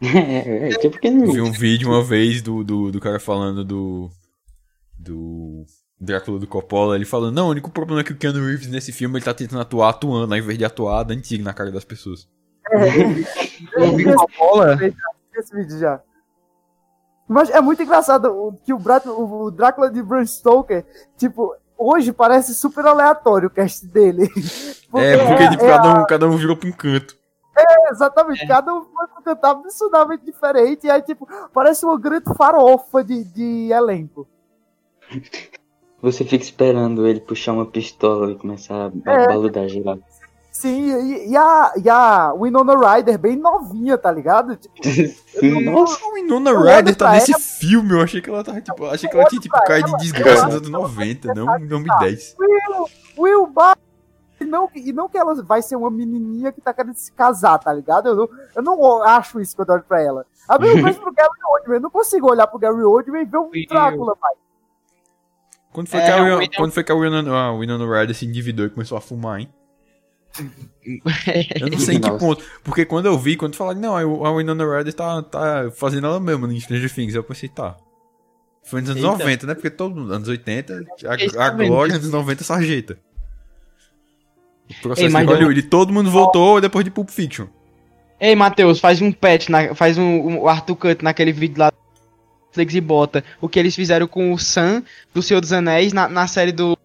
é, 0.02 0.70
é, 0.70 0.78
tipo 0.78 0.98
Eu 1.02 1.12
não. 1.12 1.32
vi 1.32 1.40
um 1.40 1.52
vídeo 1.52 1.88
uma 1.88 2.02
vez 2.02 2.40
do, 2.42 2.64
do, 2.64 2.90
do 2.90 3.00
cara 3.00 3.20
falando 3.20 3.64
do. 3.64 4.10
Do. 4.98 5.64
Drácula 6.00 6.40
do 6.40 6.48
Coppola, 6.48 6.96
ele 6.96 7.04
falando, 7.04 7.36
não, 7.36 7.46
o 7.46 7.50
único 7.50 7.70
problema 7.70 8.00
é 8.00 8.04
que 8.04 8.12
o 8.12 8.16
Keanu 8.16 8.44
Reeves 8.44 8.66
nesse 8.66 8.90
filme 8.90 9.18
ele 9.18 9.24
tá 9.24 9.32
tentando 9.32 9.60
atuar 9.62 9.90
atuando, 9.90 10.34
ao 10.34 10.38
invés 10.38 10.58
de 10.58 10.64
atuar 10.64 11.04
dando 11.04 11.20
tiro 11.22 11.44
na 11.44 11.52
cara 11.52 11.70
das 11.70 11.84
pessoas. 11.84 12.28
Eu 13.76 13.96
vi 13.96 14.04
Coppola. 14.12 14.76
esse 15.36 15.54
vídeo 15.54 15.78
já. 15.78 16.02
Mas 17.28 17.50
é 17.50 17.60
muito 17.60 17.82
engraçado 17.82 18.26
o- 18.30 18.52
que 18.64 18.72
o, 18.72 18.78
Brat, 18.78 19.06
o, 19.06 19.50
Drácula 19.50 19.90
de 19.90 20.02
Bram 20.02 20.24
Stoker, 20.26 20.84
tipo, 21.16 21.54
hoje 21.78 22.12
parece 22.12 22.54
super 22.54 22.84
aleatório 22.86 23.48
o 23.48 23.50
cast 23.50 23.86
dele. 23.86 24.28
é, 24.94 25.26
porque 25.26 25.48
tipo, 25.50 25.64
é 25.64 25.68
cada, 25.68 26.00
um, 26.00 26.06
cada 26.06 26.26
um 26.28 26.36
virou 26.36 26.56
pra 26.56 26.68
um 26.68 26.72
canto. 26.72 27.16
a- 27.56 27.90
exatamente, 27.92 28.46
cada 28.46 28.74
um 28.74 28.82
foi 28.84 29.06
pra 29.06 29.18
um 29.20 29.22
canto 29.22 29.44
absurdamente 29.44 30.24
diferente, 30.24 30.86
e 30.86 30.90
aí, 30.90 31.00
tipo, 31.02 31.26
parece 31.54 31.84
uma 31.86 31.98
grande 31.98 32.34
farofa 32.36 33.02
de, 33.04 33.24
de 33.24 33.70
elenco. 33.72 34.26
Você 36.00 36.24
fica 36.24 36.42
esperando 36.44 37.06
ele 37.06 37.20
puxar 37.20 37.52
uma 37.52 37.66
pistola 37.66 38.32
e 38.32 38.34
começar 38.36 38.90
a 39.06 39.10
É. 39.12 39.26
baludar 39.28 39.68
geral. 39.68 39.98
Sim, 40.52 40.92
e, 40.92 41.30
e 41.30 41.36
a, 41.36 41.72
e 41.82 41.88
a 41.88 42.32
Winona 42.34 42.76
Ryder 42.76 43.18
bem 43.18 43.36
novinha, 43.36 43.96
tá 43.96 44.12
ligado? 44.12 44.54
Tipo, 44.54 44.74
nossa. 45.64 45.98
A 46.04 46.12
Winona 46.12 46.52
Ryder 46.52 46.94
tá 46.94 47.12
nesse 47.12 47.32
filme, 47.58 47.92
eu 47.94 48.02
achei 48.02 48.20
que 48.20 48.28
ela 48.28 48.44
tava, 48.44 48.60
tipo, 48.60 48.84
achei 48.86 49.08
que 49.08 49.16
ela 49.16 49.26
tinha, 49.28 49.40
tipo, 49.40 49.54
cara 49.64 49.80
de 49.82 49.88
ela, 49.88 49.98
desgraça 49.98 50.42
ela- 50.42 50.48
dos 50.48 50.56
anos 50.68 50.70
90, 50.70 51.34
não 51.34 51.58
em 51.58 51.66
2010. 51.66 52.36
Will, 52.38 52.86
Will 53.18 53.46
Bar... 53.46 53.76
E 54.40 54.44
não, 54.44 54.68
e 54.74 54.92
não 54.92 55.08
que 55.08 55.16
ela 55.16 55.34
vai 55.42 55.62
ser 55.62 55.76
uma 55.76 55.88
menininha 55.90 56.50
que 56.52 56.60
tá 56.60 56.74
querendo 56.74 56.96
se 56.96 57.12
casar, 57.12 57.58
tá 57.58 57.72
ligado? 57.72 58.08
Eu 58.08 58.16
não, 58.16 58.28
eu 58.56 58.62
não 58.62 59.02
acho 59.04 59.40
isso 59.40 59.54
quando 59.56 59.68
eu 59.70 59.74
olho 59.76 59.84
pra 59.84 60.02
ela. 60.02 60.26
A 60.48 60.58
mesma 60.58 60.82
coisa 60.82 60.98
pro 61.00 61.12
Gary 61.14 61.28
Oldman. 61.48 61.76
Eu 61.76 61.80
não 61.80 61.90
consigo 61.90 62.28
olhar 62.28 62.46
pro 62.48 62.58
Gary 62.58 62.82
Oldman 62.82 63.22
e 63.22 63.24
ver 63.24 63.38
um 63.38 63.48
Will. 63.50 63.66
Drácula, 63.68 64.16
pai. 64.16 64.32
Quando 65.72 65.88
foi, 65.88 66.00
É, 66.00 66.04
que, 66.06 66.10
a, 66.10 66.22
Winona- 66.24 66.48
quando 66.56 66.72
foi 66.72 66.82
que 66.84 66.90
a 66.92 66.94
Winona, 66.96 67.32
a 67.32 67.52
Winona 67.56 68.00
Ryder 68.00 68.16
se 68.16 68.26
endividou 68.26 68.66
e 68.66 68.70
começou 68.70 68.98
a 68.98 69.00
fumar, 69.00 69.38
hein? 69.40 69.48
Eu 71.60 71.68
não 71.70 71.78
sei 71.78 71.96
em 71.96 72.00
que 72.00 72.10
ponto. 72.18 72.42
Porque 72.64 72.84
quando 72.84 73.06
eu 73.06 73.18
vi, 73.18 73.36
quando 73.36 73.54
falaram, 73.54 73.80
não, 73.80 73.96
a 73.96 74.36
Winona 74.36 74.64
Ryder 74.78 74.94
tá, 74.94 75.22
tá 75.22 75.70
fazendo 75.74 76.06
ela 76.06 76.18
mesma 76.18 76.46
no 76.46 76.60
Stranger 76.60 76.92
Things, 76.92 77.14
eu 77.14 77.22
pensei, 77.22 77.48
tá. 77.48 77.76
Foi 78.64 78.80
nos 78.80 78.90
anos 78.90 79.02
Eita. 79.02 79.18
90, 79.18 79.46
né? 79.46 79.54
Porque 79.54 79.70
todo 79.70 79.94
mundo, 79.94 80.12
anos 80.12 80.28
80, 80.28 80.84
Eles 81.10 81.36
a, 81.36 81.46
a 81.46 81.50
glória, 81.50 81.96
anos 81.96 82.10
90, 82.10 82.44
sarjeta. 82.44 82.98
O 84.70 84.82
processo 84.82 85.16
Ei, 85.16 85.24
de 85.26 85.32
Hollywood. 85.32 85.58
E 85.58 85.62
todo 85.62 85.92
mundo 85.92 86.10
voltou 86.10 86.60
depois 86.60 86.84
de 86.84 86.90
Pulp 86.90 87.10
Fiction. 87.10 87.46
Ei, 88.20 88.36
Matheus, 88.36 88.78
faz 88.78 89.02
um 89.02 89.10
patch, 89.10 89.48
na- 89.48 89.74
faz 89.74 89.98
um, 89.98 90.04
um 90.04 90.38
o 90.42 90.48
Arthur 90.48 90.76
Cut 90.76 91.02
naquele 91.04 91.32
vídeo 91.32 91.58
lá 91.58 91.70
do 91.70 91.76
Netflix 92.46 92.74
e 92.74 92.80
bota 92.80 93.24
o 93.40 93.48
que 93.48 93.58
eles 93.58 93.74
fizeram 93.74 94.06
com 94.06 94.32
o 94.32 94.38
Sam 94.38 94.82
do 95.12 95.20
Senhor 95.20 95.40
dos 95.40 95.52
Anéis 95.52 95.92
na, 95.92 96.08
na 96.08 96.28
série 96.28 96.52
do, 96.52 96.78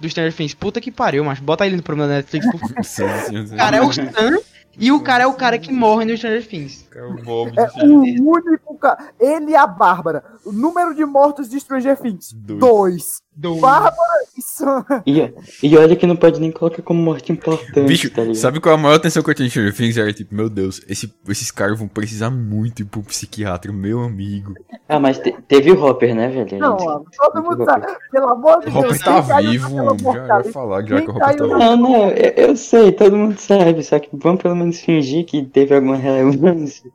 do 0.00 0.08
Stranger 0.08 0.32
Things. 0.34 0.54
Puta 0.54 0.80
que 0.80 0.90
pariu, 0.90 1.24
mas 1.24 1.38
bota 1.38 1.66
ele 1.66 1.76
no 1.76 1.82
programa 1.82 2.08
da 2.08 2.16
Netflix. 2.16 2.50
por 2.50 2.58
favor. 2.60 2.76
Sim, 2.84 3.04
sim, 3.26 3.46
sim. 3.46 3.54
O 3.54 3.58
cara 3.58 3.76
é 3.76 3.82
o 3.82 3.92
Sam 3.92 4.38
e 4.78 4.92
o 4.92 5.00
cara 5.00 5.24
é 5.24 5.26
o 5.26 5.34
cara 5.34 5.58
que 5.58 5.72
morre 5.72 6.04
no 6.04 6.16
Stranger 6.16 6.46
Things. 6.46 6.86
Cara, 6.90 7.08
o 7.08 7.22
Bob 7.22 7.52
É 7.58 7.66
de- 7.66 8.20
o 8.20 8.30
único 8.30 8.78
cara. 8.78 9.10
Ele 9.20 9.50
e 9.50 9.56
a 9.56 9.66
Bárbara. 9.66 10.24
O 10.44 10.52
número 10.52 10.94
de 10.94 11.04
mortos 11.04 11.48
de 11.48 11.58
Stranger 11.60 11.96
Things: 11.98 12.32
Dois. 12.32 12.60
dois. 12.60 13.04
Do... 13.36 13.54
Bárbara 13.56 13.94
e 14.36 14.42
Sam. 14.42 14.84
E, 15.06 15.32
e 15.62 15.76
olha 15.78 15.96
que 15.96 16.06
não 16.06 16.16
pode 16.16 16.38
nem 16.40 16.50
colocar 16.50 16.82
como 16.82 17.00
morte 17.00 17.32
importante, 17.32 17.86
Bicho, 17.86 18.10
tá 18.10 18.22
sabe 18.34 18.60
qual 18.60 18.74
é 18.74 18.78
a 18.78 18.80
maior 18.80 18.96
atenção 18.96 19.22
que 19.22 19.30
eu 19.30 19.34
tenho 19.34 19.46
em 19.46 19.50
Stranger 19.50 19.74
Things? 19.74 19.96
Era 19.96 20.12
tipo, 20.12 20.34
meu 20.34 20.50
Deus, 20.50 20.82
esse- 20.88 21.10
esses 21.28 21.50
caras 21.50 21.78
vão 21.78 21.88
precisar 21.88 22.28
muito 22.28 22.82
ir 22.82 22.84
pro 22.84 23.02
psiquiatra, 23.02 23.72
meu 23.72 24.00
amigo. 24.02 24.54
Ah, 24.88 25.00
mas 25.00 25.18
te- 25.18 25.34
teve 25.48 25.70
o 25.70 25.82
Hopper, 25.82 26.14
né, 26.14 26.28
velho? 26.28 26.58
Não, 26.58 26.76
mano, 26.76 27.04
todo 27.16 27.42
mundo 27.42 27.64
sabe. 27.64 27.86
Pelo 28.10 28.28
amor 28.28 28.60
de 28.60 28.68
O 28.68 28.72
Deus. 28.72 28.84
Hopper 28.84 29.00
tá 29.04 29.20
vivo. 29.40 29.96
Já 30.12 30.38
ia 30.44 30.52
falar 30.52 30.84
já 30.86 31.00
que 31.00 31.08
o 31.08 31.14
Hopper 31.16 31.20
tá 31.36 31.44
vivo. 31.44 31.46
Não, 31.58 31.76
não, 31.76 32.08
eu, 32.10 32.48
eu 32.48 32.56
sei, 32.56 32.92
todo 32.92 33.16
mundo 33.16 33.38
sabe, 33.38 33.82
só 33.84 33.98
que 33.98 34.08
vamos 34.12 34.42
pelo 34.42 34.56
menos 34.56 34.80
fingir 34.80 35.24
que 35.24 35.42
teve 35.44 35.74
alguma 35.74 35.96
relevância. 35.96 36.90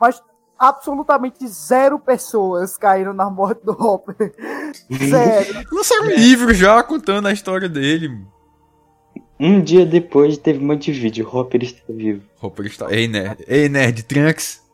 Mas 0.00 0.22
absolutamente 0.58 1.46
zero 1.46 1.98
pessoas 1.98 2.76
caíram 2.76 3.12
na 3.12 3.30
morte 3.30 3.64
do 3.64 3.72
Hopper. 3.72 4.32
Zero. 4.92 5.66
Lançaram 5.70 6.06
um 6.06 6.10
livro 6.10 6.52
já 6.52 6.82
contando 6.82 7.28
a 7.28 7.32
história 7.32 7.68
dele. 7.68 8.18
Um 9.38 9.60
dia 9.60 9.86
depois 9.86 10.36
teve 10.36 10.58
um 10.58 10.66
monte 10.66 10.92
de 10.92 10.98
vídeo, 10.98 11.28
Hopper 11.32 11.62
está 11.62 11.84
vivo. 11.88 12.22
Hopper 12.42 12.66
está. 12.66 12.92
Ei, 12.92 13.06
nerd. 13.06 13.44
Ei, 13.46 13.68
nerd, 13.68 14.02
Trunks. 14.02 14.66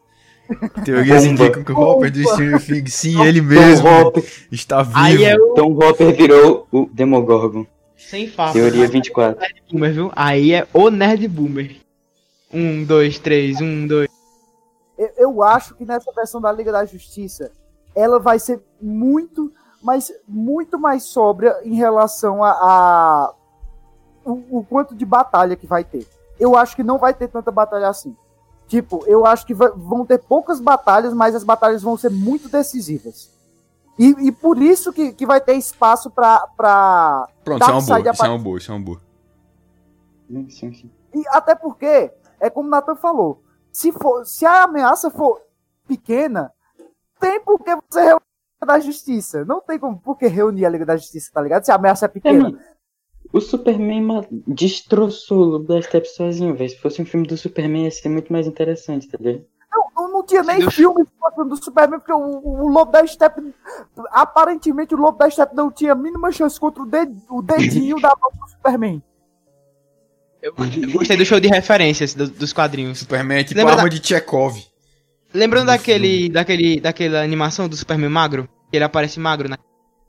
Teorias 0.85 1.25
indicam 1.25 1.65
que 1.65 1.73
o 1.73 1.79
Hopper 1.79 2.11
do 2.11 2.23
Stranger 2.23 2.61
Things, 2.61 2.95
sim, 2.95 3.23
ele 3.25 3.41
mesmo, 3.41 3.89
Hopper, 3.89 4.25
está 4.51 4.83
vivo. 4.83 4.99
Aí 4.99 5.25
é 5.25 5.37
o. 5.37 5.55
Tom 5.55 5.73
Hopper 5.73 6.15
virou 6.15 6.67
o 6.71 6.89
Demogorgon. 6.93 7.67
Sem 7.97 8.29
fato. 8.29 8.53
Teoria 8.55 8.87
24. 8.87 9.47
Boomer, 9.71 9.93
viu? 9.93 10.13
Aí 10.15 10.53
é 10.53 10.67
o 10.73 10.91
Nerd 10.91 11.27
Boomer. 11.29 11.77
Um, 12.53 12.85
dois, 12.85 13.19
três, 13.19 13.61
um, 13.61 13.87
dois. 13.87 14.09
Eu, 14.97 15.11
eu 15.17 15.43
acho 15.43 15.75
que 15.75 15.85
nessa 15.85 16.13
versão 16.13 16.41
da 16.41 16.51
Liga 16.53 16.71
da 16.73 16.85
Justiça, 16.85 17.51
ela 17.95 18.19
vai 18.19 18.39
ser 18.39 18.61
muito, 18.81 19.53
mas 19.83 20.13
muito 20.27 20.79
mais 20.79 21.03
sóbria 21.05 21.59
em 21.65 21.75
relação 21.75 22.43
a, 22.45 22.51
a- 22.51 23.35
o, 24.25 24.59
o 24.59 24.65
quanto 24.65 24.95
de 24.95 25.05
batalha 25.05 25.57
que 25.57 25.67
vai 25.67 25.85
ter. 25.85 26.07
Eu 26.39 26.57
acho 26.57 26.75
que 26.75 26.83
não 26.83 26.99
vai 26.99 27.13
ter 27.15 27.29
tanta 27.29 27.51
batalha 27.51 27.89
assim. 27.89 28.17
Tipo, 28.67 29.05
eu 29.07 29.27
acho 29.27 29.45
que 29.47 29.53
vai- 29.55 29.71
vão 29.75 30.07
ter 30.07 30.19
poucas 30.19 30.61
batalhas, 30.61 31.13
mas 31.13 31.35
as 31.35 31.45
batalhas 31.45 31.83
vão 31.83 31.97
ser 31.97 32.11
muito 32.11 32.49
decisivas. 32.49 33.31
E, 33.99 34.09
e 34.27 34.33
por 34.33 34.59
isso 34.61 34.93
que, 34.93 35.13
que 35.13 35.25
vai 35.27 35.41
ter 35.41 35.55
espaço 35.55 36.11
pra. 36.11 36.49
pra 36.57 37.29
Pronto, 37.45 37.61
isso 37.63 37.71
é 37.71 37.73
Darkseid 38.03 38.03
boa, 38.03 38.13
isso 38.13 38.25
é 38.25 38.29
uma 38.29 38.39
boa, 38.39 38.59
isso 38.59 38.73
é 38.73 38.75
uma 38.75 38.85
boa. 38.85 39.01
Sim, 40.29 40.49
sim, 40.51 40.73
sim. 40.73 40.91
E 41.15 41.23
até 41.29 41.55
porque, 41.55 42.11
é 42.41 42.51
como 42.51 42.67
o 42.67 42.71
Nathan 42.71 42.97
falou, 42.97 43.41
se, 43.75 43.91
for, 43.93 44.25
se 44.25 44.47
a 44.47 44.63
ameaça 44.63 45.11
for 45.11 45.41
pequena, 45.87 46.53
tem 47.21 47.41
por 47.41 47.59
que 47.63 47.75
você 47.91 48.01
reunir 48.01 48.21
a 48.61 48.65
Liga 48.65 48.67
da 48.67 48.81
Justiça. 48.81 49.45
Não 49.45 49.61
tem 49.61 49.79
como 49.79 49.99
por 49.99 50.17
que 50.17 50.27
reunir 50.27 50.65
a 50.65 50.69
Liga 50.71 50.87
da 50.87 50.97
Justiça, 50.97 51.31
tá 51.33 51.41
ligado? 51.43 51.65
Se 51.65 51.73
a 51.73 51.75
ameaça 51.75 52.07
é 52.07 52.09
É, 52.09 52.11
pequena. 52.11 52.43
mano, 52.45 52.59
o 53.33 53.41
Superman 53.41 54.01
ma- 54.03 54.25
destroçou 54.47 55.55
o 55.57 55.59
Blast 55.59 55.89
Step 55.89 56.07
sozinho, 56.09 56.55
velho. 56.55 56.71
Se 56.71 56.79
fosse 56.79 57.03
um 57.03 57.07
filme 57.07 57.27
do 57.27 57.37
Superman 57.37 57.85
ia 57.85 57.91
ser 57.91 58.09
muito 58.09 58.33
mais 58.33 58.47
interessante, 58.47 59.09
tá 59.09 59.19
ligado? 59.21 59.45
Não, 59.73 59.87
não, 59.97 60.13
não 60.13 60.23
tinha 60.25 60.43
nem 60.45 60.61
Deus. 60.61 60.75
filme 60.75 61.05
do 61.49 61.57
Superman, 61.57 61.99
porque 61.99 62.13
o, 62.13 62.19
o 62.19 62.69
Lobo 62.69 62.93
da 62.93 63.05
Steppe. 63.05 63.53
Aparentemente 64.11 64.95
o 64.95 64.99
Lobo 64.99 65.19
da 65.19 65.29
Steppe 65.29 65.57
não 65.57 65.71
tinha 65.71 65.93
a 65.93 65.97
mínima 65.97 66.31
chance 66.31 66.59
contra 66.61 66.83
o, 66.83 66.87
ded- 66.87 67.19
o 67.29 67.43
dedinho 67.43 67.97
da 68.01 68.13
mão 68.21 68.31
do 68.39 68.49
Superman. 68.51 69.03
Eu, 70.45 70.53
eu 70.83 70.93
gostei 70.93 71.17
do 71.17 71.25
show 71.25 71.41
de 71.41 71.49
referências 71.49 72.13
do- 72.15 72.29
dos 72.29 72.53
quadrinhos. 72.53 72.99
Superman 72.99 73.39
é 73.39 73.45
tipo 73.45 73.57
Lembra 73.59 73.73
arma 73.77 73.89
da- 73.89 73.97
de 73.97 74.07
Chekhov. 74.07 74.59
Lembrando 75.33 75.69
daquele, 75.69 76.29
daquele, 76.29 76.81
daquela 76.81 77.23
animação 77.23 77.67
do 77.67 77.75
Superman 77.75 78.11
magro? 78.11 78.47
Que 78.71 78.77
ele 78.77 78.85
aparece 78.85 79.19
magro, 79.19 79.49
né? 79.49 79.57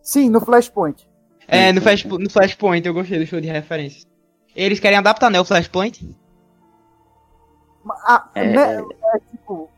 Sim, 0.03 0.29
no 0.29 0.41
Flashpoint. 0.41 1.07
É, 1.47 1.71
no, 1.71 1.79
Flash, 1.81 2.03
no 2.03 2.29
Flashpoint, 2.29 2.85
eu 2.85 2.93
gostei 2.93 3.17
do 3.17 3.25
show 3.25 3.39
de 3.39 3.47
referências. 3.47 4.05
Eles 4.55 4.79
querem 4.79 4.97
adaptar, 4.97 5.29
né, 5.29 5.39
o 5.39 5.45
Flashpoint? 5.45 6.05
Ah, 8.03 8.29
É, 8.35 8.43
né, 8.45 8.81
é 9.13 9.19
tipo. 9.31 9.69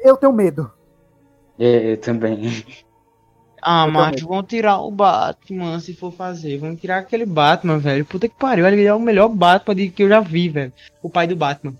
Eu 0.00 0.16
tenho 0.16 0.32
medo. 0.32 0.70
É, 1.58 1.92
eu 1.92 1.96
também. 1.96 2.64
Ah, 3.66 3.86
Eu 3.86 3.92
mas 3.92 4.20
vão 4.20 4.42
tirar 4.42 4.78
o 4.82 4.90
Batman 4.90 5.80
se 5.80 5.94
for 5.94 6.12
fazer. 6.12 6.58
Vão 6.58 6.76
tirar 6.76 6.98
aquele 6.98 7.24
Batman, 7.24 7.78
velho. 7.78 8.04
Puta 8.04 8.28
que 8.28 8.34
pariu. 8.38 8.66
Ele 8.66 8.84
é 8.84 8.92
o 8.92 9.00
melhor 9.00 9.28
Batman 9.30 9.74
de- 9.74 9.88
que 9.88 10.02
eu 10.02 10.08
já 10.08 10.20
vi, 10.20 10.50
velho. 10.50 10.72
O 11.02 11.08
pai 11.08 11.26
do 11.26 11.34
Batman. 11.34 11.74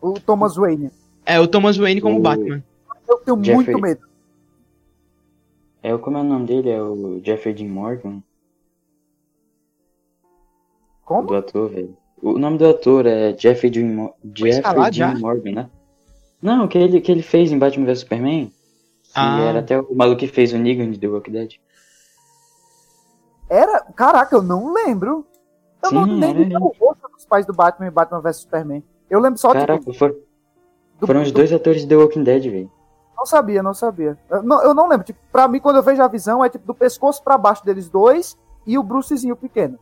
O 0.00 0.14
Thomas 0.18 0.56
Wayne. 0.56 0.90
É, 1.26 1.38
o 1.38 1.46
Thomas 1.46 1.76
Wayne 1.76 2.00
como 2.00 2.18
O- 2.18 2.22
Batman. 2.22 2.64
Eu 3.06 3.18
tenho 3.18 3.36
Jeffrey. 3.44 3.54
muito 3.74 3.78
medo. 3.82 4.00
É, 5.82 5.94
o- 5.94 5.98
como 5.98 6.16
é 6.16 6.20
o 6.20 6.24
nome 6.24 6.46
dele? 6.46 6.70
É 6.70 6.80
o 6.82 7.20
Jeffrey 7.22 7.54
Dean 7.54 7.68
Morgan? 7.68 8.22
Como? 11.04 11.26
Do 11.28 11.36
ator, 11.36 11.68
velho. 11.70 11.96
O 12.22 12.38
nome 12.38 12.56
do 12.56 12.66
ator 12.68 13.04
é 13.06 13.36
Jeffrey 13.36 13.70
Dean, 13.70 13.84
Mo 13.86 14.14
Jeffrey 14.34 14.90
Dean? 14.90 15.18
Morgan, 15.18 15.52
né? 15.52 15.70
Não, 16.40 16.64
o 16.64 16.68
que 16.68 16.78
ele, 16.78 17.00
que 17.00 17.12
ele 17.12 17.22
fez 17.22 17.52
em 17.52 17.58
Batman 17.58 17.84
vs 17.86 18.00
Superman. 18.00 18.50
Ah. 19.14 19.40
era 19.40 19.60
até 19.60 19.78
o 19.80 19.94
maluco 19.94 20.20
que 20.20 20.28
fez 20.28 20.52
o 20.52 20.58
Negan 20.58 20.90
de 20.90 20.98
The 20.98 21.06
Walking 21.08 21.32
Dead. 21.32 21.52
Era. 23.48 23.80
Caraca, 23.94 24.34
eu 24.34 24.42
não 24.42 24.72
lembro. 24.72 25.26
Eu 25.82 25.92
não 25.92 26.04
Sim, 26.04 26.18
nem 26.18 26.30
era 26.30 26.38
lembro 26.38 26.64
o 26.64 26.74
rosto 26.86 27.08
dos 27.14 27.26
pais 27.26 27.44
do 27.44 27.52
Batman 27.52 27.86
e 27.86 27.90
Batman 27.90 28.20
vs 28.20 28.36
Superman. 28.38 28.82
Eu 29.10 29.20
lembro 29.20 29.38
só 29.38 29.52
Caraca, 29.52 29.78
tipo, 29.78 29.92
for- 29.92 30.16
do- 30.98 31.06
foram 31.06 31.22
os 31.22 31.30
do- 31.30 31.36
dois 31.36 31.52
atores 31.52 31.82
de 31.82 31.88
The 31.88 31.96
Walking 31.96 32.24
Dead, 32.24 32.42
velho. 32.44 32.72
Não 33.16 33.26
sabia, 33.26 33.62
não 33.62 33.74
sabia. 33.74 34.18
Eu 34.30 34.42
não, 34.42 34.62
eu 34.62 34.74
não 34.74 34.88
lembro. 34.88 35.04
Tipo, 35.06 35.18
pra 35.30 35.46
mim, 35.46 35.60
quando 35.60 35.76
eu 35.76 35.82
vejo 35.82 36.02
a 36.02 36.08
visão, 36.08 36.42
é 36.44 36.48
tipo 36.48 36.66
do 36.66 36.74
pescoço 36.74 37.22
pra 37.22 37.36
baixo 37.38 37.64
deles 37.64 37.88
dois 37.88 38.36
e 38.66 38.78
o 38.78 38.82
Brucezinho 38.82 39.36
pequeno. 39.36 39.78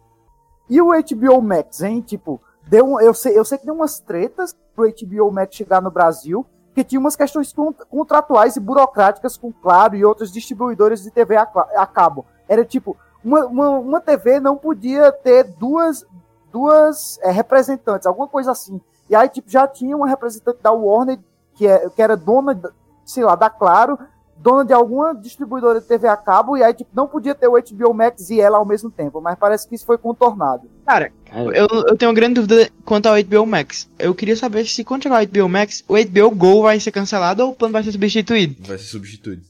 E 0.68 0.80
o 0.83 0.89
HBO 0.91 1.41
Max, 1.41 1.83
hein? 1.83 2.01
Tipo, 2.01 2.41
deu 2.66 2.85
um, 2.87 3.01
eu, 3.01 3.14
sei, 3.14 3.39
eu 3.39 3.45
sei 3.45 3.59
que 3.59 3.64
deu 3.64 3.74
umas 3.74 4.01
tretas 4.01 4.57
pro 4.74 4.85
HBO 4.89 5.30
Max 5.30 5.55
chegar 5.57 5.80
no 5.80 5.91
Brasil, 5.91 6.45
que 6.75 6.83
tinha 6.85 6.99
umas 7.01 7.16
questões 7.16 7.53
con- 7.53 7.75
contratuais 7.91 8.57
e 8.57 8.61
burocráticas 8.61 9.37
com 9.37 9.53
Claro 9.53 9.95
e 9.95 10.05
outros 10.05 10.33
distribuidores 10.33 11.03
de 11.03 11.11
TV 11.11 11.37
a, 11.37 11.43
a 11.77 11.87
cabo. 11.87 12.25
Era 12.49 12.64
tipo, 12.64 12.97
uma, 13.25 13.47
uma, 13.47 13.68
uma 13.70 14.01
TV 14.01 14.41
não 14.41 14.57
podia 14.57 15.12
ter 15.12 15.45
duas, 15.45 16.05
duas 16.51 17.18
é, 17.23 17.31
representantes, 17.31 18.07
alguma 18.07 18.29
coisa 18.29 18.53
assim. 18.53 18.81
E 19.09 19.14
aí, 19.14 19.29
tipo, 19.29 19.51
já 19.51 19.66
tinha 19.66 19.97
uma 19.97 20.09
representante 20.09 20.59
da 20.62 20.73
Warner, 20.73 21.18
que, 21.55 21.66
é, 21.66 21.89
que 21.91 22.01
era 22.01 22.16
dona, 22.16 22.59
sei 23.05 23.25
lá, 23.25 23.35
da 23.35 23.51
Claro, 23.51 23.99
dona 24.43 24.64
de 24.64 24.72
alguma 24.72 25.14
distribuidora 25.14 25.80
de 25.80 25.86
TV 25.86 26.09
a 26.09 26.16
cabo, 26.16 26.57
e 26.57 26.62
aí, 26.62 26.74
tipo, 26.74 26.90
não 26.95 27.07
podia 27.07 27.34
ter 27.34 27.47
o 27.49 27.53
HBO 27.53 27.95
Max 27.95 28.28
e 28.30 28.40
ela 28.40 28.59
ao 28.59 28.66
mesmo 28.66 28.90
tempo. 28.90 29.20
Mas 29.20 29.38
parece 29.38 29.68
que 29.68 29.74
isso 29.74 29.86
foi 29.86 29.97
contornado. 29.97 30.68
Cara, 30.84 31.12
eu, 31.32 31.66
eu 31.88 31.97
tenho 31.97 32.11
uma 32.11 32.14
grande 32.14 32.34
dúvida 32.34 32.68
quanto 32.84 33.07
ao 33.07 33.14
HBO 33.22 33.47
Max. 33.47 33.88
Eu 33.99 34.14
queria 34.14 34.36
saber 34.36 34.66
se 34.66 34.82
quando 34.84 35.05
chegar 35.05 35.22
o 35.22 35.26
HBO 35.26 35.49
Max, 35.49 35.84
o 35.88 35.95
HBO 35.95 36.30
Go 36.34 36.62
vai 36.62 36.80
ser 36.80 36.90
cancelado 36.90 37.45
ou 37.45 37.51
o 37.51 37.55
plano 37.55 37.72
vai 37.72 37.82
ser 37.84 37.93
substituído? 37.93 38.57
Vai 38.66 38.78
ser 38.78 38.84
substituído. 38.84 39.43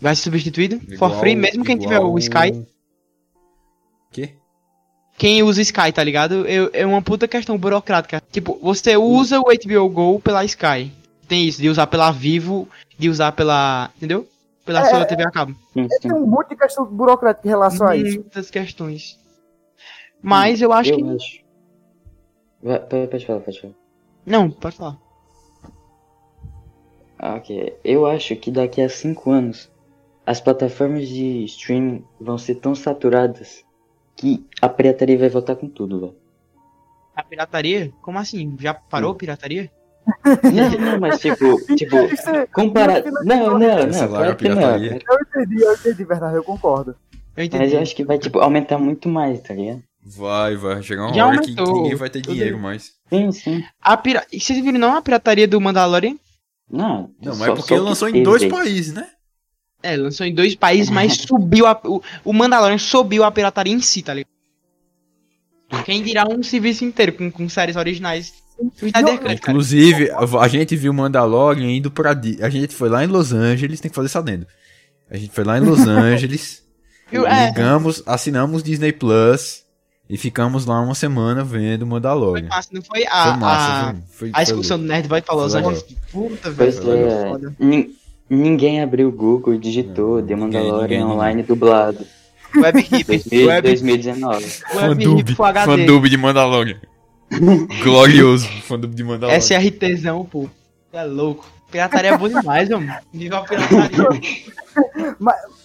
Vai 0.00 0.14
ser 0.16 0.22
substituído? 0.24 0.74
Igual- 0.92 1.10
For 1.12 1.20
free, 1.20 1.36
mesmo 1.36 1.64
quem 1.64 1.78
tiver 1.78 2.00
o 2.00 2.18
Sky. 2.18 2.66
Quê? 4.12 4.30
Quem 5.18 5.42
usa 5.42 5.62
Sky, 5.62 5.92
tá 5.94 6.04
ligado? 6.04 6.44
É 6.72 6.84
uma 6.84 7.00
puta 7.00 7.26
questão 7.26 7.56
burocrática. 7.56 8.22
Tipo, 8.30 8.58
você 8.62 8.96
usa 8.96 9.40
o 9.40 9.44
HBO 9.44 9.88
Go 9.88 10.20
pela 10.20 10.44
Sky. 10.44 10.92
Tem 11.28 11.46
isso, 11.46 11.60
de 11.60 11.68
usar 11.68 11.86
pela 11.86 12.10
Vivo, 12.10 12.68
de 12.98 13.08
usar 13.08 13.32
pela. 13.32 13.90
Entendeu? 13.96 14.26
Pela 14.64 14.80
É, 14.80 14.90
sua 14.90 15.04
TV 15.04 15.22
a 15.22 15.30
cabo. 15.30 15.54
sim, 15.72 15.86
Tem 16.00 16.12
um 16.12 16.26
monte 16.26 16.50
de 16.50 16.56
questão 16.56 16.84
burocrática 16.84 17.46
em 17.46 17.50
relação 17.50 17.86
a 17.86 17.96
isso. 17.96 18.18
Muitas 18.20 18.50
questões. 18.50 19.18
Mas 20.22 20.60
eu 20.60 20.72
acho 20.72 20.90
eu 20.92 20.96
que. 20.96 21.04
acho. 21.14 21.44
Vai, 22.62 22.80
pode 23.06 23.26
falar, 23.26 23.40
pode 23.40 23.60
falar. 23.60 23.74
Não, 24.24 24.50
pode 24.50 24.76
falar. 24.76 24.98
Ah, 27.18 27.36
ok. 27.36 27.78
Eu 27.84 28.06
acho 28.06 28.34
que 28.36 28.50
daqui 28.50 28.80
a 28.80 28.88
5 28.88 29.30
anos 29.30 29.70
as 30.26 30.40
plataformas 30.40 31.08
de 31.08 31.44
streaming 31.44 32.04
vão 32.20 32.36
ser 32.36 32.56
tão 32.56 32.74
saturadas 32.74 33.64
que 34.16 34.44
a 34.60 34.68
pirataria 34.68 35.16
vai 35.18 35.28
voltar 35.28 35.56
com 35.56 35.68
tudo, 35.68 36.00
velho. 36.00 36.16
A 37.14 37.22
pirataria? 37.22 37.92
Como 38.02 38.18
assim? 38.18 38.56
Já 38.58 38.74
parou 38.74 39.12
a 39.12 39.14
pirataria? 39.14 39.70
Não, 40.24 40.70
não, 40.92 41.00
mas 41.00 41.20
tipo, 41.20 41.58
tipo, 41.76 41.96
Isso 41.96 42.28
é- 42.30 42.46
comparado. 42.46 43.10
Não, 43.24 43.24
não, 43.24 43.58
não, 43.58 43.76
Cancelaram 43.86 44.36
claro 44.36 44.36
que 44.36 44.48
não. 44.48 44.76
Eu 44.76 44.94
entendi, 44.94 45.62
eu 45.62 45.74
entendi, 45.74 46.04
verdade, 46.04 46.36
eu 46.36 46.44
concordo. 46.44 46.94
Eu 47.36 47.44
entendi. 47.44 47.64
Mas 47.64 47.72
eu 47.72 47.80
acho 47.80 47.94
que 47.96 48.04
vai, 48.04 48.18
tipo, 48.18 48.38
aumentar 48.38 48.78
muito 48.78 49.08
mais, 49.08 49.40
tá 49.40 49.52
ligado? 49.54 49.82
Vai, 50.04 50.56
vai 50.56 50.82
chegar 50.82 51.06
uma 51.06 51.14
Já 51.14 51.26
hora 51.26 51.40
que, 51.40 51.52
que 51.54 51.60
aumentou. 51.60 51.82
ninguém 51.82 51.96
vai 51.96 52.08
ter 52.08 52.20
dinheiro 52.20 52.58
mais. 52.58 52.92
Sim, 53.10 53.32
sim. 53.32 53.64
A 53.82 53.96
pira... 53.96 54.24
E 54.32 54.38
Vocês 54.40 54.62
viram 54.62 54.78
não 54.78 54.94
a 54.96 55.02
pirataria 55.02 55.48
do 55.48 55.60
Mandalorian? 55.60 56.16
Não, 56.70 57.10
Não, 57.20 57.36
mas 57.36 57.38
só- 57.38 57.44
é 57.44 57.48
porque 57.56 57.62
só 57.68 57.74
o 57.74 57.78
que 57.78 57.88
lançou 57.88 58.08
em 58.08 58.12
teve, 58.12 58.24
dois 58.24 58.42
velho. 58.42 58.54
países, 58.54 58.92
né? 58.94 59.08
É, 59.82 59.96
lançou 59.96 60.24
em 60.26 60.34
dois 60.34 60.54
países, 60.54 60.90
mas 60.90 61.14
subiu 61.26 61.66
a... 61.66 61.78
o, 61.84 62.00
o 62.24 62.32
Mandalorian 62.32 62.78
subiu 62.78 63.24
a 63.24 63.30
pirataria 63.32 63.72
em 63.74 63.80
si, 63.80 64.02
tá 64.02 64.14
ligado? 64.14 64.30
Quem 65.84 66.02
dirá 66.02 66.24
um 66.28 66.42
serviço 66.42 66.84
inteiro 66.84 67.12
com, 67.12 67.30
com 67.30 67.48
séries 67.48 67.74
originais. 67.76 68.32
Cut, 68.58 68.92
cara. 68.92 69.32
Inclusive, 69.34 70.10
a 70.10 70.40
a 70.40 70.48
gente 70.48 70.74
viu 70.76 70.92
Mandalorian 70.92 71.70
indo 71.70 71.90
pra. 71.90 72.10
A 72.40 72.48
gente 72.48 72.74
foi 72.74 72.88
lá 72.88 73.04
em 73.04 73.06
Los 73.08 73.32
Angeles, 73.32 73.80
tem 73.80 73.90
que 73.90 73.94
fazer 73.94 74.06
isso 74.08 74.18
adendo. 74.18 74.46
A 75.10 75.16
gente 75.16 75.32
foi 75.32 75.44
lá 75.44 75.58
em 75.58 75.60
Los 75.60 75.80
Angeles 75.86 76.62
Eu- 77.12 77.26
é, 77.26 77.46
Ligamos, 77.46 78.02
assinamos 78.06 78.62
Disney 78.62 78.92
Plus 78.92 79.64
e 80.08 80.16
ficamos 80.16 80.66
lá 80.66 80.80
uma 80.80 80.94
semana 80.94 81.44
vendo 81.44 81.80
foi 81.80 81.88
Mandalorian. 81.88 82.48
massa, 82.48 82.68
não 82.72 82.82
foi 82.82 83.04
a, 83.06 83.22
Foi 83.32 83.40
massa, 83.40 83.72
a, 83.90 83.94
foi, 83.94 84.02
foi, 84.08 84.30
a 84.32 84.42
excursão 84.42 84.78
do 84.78 84.84
Nerd 84.84 85.06
vai 85.08 85.20
pra 85.22 85.34
Los 85.34 85.52
Foi 85.52 85.60
Angeles. 85.60 85.84
Puta, 86.10 86.50
velho. 86.50 87.54
é, 87.60 87.86
ninguém 88.28 88.80
abriu 88.82 89.08
o 89.08 89.12
Google 89.12 89.54
e 89.54 89.58
digitou 89.58 90.22
The 90.22 90.34
ninguém, 90.34 90.62
Mandalorian 90.62 90.98
ninguém, 91.00 91.04
online 91.04 91.42
dublado. 91.42 91.98
Web 92.56 92.78
Hip, 92.80 93.04
2000, 93.04 93.46
Web, 93.48 93.68
2019. 93.68 94.46
Web 94.74 95.04
Hip. 95.20 95.34
Fandub 95.34 96.08
de 96.08 96.16
Mandalorian. 96.16 96.80
Glorioso, 97.82 98.46
fandub 98.62 98.94
de 98.94 99.02
Mandalorian. 99.04 99.38
SRTzão, 99.40 100.24
pô. 100.24 100.48
É 100.92 101.04
louco. 101.04 101.44
Pirataria 101.70 102.10
é 102.14 102.18
bom 102.18 102.28
demais, 102.28 102.68
mano. 102.68 102.92
Nível 103.12 103.42
pirataria. 103.44 104.08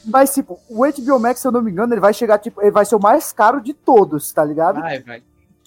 Mas, 0.06 0.34
tipo, 0.34 0.60
o 0.70 0.84
HBO 0.84 1.20
Max, 1.20 1.40
se 1.40 1.48
eu 1.48 1.52
não 1.52 1.62
me 1.62 1.72
engano, 1.72 1.94
ele 1.94 2.02
vai 2.02 2.14
chegar, 2.14 2.40
tipo, 2.40 2.62
ele 2.62 2.72
vai 2.72 2.86
ser 2.86 2.96
o 2.96 3.00
mais 3.00 3.32
caro 3.32 3.62
de 3.62 3.74
todos, 3.74 4.32
tá 4.32 4.44
ligado? 4.44 4.80
Vai, 4.80 5.00
vai. 5.02 5.22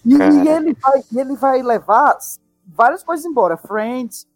E, 0.04 0.14
e 0.14 0.48
ele, 0.48 0.74
vai, 0.80 1.02
e 1.12 1.18
ele 1.20 1.36
vai 1.36 1.62
levar 1.62 2.18
várias 2.66 3.02
coisas 3.02 3.24
embora. 3.24 3.56
Friends, 3.56 4.26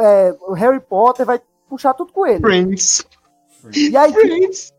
é, 0.00 0.34
Harry 0.54 0.80
Potter 0.80 1.24
vai 1.24 1.40
puxar 1.68 1.94
tudo 1.94 2.12
com 2.12 2.26
ele. 2.26 2.40
Friends. 2.40 3.06
E 3.74 3.96
aí, 3.96 4.12
Friends. 4.12 4.72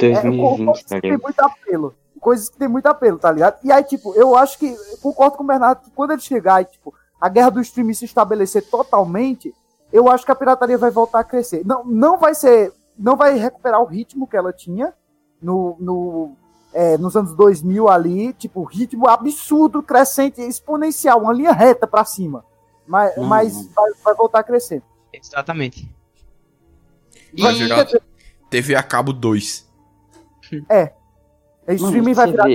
é, 0.00 0.14
co- 0.14 0.56
2020, 0.56 0.64
coisas 0.64 0.84
tá 0.84 1.00
que 1.00 1.08
tem 1.08 1.18
muito 1.18 1.40
apelo. 1.40 1.94
Coisas 2.24 2.48
que 2.48 2.56
tem 2.56 2.66
muito 2.68 2.86
apelo, 2.86 3.18
tá 3.18 3.30
ligado? 3.30 3.58
E 3.62 3.70
aí, 3.70 3.84
tipo, 3.84 4.14
eu 4.14 4.34
acho 4.34 4.58
que, 4.58 4.66
eu 4.66 4.96
concordo 5.02 5.36
com 5.36 5.44
o 5.44 5.46
Bernardo, 5.46 5.82
que 5.82 5.90
quando 5.90 6.12
ele 6.12 6.22
chegar 6.22 6.62
e, 6.62 6.64
tipo, 6.64 6.94
a 7.20 7.28
guerra 7.28 7.50
do 7.50 7.60
streaming 7.60 7.92
se 7.92 8.06
estabelecer 8.06 8.62
totalmente, 8.70 9.54
eu 9.92 10.08
acho 10.08 10.24
que 10.24 10.32
a 10.32 10.34
pirataria 10.34 10.78
vai 10.78 10.90
voltar 10.90 11.20
a 11.20 11.24
crescer. 11.24 11.62
Não, 11.66 11.84
não 11.84 12.16
vai 12.18 12.34
ser, 12.34 12.72
não 12.98 13.14
vai 13.14 13.36
recuperar 13.36 13.80
o 13.82 13.84
ritmo 13.84 14.26
que 14.26 14.36
ela 14.38 14.54
tinha 14.54 14.94
no, 15.42 15.76
no, 15.78 16.32
é, 16.72 16.96
nos 16.96 17.14
anos 17.14 17.34
2000 17.34 17.88
ali, 17.90 18.32
tipo, 18.32 18.64
ritmo 18.64 19.06
absurdo, 19.06 19.82
crescente, 19.82 20.40
exponencial, 20.40 21.20
uma 21.20 21.32
linha 21.34 21.52
reta 21.52 21.86
pra 21.86 22.06
cima. 22.06 22.42
Mas, 22.86 23.16
Hum. 23.18 23.24
mas 23.24 23.66
vai, 23.68 23.90
vai 24.02 24.14
voltar 24.14 24.38
a 24.40 24.42
crescer. 24.42 24.82
Exatamente. 25.12 25.94
Vai 27.38 27.52
E- 27.54 28.00
TV 28.48 28.74
a 28.76 28.82
cabo 28.82 29.12
2. 29.12 29.68
O 31.66 31.72
streaming 31.72 32.12
vai 32.12 32.30
virar 32.30 32.46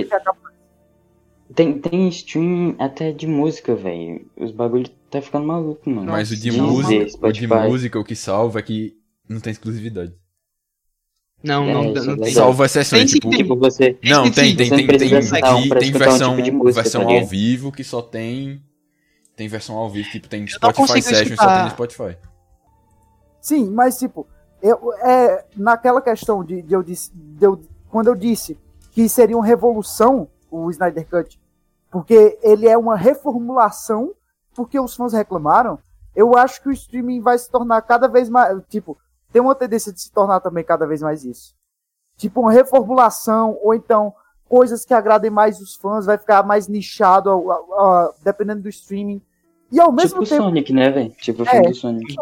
Tem, 1.54 1.78
tem 1.80 2.08
stream 2.08 2.76
até 2.78 3.12
de 3.12 3.26
música, 3.26 3.74
velho. 3.74 4.26
Os 4.36 4.52
bagulho 4.52 4.88
tá 5.10 5.20
ficando 5.20 5.46
maluco, 5.46 5.88
mano. 5.90 6.10
Mas 6.10 6.30
o 6.30 6.36
de, 6.36 6.52
música, 6.52 7.26
o 7.26 7.32
de 7.32 7.46
música, 7.46 7.98
o 7.98 8.04
que 8.04 8.14
salva 8.14 8.60
é 8.60 8.62
que 8.62 8.96
não 9.28 9.40
tem 9.40 9.50
exclusividade. 9.50 10.14
Não, 11.42 11.64
É, 11.64 11.72
não, 11.72 11.82
não 11.92 12.14
é 12.14 12.16
tem. 12.18 12.32
Salva 12.34 12.66
exceções, 12.66 13.10
tipo... 13.10 13.30
tem. 13.30 13.38
Tipo, 13.38 13.56
você. 13.56 13.98
Não, 14.04 14.30
tem, 14.30 14.54
tem, 14.54 14.68
tem, 14.68 14.68
tem, 14.68 14.86
tem, 14.86 14.98
tem 14.98 15.18
escutar 15.18 15.56
um 15.56 15.68
versão, 15.98 16.30
tipo 16.36 16.42
de 16.42 16.50
música, 16.50 16.82
versão 16.82 17.00
tá 17.00 17.06
ao 17.06 17.12
ligado? 17.14 17.28
vivo 17.30 17.72
que 17.72 17.82
só 17.82 18.02
tem... 18.02 18.62
Tem 19.34 19.48
versão 19.48 19.76
ao 19.76 19.88
vivo, 19.88 20.10
tipo, 20.10 20.28
tem 20.28 20.46
Spotify 20.46 21.00
Sessions, 21.00 21.36
só 21.40 21.46
tem 21.54 21.64
no 21.64 21.70
Spotify. 21.70 22.16
Sim, 23.40 23.70
mas 23.70 23.98
tipo, 23.98 24.26
eu, 24.62 24.92
é, 25.02 25.46
naquela 25.56 26.02
questão 26.02 26.44
de, 26.44 26.60
de 26.60 26.74
eu 26.74 26.82
disse, 26.82 27.10
de 27.14 27.46
eu- 27.46 27.58
quando 27.88 28.08
eu 28.08 28.14
disse 28.14 28.58
que 28.90 29.08
seria 29.08 29.36
uma 29.36 29.44
revolução 29.46 30.28
o 30.50 30.70
Snyder 30.70 31.08
Cut, 31.08 31.40
porque 31.90 32.38
ele 32.42 32.68
é 32.68 32.76
uma 32.76 32.96
reformulação, 32.96 34.12
porque 34.54 34.78
os 34.80 34.94
fãs 34.96 35.12
reclamaram, 35.12 35.78
eu 36.14 36.36
acho 36.36 36.60
que 36.60 36.68
o 36.68 36.72
streaming 36.72 37.20
vai 37.20 37.38
se 37.38 37.48
tornar 37.50 37.80
cada 37.82 38.08
vez 38.08 38.28
mais, 38.28 38.60
tipo, 38.68 38.98
tem 39.32 39.40
uma 39.40 39.54
tendência 39.54 39.92
de 39.92 40.00
se 40.00 40.10
tornar 40.10 40.40
também 40.40 40.64
cada 40.64 40.86
vez 40.86 41.00
mais 41.02 41.24
isso. 41.24 41.54
Tipo, 42.16 42.40
uma 42.40 42.50
reformulação, 42.52 43.56
ou 43.62 43.72
então 43.74 44.12
coisas 44.48 44.84
que 44.84 44.92
agradem 44.92 45.30
mais 45.30 45.60
os 45.60 45.76
fãs, 45.76 46.06
vai 46.06 46.18
ficar 46.18 46.42
mais 46.42 46.66
nichado, 46.66 47.30
a- 47.30 47.54
a- 47.54 47.58
a- 47.58 48.12
dependendo 48.24 48.62
do 48.62 48.68
streaming. 48.68 49.22
E 49.70 49.78
ao 49.80 49.92
mesmo 49.92 50.18
Tipo 50.24 50.30
tempo 50.30 50.42
Sonic, 50.42 50.72
né, 50.72 50.90
velho? 50.90 51.10
Tipo 51.12 51.44
o 51.44 51.46
É. 51.46 51.50
filme 51.50 51.68
do 51.68 51.74
Sonic. 51.76 52.16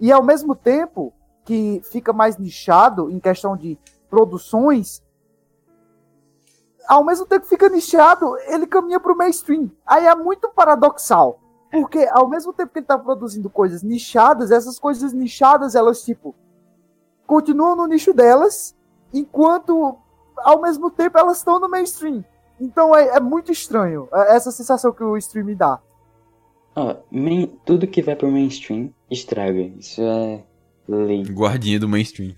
E 0.00 0.12
ao 0.12 0.22
mesmo 0.22 0.54
tempo 0.54 1.12
que 1.44 1.80
fica 1.84 2.12
mais 2.12 2.36
nichado 2.36 3.10
em 3.10 3.18
questão 3.18 3.56
de 3.56 3.78
produções, 4.08 5.02
ao 6.86 7.04
mesmo 7.04 7.26
tempo 7.26 7.42
que 7.42 7.48
fica 7.50 7.68
nichado, 7.68 8.36
ele 8.46 8.66
caminha 8.66 8.98
para 8.98 9.12
o 9.12 9.16
mainstream. 9.16 9.70
Aí 9.86 10.06
é 10.06 10.14
muito 10.14 10.48
paradoxal. 10.50 11.40
Porque 11.70 12.08
ao 12.12 12.26
mesmo 12.28 12.50
tempo 12.52 12.72
que 12.72 12.78
ele 12.78 12.84
está 12.84 12.98
produzindo 12.98 13.50
coisas 13.50 13.82
nichadas, 13.82 14.50
essas 14.50 14.78
coisas 14.78 15.12
nichadas, 15.12 15.74
elas, 15.74 16.02
tipo, 16.02 16.34
continuam 17.26 17.76
no 17.76 17.86
nicho 17.86 18.14
delas, 18.14 18.74
enquanto 19.12 19.98
ao 20.38 20.62
mesmo 20.62 20.90
tempo 20.90 21.18
elas 21.18 21.36
estão 21.36 21.60
no 21.60 21.68
mainstream. 21.68 22.24
Então 22.58 22.96
é, 22.96 23.16
é 23.16 23.20
muito 23.20 23.52
estranho 23.52 24.08
é, 24.10 24.34
essa 24.34 24.50
sensação 24.50 24.92
que 24.92 25.04
o 25.04 25.14
streaming 25.18 25.56
dá. 25.56 25.78
Ó, 26.74 26.96
main- 27.10 27.58
tudo 27.66 27.86
que 27.86 28.00
vai 28.00 28.16
pro 28.16 28.30
mainstream 28.30 28.90
estraga. 29.10 29.60
Isso 29.60 30.00
é 30.00 30.42
lei. 30.88 31.22
Guardinha 31.24 31.78
do 31.78 31.86
mainstream. 31.88 32.34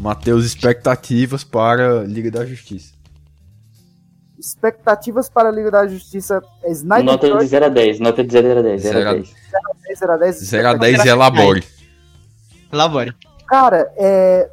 Mateus, 0.00 0.44
expectativas 0.46 1.44
para 1.44 2.02
Liga 2.04 2.30
da 2.30 2.44
Justiça. 2.46 2.94
Expectativas 4.38 5.28
para 5.28 5.50
a 5.50 5.52
Liga 5.52 5.70
da 5.70 5.86
Justiça 5.86 6.42
é 6.64 6.70
Snyder 6.72 7.04
Nota 7.04 7.26
de 7.26 7.32
Cut, 7.34 7.46
0 7.46 7.64
a 7.66 7.68
10, 7.68 8.00
nota 8.00 8.24
de 8.24 8.32
0 8.32 8.58
a 8.58 8.62
10, 8.62 8.82
0 8.82 8.94
Zero 8.94 9.08
a 9.08 9.10
a- 9.10 9.14
10. 9.14 9.34
0 9.98 10.12
a 10.12 10.16
10. 10.16 10.36
0 10.38 10.68
a 10.68 10.74
10 10.74 11.04
elabore. 11.06 11.64
Elabore. 12.72 13.14
Cara, 13.46 13.92
é, 13.96 14.50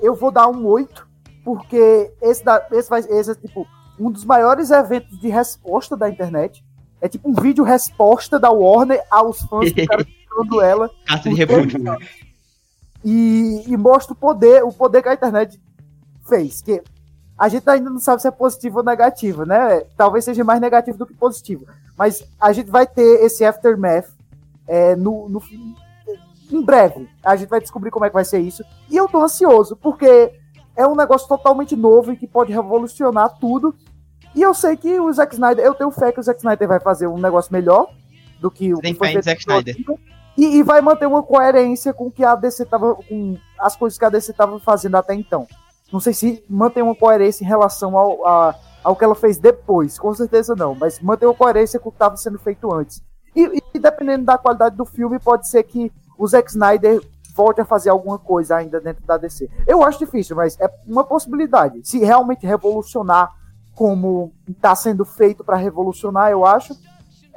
eu 0.00 0.14
vou 0.14 0.30
dar 0.30 0.46
um 0.48 0.64
8, 0.66 1.08
porque 1.44 2.12
esse, 2.22 2.44
da, 2.44 2.64
esse, 2.70 2.88
vai, 2.88 3.00
esse 3.00 3.32
é 3.32 3.34
tipo 3.34 3.66
um 3.98 4.10
dos 4.12 4.24
maiores 4.24 4.70
eventos 4.70 5.18
de 5.20 5.28
resposta 5.28 5.96
da 5.96 6.08
internet. 6.08 6.64
É 7.00 7.08
tipo 7.08 7.28
um 7.28 7.34
vídeo 7.34 7.64
resposta 7.64 8.38
da 8.38 8.50
Warner 8.50 9.02
aos 9.10 9.40
fãs 9.42 9.72
que 9.72 9.80
ela. 10.62 10.88
Carta 11.06 11.28
de 11.30 11.34
repúdio. 11.34 11.80
E, 13.04 13.64
e 13.66 13.76
mostra 13.76 14.12
o 14.12 14.16
poder, 14.16 14.62
o 14.62 14.72
poder 14.72 15.02
que 15.02 15.08
a 15.08 15.14
internet 15.14 15.60
fez. 16.28 16.60
Que 16.60 16.82
a 17.38 17.48
gente 17.48 17.68
ainda 17.68 17.88
não 17.88 17.98
sabe 17.98 18.20
se 18.20 18.28
é 18.28 18.30
positivo 18.30 18.78
ou 18.78 18.84
negativo, 18.84 19.44
né? 19.44 19.80
Talvez 19.96 20.24
seja 20.24 20.44
mais 20.44 20.60
negativo 20.60 20.98
do 20.98 21.06
que 21.06 21.14
positivo. 21.14 21.66
Mas 21.96 22.22
a 22.40 22.52
gente 22.52 22.70
vai 22.70 22.86
ter 22.86 23.24
esse 23.24 23.44
aftermath 23.44 24.08
é, 24.66 24.94
no, 24.94 25.28
no, 25.28 25.42
em 26.50 26.62
breve. 26.62 27.08
A 27.24 27.36
gente 27.36 27.48
vai 27.48 27.60
descobrir 27.60 27.90
como 27.90 28.04
é 28.04 28.08
que 28.08 28.14
vai 28.14 28.24
ser 28.24 28.40
isso. 28.40 28.62
E 28.88 28.96
eu 28.96 29.08
tô 29.08 29.22
ansioso, 29.22 29.76
porque 29.76 30.32
é 30.76 30.86
um 30.86 30.94
negócio 30.94 31.28
totalmente 31.28 31.74
novo 31.76 32.12
e 32.12 32.16
que 32.16 32.26
pode 32.26 32.52
revolucionar 32.52 33.38
tudo. 33.38 33.74
E 34.34 34.42
eu 34.42 34.54
sei 34.54 34.76
que 34.76 35.00
o 35.00 35.12
Zack 35.12 35.34
Snyder, 35.34 35.64
eu 35.64 35.74
tenho 35.74 35.90
fé 35.90 36.12
que 36.12 36.20
o 36.20 36.22
Zack 36.22 36.38
Snyder 36.38 36.68
vai 36.68 36.80
fazer 36.80 37.06
um 37.06 37.18
negócio 37.18 37.52
melhor 37.52 37.92
do 38.40 38.50
que 38.50 38.72
o 38.72 38.78
Tem 38.78 38.92
que 38.92 38.98
foi 38.98 39.08
feito 39.08 39.24
Zack. 39.24 39.40
Snyder. 39.40 39.76
E, 40.36 40.58
e 40.58 40.62
vai 40.62 40.80
manter 40.80 41.06
uma 41.06 41.22
coerência 41.22 41.92
com 41.92 42.10
que 42.10 42.24
a 42.24 42.34
DC 42.34 42.64
tava. 42.66 42.94
com 42.94 43.36
as 43.58 43.76
coisas 43.76 43.98
que 43.98 44.04
a 44.04 44.08
DC 44.10 44.32
tava 44.32 44.58
fazendo 44.58 44.96
até 44.96 45.14
então. 45.14 45.46
Não 45.92 46.00
sei 46.00 46.14
se 46.14 46.44
mantém 46.48 46.82
uma 46.82 46.94
coerência 46.94 47.44
em 47.44 47.46
relação 47.48 47.96
ao, 47.98 48.26
a- 48.26 48.54
ao 48.82 48.96
que 48.96 49.04
ela 49.04 49.14
fez 49.14 49.36
depois, 49.38 49.98
com 49.98 50.14
certeza 50.14 50.54
não, 50.56 50.74
mas 50.74 51.00
mantém 51.00 51.28
uma 51.28 51.34
coerência 51.34 51.78
com 51.80 51.88
o 51.88 51.92
que 51.92 51.96
estava 51.96 52.16
sendo 52.16 52.38
feito 52.38 52.72
antes. 52.72 53.02
E, 53.34 53.60
e 53.74 53.78
dependendo 53.78 54.24
da 54.24 54.38
qualidade 54.38 54.76
do 54.76 54.84
filme, 54.84 55.18
pode 55.18 55.48
ser 55.48 55.62
que 55.64 55.92
o 56.16 56.26
Zack 56.26 56.48
Snyder 56.50 57.00
volte 57.34 57.60
a 57.60 57.64
fazer 57.64 57.90
alguma 57.90 58.18
coisa 58.18 58.56
ainda 58.56 58.80
dentro 58.80 59.04
da 59.04 59.16
DC. 59.16 59.48
Eu 59.66 59.82
acho 59.82 59.98
difícil, 59.98 60.36
mas 60.36 60.58
é 60.60 60.68
uma 60.86 61.04
possibilidade. 61.04 61.80
Se 61.84 61.98
realmente 61.98 62.46
revolucionar 62.46 63.30
como 63.74 64.32
está 64.48 64.74
sendo 64.74 65.04
feito 65.04 65.42
para 65.44 65.56
revolucionar, 65.56 66.30
eu 66.30 66.44
acho, 66.44 66.74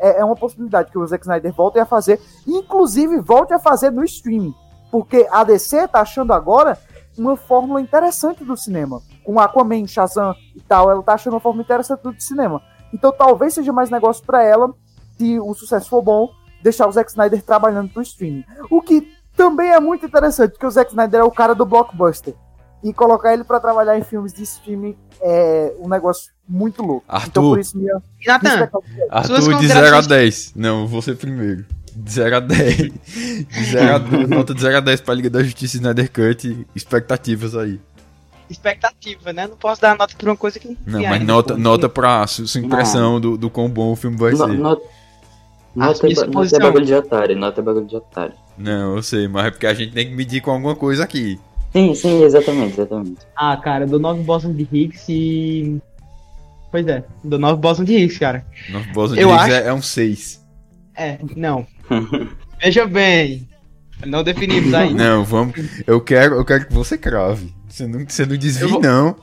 é, 0.04 0.20
é 0.20 0.26
uma 0.26 0.36
possibilidade 0.36 0.92
que 0.92 0.98
o 0.98 1.08
Zack 1.08 1.24
Snyder 1.24 1.54
volte 1.54 1.80
a 1.80 1.86
fazer, 1.86 2.20
inclusive 2.46 3.22
volte 3.22 3.54
a 3.54 3.60
fazer 3.60 3.90
no 3.90 4.04
streaming, 4.04 4.54
porque 4.92 5.28
a 5.32 5.44
DC 5.44 5.88
tá 5.88 6.02
achando 6.02 6.34
agora 6.34 6.78
uma 7.18 7.38
fórmula 7.38 7.80
interessante 7.80 8.44
do 8.44 8.58
cinema, 8.58 9.02
com 9.24 9.40
Aquaman, 9.40 9.88
Shazam 9.88 10.36
e 10.56 10.62
tal, 10.62 10.92
ela 10.92 11.02
tá 11.02 11.14
achando 11.14 11.34
uma 11.34 11.40
fórmula 11.40 11.64
interessante 11.64 12.02
do 12.02 12.14
cinema. 12.22 12.62
Então 12.94 13.12
talvez 13.12 13.54
seja 13.54 13.72
mais 13.72 13.90
negócio 13.90 14.26
para 14.26 14.44
ela, 14.44 14.74
se 15.18 15.40
o 15.40 15.54
sucesso 15.54 15.90
for 15.90 16.02
bom, 16.02 16.30
deixar 16.62 16.88
o 16.88 16.92
Zack 16.92 17.10
Snyder 17.10 17.42
trabalhando 17.42 17.92
pro 17.94 18.02
streaming. 18.02 18.44
O 18.70 18.82
que 18.82 19.08
também 19.36 19.72
é 19.72 19.80
muito 19.80 20.06
interessante, 20.06 20.52
porque 20.52 20.66
o 20.66 20.72
Zack 20.72 20.92
Snyder 20.92 21.22
é 21.22 21.24
o 21.24 21.32
cara 21.32 21.56
do 21.56 21.66
blockbuster. 21.66 22.36
E 22.84 22.92
colocar 22.94 23.34
ele 23.34 23.44
para 23.44 23.60
trabalhar 23.60 23.98
em 23.98 24.04
filmes 24.04 24.34
de 24.34 24.44
streaming 24.44 24.96
é 25.22 25.74
um 25.80 25.88
negócio 25.88 26.32
muito 26.48 26.82
louco. 26.84 27.06
Arthur. 27.08 27.30
Então 27.30 27.44
por 27.44 27.60
isso 27.60 27.78
minha, 27.78 27.94
é 28.28 28.32
Arthur, 28.32 28.70
de 29.30 29.38
0 29.40 29.52
a 29.54 29.58
considerações- 29.58 30.08
10. 30.08 30.54
Não, 30.56 30.86
você 30.88 31.14
primeiro. 31.16 31.66
De 31.96 32.12
0 32.12 32.36
a 32.36 32.40
10. 32.40 32.76
De 32.78 33.64
0 33.72 33.96
a 33.96 33.98
10. 34.00 34.28
Nota 34.30 34.54
de 34.56 34.62
0 34.62 34.78
a 34.78 34.80
10 34.82 35.00
pra 35.02 35.14
Liga 35.14 35.30
da 35.30 35.42
Justiça 35.44 35.78
e 35.78 35.80
Snyder 35.80 36.12
Cut. 36.12 36.68
Expectativas 36.76 37.56
aí. 37.56 37.80
expectativa, 38.50 39.32
né? 39.34 39.48
Não 39.48 39.56
posso 39.56 39.82
dar 39.82 39.98
nota 39.98 40.14
pra 40.18 40.30
uma 40.30 40.36
coisa 40.38 40.60
que 40.60 40.68
não 40.68 40.78
Não, 40.86 41.02
mas 41.10 41.24
nota, 41.24 41.58
nota 41.58 41.88
pra 41.90 42.28
su- 42.28 42.46
sua 42.48 42.62
impressão 42.62 43.20
do, 43.20 43.38
do 43.38 43.50
quão 43.50 43.70
bom 43.70 43.94
o 43.94 43.96
filme 43.96 44.18
vai 44.18 44.32
No- 44.32 44.38
ser. 44.38 44.48
no- 44.48 44.82
Nota, 45.76 46.06
minha 46.06 46.20
é 46.22 46.28
nota 46.28 46.56
é 46.56 46.60
bagulho 46.60 46.86
de 46.86 46.94
otário, 46.94 47.36
nota 47.36 47.62
é 47.62 47.64
bagulho 47.64 47.86
de 47.88 47.96
otário. 47.96 48.34
Não, 48.58 48.96
eu 48.98 49.02
sei, 49.02 49.28
mas 49.28 49.46
é 49.48 49.52
porque 49.52 49.66
a 49.66 49.74
gente 49.74 49.92
tem 49.94 50.08
que 50.08 50.14
medir 50.16 50.40
com 50.42 50.52
alguma 50.52 50.76
coisa 50.76 51.04
aqui. 51.04 51.40
Sim, 51.74 51.94
sim, 51.96 52.24
exatamente, 52.24 52.74
exatamente. 52.80 53.18
Ah, 53.36 53.58
cara, 53.58 53.84
eu 53.86 53.90
dou 53.90 54.00
9 54.00 54.22
Boston 54.24 54.54
de 54.54 54.68
Higgs 54.72 55.06
e. 55.12 55.82
Pois 56.72 56.86
é, 56.88 57.04
dou 57.24 57.40
9 57.40 57.60
Boston 57.60 57.84
de 57.84 57.94
Higgs, 57.96 58.20
cara. 58.20 58.46
Nosso 58.70 58.88
Boston 58.94 59.16
Eu 59.16 59.28
Diggs 59.30 59.44
acho- 59.44 59.54
é, 59.66 59.68
é 59.68 59.74
um 59.74 59.82
6. 59.82 60.44
É, 60.96 61.18
não. 61.36 61.66
Veja 62.62 62.86
bem. 62.86 63.48
Não 64.06 64.24
definimos 64.24 64.74
ainda. 64.74 65.04
Não, 65.04 65.24
vamos. 65.26 65.56
Eu 65.88 66.00
quero, 66.02 66.36
eu 66.36 66.46
quero 66.46 66.68
que 66.68 66.74
você 66.74 66.98
crave. 66.98 67.54
Você 67.68 67.88
não, 67.88 68.06
você 68.08 68.26
não 68.26 68.38
desvie, 68.38 68.68
vou- 68.68 68.82
não. 68.82 69.16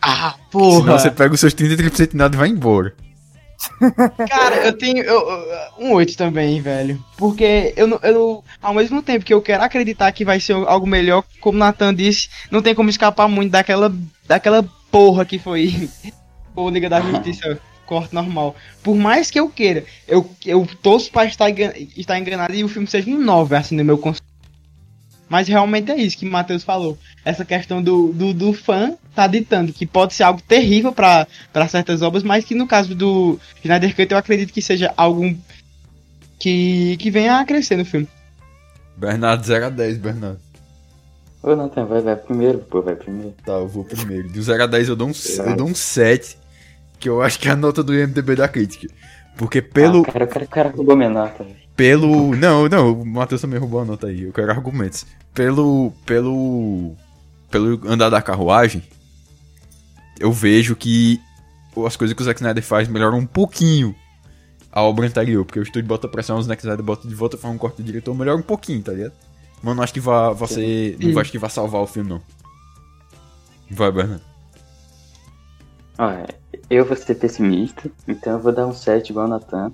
Ah, 0.00 0.34
Senão 0.34 0.50
porra. 0.50 0.98
você 0.98 1.10
pega 1.10 1.34
os 1.34 1.40
seus 1.40 1.54
33% 1.54 2.10
de 2.12 2.16
nada 2.16 2.34
e 2.36 2.38
vai 2.38 2.48
embora. 2.48 2.94
Cara, 4.28 4.56
eu 4.66 4.72
tenho 4.76 5.02
eu- 5.02 5.44
um 5.78 5.92
8 5.92 6.16
também, 6.16 6.60
velho. 6.60 7.02
Porque 7.16 7.72
eu, 7.76 7.98
eu, 8.02 8.44
ao 8.62 8.74
mesmo 8.74 9.02
tempo 9.02 9.24
que 9.24 9.34
eu 9.34 9.42
quero 9.42 9.62
acreditar 9.62 10.10
que 10.12 10.24
vai 10.24 10.40
ser 10.40 10.52
algo 10.54 10.86
melhor, 10.86 11.24
como 11.40 11.56
o 11.56 11.58
Nathan 11.58 11.94
disse, 11.94 12.28
não 12.50 12.62
tem 12.62 12.74
como 12.74 12.90
escapar 12.90 13.28
muito 13.28 13.52
daquela, 13.52 13.94
daquela 14.26 14.64
porra 14.90 15.24
que 15.24 15.38
foi 15.38 15.88
o 16.54 16.68
Liga 16.70 16.88
da 16.88 17.00
Justiça 17.00 17.58
corte 17.86 18.14
normal. 18.14 18.56
Por 18.82 18.96
mais 18.96 19.30
que 19.30 19.38
eu 19.38 19.48
queira, 19.48 19.84
eu, 20.08 20.28
eu 20.44 20.66
torço 20.82 21.10
pra 21.10 21.24
estar, 21.26 21.50
estar 21.96 22.18
enganado 22.18 22.54
e 22.54 22.64
o 22.64 22.68
filme 22.68 22.88
seja 22.88 23.10
um 23.10 23.18
9, 23.18 23.56
assim, 23.56 23.76
no 23.76 23.84
meu 23.84 23.98
conceito. 23.98 24.33
Mas 25.34 25.48
realmente 25.48 25.90
é 25.90 25.96
isso 25.96 26.16
que 26.16 26.28
o 26.28 26.30
Matheus 26.30 26.62
falou. 26.62 26.96
Essa 27.24 27.44
questão 27.44 27.82
do, 27.82 28.12
do, 28.12 28.32
do 28.32 28.52
fã 28.52 28.96
tá 29.16 29.26
ditando 29.26 29.72
que 29.72 29.84
pode 29.84 30.14
ser 30.14 30.22
algo 30.22 30.40
terrível 30.40 30.92
pra 30.92 31.26
para 31.52 31.66
certas 31.66 32.02
obras, 32.02 32.22
mas 32.22 32.44
que 32.44 32.54
no 32.54 32.68
caso 32.68 32.94
do 32.94 33.36
Snyder 33.64 33.96
Cut 33.96 34.12
eu 34.12 34.16
acredito 34.16 34.52
que 34.52 34.62
seja 34.62 34.94
algo 34.96 35.36
que, 36.38 36.96
que 36.98 37.10
venha 37.10 37.40
a 37.40 37.44
crescer 37.44 37.74
no 37.74 37.84
filme. 37.84 38.06
Bernardo 38.96 39.44
0 39.44 39.66
a 39.66 39.70
10, 39.70 39.98
Bernardo. 39.98 40.38
Ô, 41.42 41.56
Nathan, 41.56 41.84
vai, 41.86 42.00
vai 42.00 42.14
primeiro, 42.14 42.58
pô, 42.60 42.80
vai 42.80 42.94
primeiro. 42.94 43.34
Tá, 43.44 43.54
eu 43.54 43.66
vou 43.66 43.82
primeiro. 43.82 44.28
De 44.28 44.40
0 44.40 44.62
a 44.62 44.66
10 44.68 44.88
eu 44.88 44.94
dou 44.94 45.08
um, 45.08 45.12
eu 45.48 45.56
dou 45.56 45.66
um 45.66 45.74
7, 45.74 46.38
que 47.00 47.08
eu 47.08 47.20
acho 47.20 47.40
que 47.40 47.48
é 47.48 47.50
a 47.50 47.56
nota 47.56 47.82
do 47.82 47.92
IMDB 47.92 48.36
da 48.36 48.46
crítica. 48.46 48.86
Porque 49.36 49.60
pelo. 49.60 50.02
Ah, 50.02 50.12
cara, 50.12 50.24
o 50.26 50.28
cara, 50.28 50.44
o 50.44 50.48
cara 50.48 50.68
roubou 50.68 50.96
minha 50.96 51.10
nota, 51.10 51.42
velho. 51.42 51.63
Pelo. 51.76 52.34
Não, 52.36 52.68
não, 52.68 52.92
o 52.92 53.06
Matheus 53.06 53.40
também 53.40 53.58
roubou 53.58 53.80
a 53.80 53.84
nota 53.84 54.06
aí. 54.06 54.22
Eu 54.22 54.32
quero 54.32 54.50
argumentos. 54.50 55.06
Pelo. 55.32 55.92
Pelo. 56.06 56.94
Pelo 57.50 57.80
andar 57.88 58.10
da 58.10 58.20
carruagem, 58.20 58.82
eu 60.18 60.32
vejo 60.32 60.74
que 60.74 61.20
as 61.86 61.96
coisas 61.96 62.14
que 62.14 62.22
o 62.22 62.24
Zack 62.24 62.40
Snyder 62.40 62.62
faz 62.62 62.88
melhoram 62.88 63.18
um 63.18 63.26
pouquinho 63.26 63.94
a 64.72 64.82
obra 64.82 65.06
anterior. 65.06 65.44
Porque 65.44 65.60
o 65.60 65.62
estúdio 65.62 65.88
bota 65.88 66.08
pressão, 66.08 66.38
o 66.38 66.42
Zack 66.42 66.62
Snyder 66.62 66.84
bota 66.84 67.06
de 67.06 67.14
volta, 67.14 67.36
faz 67.36 67.54
um 67.54 67.58
corte 67.58 67.76
do 67.76 67.84
diretor, 67.84 68.14
melhora 68.14 68.38
um 68.38 68.42
pouquinho, 68.42 68.82
tá 68.82 68.92
ligado? 68.92 69.12
Mas 69.62 69.76
não 69.76 69.82
acho 69.82 69.94
que 69.94 70.00
vá, 70.00 70.30
vá 70.30 70.46
ser. 70.46 70.96
Não 71.00 71.20
acho 71.20 71.30
que 71.30 71.38
vá 71.38 71.48
salvar 71.48 71.80
o 71.80 71.86
filme, 71.86 72.10
não. 72.10 72.22
Vai, 73.70 73.90
Bernardo. 73.90 74.22
Olha, 75.96 76.26
eu 76.68 76.84
vou 76.84 76.96
ser 76.96 77.14
pessimista, 77.14 77.90
então 78.06 78.34
eu 78.34 78.40
vou 78.40 78.52
dar 78.52 78.66
um 78.66 78.74
7 78.74 79.10
igual 79.10 79.26
o 79.26 79.28
Nathan. 79.28 79.72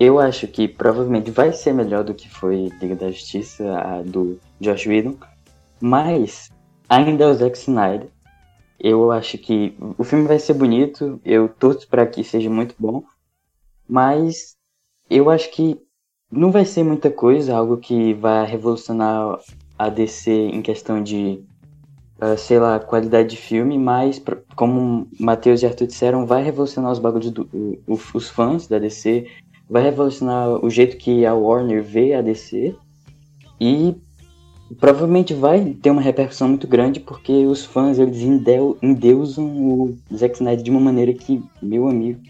Eu 0.00 0.20
acho 0.20 0.46
que 0.46 0.68
provavelmente 0.68 1.30
vai 1.30 1.52
ser 1.52 1.72
melhor 1.72 2.04
do 2.04 2.14
que 2.14 2.28
foi 2.28 2.68
Liga 2.80 2.94
da 2.94 3.10
Justiça, 3.10 3.64
a 3.78 4.02
do 4.02 4.38
Josh 4.60 4.86
Whedon, 4.86 5.16
mas 5.80 6.50
ainda 6.88 7.24
é 7.24 7.26
o 7.26 7.34
Zack 7.34 7.58
Snyder. 7.58 8.08
Eu 8.78 9.10
acho 9.10 9.36
que 9.38 9.76
o 9.96 10.04
filme 10.04 10.28
vai 10.28 10.38
ser 10.38 10.54
bonito, 10.54 11.20
eu 11.24 11.48
torço 11.48 11.88
para 11.88 12.06
que 12.06 12.22
seja 12.22 12.48
muito 12.48 12.76
bom, 12.78 13.02
mas 13.88 14.56
eu 15.10 15.28
acho 15.30 15.50
que 15.50 15.80
não 16.30 16.52
vai 16.52 16.64
ser 16.64 16.84
muita 16.84 17.10
coisa, 17.10 17.56
algo 17.56 17.78
que 17.78 18.14
vai 18.14 18.46
revolucionar 18.46 19.40
a 19.76 19.88
DC 19.88 20.30
em 20.30 20.62
questão 20.62 21.02
de 21.02 21.42
ah, 22.20 22.36
sei 22.36 22.58
lá, 22.58 22.80
qualidade 22.80 23.30
de 23.30 23.36
filme, 23.36 23.78
mas 23.78 24.20
como 24.56 25.08
Matheus 25.20 25.62
e 25.62 25.66
Arthur 25.66 25.86
disseram, 25.86 26.26
vai 26.26 26.42
revolucionar 26.42 26.90
os 26.90 26.98
bagulhos 26.98 27.30
do 27.30 27.48
os 27.86 28.28
fãs 28.28 28.66
da 28.66 28.78
DC, 28.78 29.28
vai 29.68 29.82
revolucionar 29.82 30.64
o 30.64 30.70
jeito 30.70 30.96
que 30.96 31.26
a 31.26 31.34
Warner 31.34 31.82
vê 31.82 32.14
a 32.14 32.22
DC 32.22 32.74
e 33.60 33.96
provavelmente 34.78 35.34
vai 35.34 35.74
ter 35.74 35.90
uma 35.90 36.00
repercussão 36.02 36.48
muito 36.48 36.66
grande 36.66 37.00
porque 37.00 37.46
os 37.46 37.64
fãs 37.64 37.98
eles 37.98 38.20
endeu- 38.20 38.78
endeusam 38.82 39.44
o 39.46 39.96
Zack 40.14 40.34
Snyder 40.36 40.62
de 40.64 40.70
uma 40.70 40.80
maneira 40.80 41.12
que, 41.12 41.42
meu 41.62 41.88
amigo, 41.88 42.20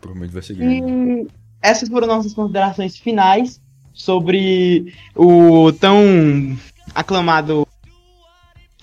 Provavelmente 0.00 0.32
vai 0.32 0.42
ser 0.42 0.54
grande. 0.54 0.74
E 0.74 1.26
essas 1.60 1.88
foram 1.88 2.06
nossas 2.06 2.32
considerações 2.32 2.96
finais 2.96 3.60
sobre 3.92 4.94
o 5.14 5.72
tão 5.72 6.56
aclamado 6.94 7.66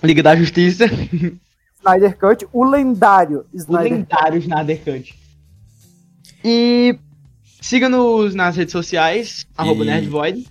Liga 0.02 0.22
da 0.22 0.36
Justiça, 0.36 0.84
Snyder 1.80 2.16
Cut, 2.18 2.46
o 2.52 2.64
lendário 2.64 3.46
o 3.52 3.56
Snyder 3.56 3.92
lendário 3.92 4.38
Snyder 4.38 4.84
Cut. 4.84 5.14
E 6.44 6.98
siga-nos 7.60 8.34
nas 8.34 8.56
redes 8.56 8.72
sociais, 8.72 9.46
arroba 9.56 9.84
E- 9.84 9.86
Nerdvoid. 9.86 10.46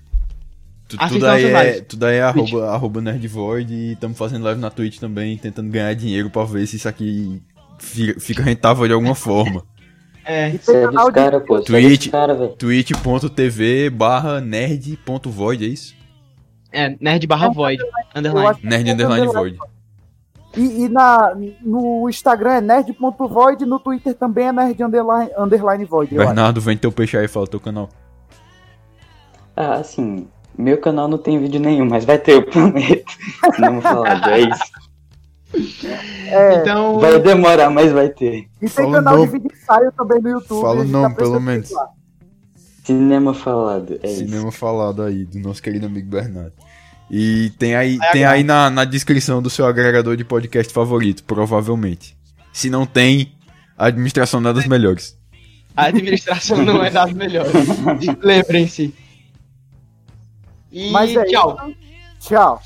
Tu- 0.88 0.98
Tudo 0.98 1.28
aí 1.28 1.44
é, 1.44 1.82
tudo 1.82 2.06
aí 2.06 2.16
é 2.16 2.22
arroba, 2.22 2.70
arroba 2.72 3.02
Nerdvoid 3.02 3.74
e 3.74 3.92
estamos 3.94 4.18
fazendo 4.18 4.44
live 4.46 4.60
na 4.62 4.70
Twitch 4.70 5.00
também, 5.00 5.38
tentando 5.38 5.70
ganhar 5.70 5.94
dinheiro 5.94 6.30
pra 6.30 6.46
ver 6.46 6.66
se 6.66 6.78
isso 6.78 6.88
aqui 6.88 7.42
fica, 7.78 8.42
rentável 8.42 8.88
de 8.88 8.94
alguma 8.94 9.14
forma. 9.16 9.64
É, 10.24 10.52
segue 10.58 10.96
os 10.98 11.10
caras, 11.10 11.44
pô, 11.46 11.60
Twitch. 11.62 12.06
os 12.06 12.08
caras, 12.12 12.38
velho. 12.38 12.54
twitch.tv 12.56 13.90
barra 13.90 14.40
nerd.void, 14.42 15.66
é 15.66 15.68
isso? 15.68 15.96
é 16.72 16.96
nerd 17.02 17.26
barra 17.28 17.50
void, 17.50 17.82
Eu 17.82 17.90
underline. 18.20 18.60
Nerd 18.64 18.90
é 18.90 18.94
underline 18.94 19.28
underline. 19.28 19.58
void. 19.58 19.72
E, 20.58 20.86
e 20.86 20.90
na, 20.90 21.36
no 21.62 22.10
Instagram 22.10 22.52
é 22.54 22.62
nerd.void, 22.62 23.66
no 23.66 23.80
Twitter 23.80 24.14
também 24.16 24.48
é 24.48 24.52
nerd 24.52 24.82
underline, 24.84 25.30
underline 25.38 25.86
void. 25.86 26.16
Bernardo, 26.16 26.60
vende 26.60 26.82
teu 26.82 26.92
peixe 26.92 27.16
aí 27.18 27.26
e 27.26 27.28
fala 27.28 27.48
teu 27.48 27.60
canal. 27.60 27.90
Ah, 29.56 29.76
assim, 29.76 30.28
meu 30.58 30.78
canal 30.80 31.08
não 31.08 31.18
tem 31.18 31.40
vídeo 31.40 31.60
nenhum, 31.60 31.86
mas 31.86 32.06
vai 32.06 32.18
ter, 32.18 32.34
eu 32.34 32.44
prometo. 32.44 33.14
Não 33.60 33.74
vou 33.74 33.82
falar, 33.82 34.30
é 34.32 34.40
isso. 34.42 34.64
É, 36.28 36.56
Então, 36.62 37.00
Vai 37.00 37.20
demorar, 37.20 37.70
mas 37.70 37.92
vai 37.92 38.10
ter. 38.10 38.40
e 38.40 38.60
tem 38.60 38.70
fala 38.70 38.90
o 38.90 38.92
canal 38.92 39.16
nome. 39.18 39.26
de 39.28 39.32
vídeo 39.34 39.52
ensaio 39.56 39.92
também 39.94 40.22
no 40.22 40.30
YouTube. 40.30 40.62
Fala 40.62 40.76
o 40.78 40.82
a 40.82 40.84
gente 40.84 40.92
nome, 40.92 41.16
pelo 41.16 41.40
menos. 41.40 41.72
lá. 41.72 41.90
Cinema 42.84 43.34
falado, 43.34 44.00
é 44.02 44.08
isso. 44.08 44.20
Cinema 44.20 44.52
falado 44.52 45.02
aí, 45.04 45.26
do 45.26 45.40
nosso 45.40 45.62
querido 45.62 45.86
amigo 45.88 46.08
Bernardo. 46.10 46.54
E 47.10 47.52
tem 47.58 47.76
aí, 47.76 47.98
tem 48.12 48.26
aí 48.26 48.44
na, 48.44 48.70
na 48.70 48.84
descrição 48.84 49.42
do 49.42 49.50
seu 49.50 49.66
agregador 49.66 50.18
de 50.18 50.26
podcast 50.26 50.74
favorito, 50.74 51.24
provavelmente. 51.24 52.18
Se 52.52 52.70
não 52.70 52.86
tem, 52.86 53.32
a 53.78 53.86
administração 53.88 54.42
não 54.42 54.50
é 54.50 54.54
das 54.54 54.68
melhores. 54.68 55.18
A 55.76 55.86
administração 55.86 56.64
não 56.66 56.84
é 56.84 56.90
das 56.90 57.14
melhores. 57.14 57.54
Lembrem-se. 58.22 58.94
E 60.72 60.90
Mas 60.90 61.16
é 61.16 61.24
tchau. 61.26 61.58
Isso. 62.20 62.30
Tchau. 62.30 62.62